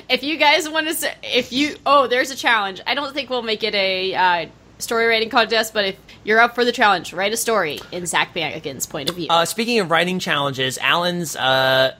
[0.08, 2.80] if you guys want to, say, if you oh, there's a challenge.
[2.86, 4.46] I don't think we'll make it a uh,
[4.78, 8.34] story writing contest, but if you're up for the challenge, write a story in Zach
[8.34, 9.28] Baggins' point of view.
[9.30, 11.94] Uh, speaking of writing challenges, Alan's uh,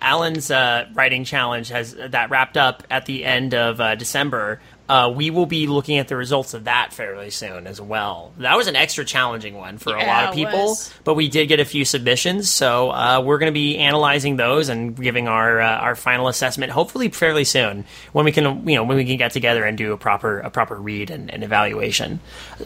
[0.00, 4.60] Alan's uh, writing challenge has that wrapped up at the end of uh, December.
[4.88, 8.32] Uh, we will be looking at the results of that fairly soon as well.
[8.38, 11.60] That was an extra challenging one for a lot of people, but we did get
[11.60, 15.78] a few submissions, so uh, we're going to be analyzing those and giving our uh,
[15.78, 16.72] our final assessment.
[16.72, 19.92] Hopefully, fairly soon when we can you know when we can get together and do
[19.92, 22.20] a proper a proper read and, and evaluation.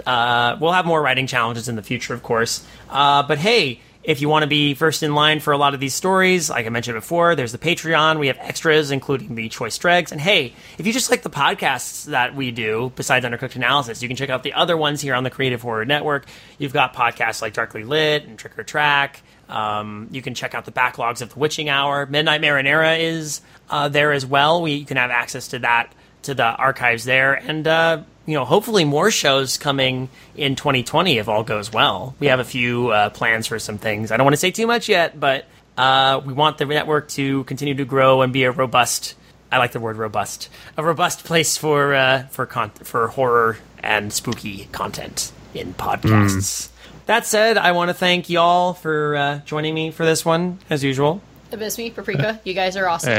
[0.07, 2.65] Uh, we'll have more writing challenges in the future, of course.
[2.89, 3.81] Uh, but hey.
[4.05, 6.67] If you want to be first in line for a lot of these stories, like
[6.67, 8.19] I mentioned before, there's the Patreon.
[8.19, 10.11] We have extras, including the choice dregs.
[10.11, 14.09] And hey, if you just like the podcasts that we do, besides Undercooked Analysis, you
[14.09, 16.27] can check out the other ones here on the Creative Horror Network.
[16.59, 19.23] You've got podcasts like Darkly Lit and Trick or Track.
[19.49, 22.07] Um, you can check out the backlogs of The Witching Hour.
[22.07, 24.63] Midnight Marinara is uh, there as well.
[24.63, 25.93] We, you can have access to that,
[26.23, 27.35] to the archives there.
[27.35, 32.15] And, uh, you know, hopefully more shows coming in 2020 if all goes well.
[32.21, 34.13] We have a few uh, plans for some things.
[34.13, 35.47] I don't want to say too much yet, but
[35.77, 39.15] uh, we want the network to continue to grow and be a robust.
[39.51, 40.49] I like the word robust.
[40.77, 46.69] A robust place for uh, for con- for horror and spooky content in podcasts.
[47.07, 50.85] That said, I want to thank y'all for uh, joining me for this one, as
[50.85, 51.21] usual.
[51.51, 53.11] Abysme, Paprika, you guys are awesome.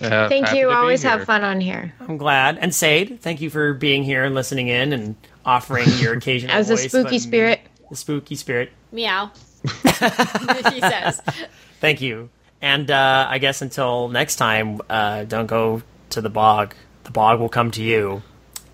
[0.00, 0.70] Uh, Thank you.
[0.70, 1.92] Always have fun on here.
[2.00, 2.58] I'm glad.
[2.58, 6.70] And Sade, thank you for being here and listening in and offering your occasional As
[6.70, 7.60] a spooky spirit.
[7.90, 8.70] The spooky spirit.
[8.92, 9.30] Meow.
[9.62, 11.20] he says.
[11.80, 12.28] Thank you.
[12.60, 16.74] And uh, I guess until next time, uh, don't go to the bog.
[17.04, 18.22] The bog will come to you